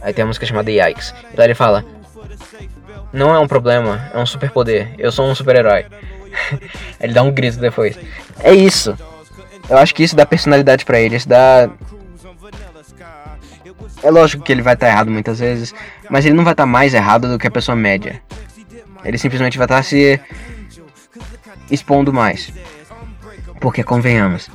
Aí 0.00 0.12
tem 0.12 0.22
a 0.22 0.26
música 0.26 0.46
chamada 0.46 0.70
Yikes. 0.70 1.14
E 1.32 1.36
lá 1.36 1.44
ele 1.44 1.54
fala: 1.54 1.84
Não 3.12 3.34
é 3.34 3.38
um 3.38 3.48
problema, 3.48 4.10
é 4.12 4.18
um 4.18 4.26
superpoder. 4.26 4.94
Eu 4.98 5.12
sou 5.12 5.28
um 5.28 5.34
super-herói. 5.34 5.86
ele 7.00 7.12
dá 7.12 7.22
um 7.22 7.30
grito 7.30 7.58
depois. 7.58 7.98
É 8.42 8.52
isso. 8.52 8.96
Eu 9.68 9.78
acho 9.78 9.94
que 9.94 10.02
isso 10.02 10.16
dá 10.16 10.26
personalidade 10.26 10.84
para 10.84 11.00
ele, 11.00 11.16
isso 11.16 11.28
dá 11.28 11.70
é 14.02 14.10
lógico 14.10 14.42
que 14.42 14.52
ele 14.52 14.62
vai 14.62 14.74
estar 14.74 14.86
tá 14.86 14.92
errado 14.92 15.10
muitas 15.10 15.38
vezes, 15.38 15.74
mas 16.08 16.24
ele 16.24 16.34
não 16.34 16.44
vai 16.44 16.52
estar 16.52 16.64
tá 16.64 16.66
mais 16.66 16.94
errado 16.94 17.28
do 17.28 17.38
que 17.38 17.46
a 17.46 17.50
pessoa 17.50 17.76
média. 17.76 18.20
Ele 19.04 19.18
simplesmente 19.18 19.58
vai 19.58 19.64
estar 19.66 19.76
tá 19.76 19.82
se 19.82 20.20
expondo 21.70 22.12
mais. 22.12 22.52
Porque 23.60 23.82
convenhamos. 23.82 24.50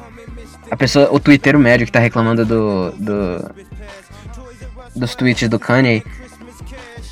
A 0.70 0.76
pessoa, 0.76 1.10
o 1.12 1.20
Twitter 1.20 1.58
médio 1.60 1.86
que 1.86 1.92
tá 1.92 2.00
reclamando 2.00 2.46
do, 2.46 2.92
do 2.92 3.56
dos 4.96 5.14
tweets 5.14 5.50
do 5.50 5.60
Kanye, 5.60 6.04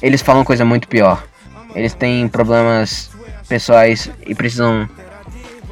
eles 0.02 0.22
falam 0.22 0.44
coisa 0.44 0.66
muito 0.66 0.88
pior. 0.88 1.24
Eles 1.76 1.94
têm 1.94 2.28
problemas 2.28 3.12
pessoais 3.48 4.10
e 4.26 4.34
precisam 4.34 4.90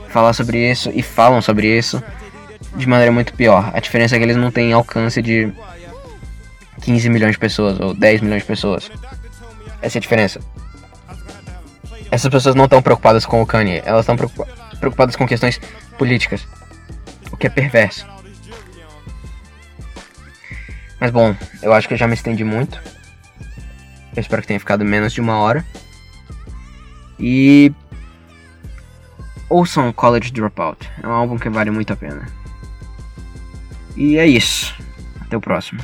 falar 0.10 0.34
sobre 0.34 0.70
isso 0.70 0.92
e 0.94 1.02
falam 1.02 1.42
sobre 1.42 1.76
isso 1.76 2.04
de 2.76 2.88
maneira 2.88 3.12
muito 3.12 3.34
pior. 3.34 3.72
A 3.74 3.80
diferença 3.80 4.16
é 4.16 4.20
que 4.20 4.26
eles 4.26 4.38
não 4.38 4.52
têm 4.52 4.74
alcance 4.74 5.22
de 5.22 5.52
15 6.82 7.10
milhões 7.10 7.34
de 7.34 7.40
pessoas 7.40 7.80
ou 7.80 7.94
10 7.94 8.22
milhões 8.22 8.42
de 8.42 8.48
pessoas. 8.48 8.92
Essa 9.82 9.98
é 9.98 10.00
a 10.00 10.02
diferença. 10.02 10.40
Essas 12.12 12.30
pessoas 12.30 12.56
não 12.56 12.66
estão 12.66 12.82
preocupadas 12.82 13.26
com 13.26 13.42
o 13.42 13.46
Kanye, 13.46 13.82
elas 13.86 14.02
estão 14.02 14.16
preocupadas 14.80 15.16
com 15.16 15.26
questões 15.26 15.60
políticas. 15.98 16.46
O 17.32 17.38
que 17.38 17.48
é 17.48 17.50
perverso. 17.50 18.06
Mas 21.00 21.10
bom, 21.10 21.36
eu 21.64 21.74
acho 21.74 21.88
que 21.88 21.94
eu 21.94 21.98
já 21.98 22.08
me 22.08 22.14
estendi 22.14 22.44
muito. 22.44 22.80
Eu 24.16 24.20
espero 24.20 24.42
que 24.42 24.48
tenha 24.50 24.60
ficado 24.60 24.84
menos 24.84 25.14
de 25.14 25.22
uma 25.22 25.38
hora. 25.38 25.66
E. 27.20 27.72
Ouçam 29.50 29.92
College 29.92 30.32
Dropout. 30.32 30.90
É 31.02 31.08
um 31.08 31.12
álbum 31.12 31.38
que 31.38 31.50
vale 31.50 31.72
muito 31.72 31.92
a 31.92 31.96
pena. 31.96 32.28
E 33.96 34.18
é 34.18 34.28
isso. 34.28 34.76
Até 35.22 35.36
o 35.36 35.42
próximo. 35.42 35.82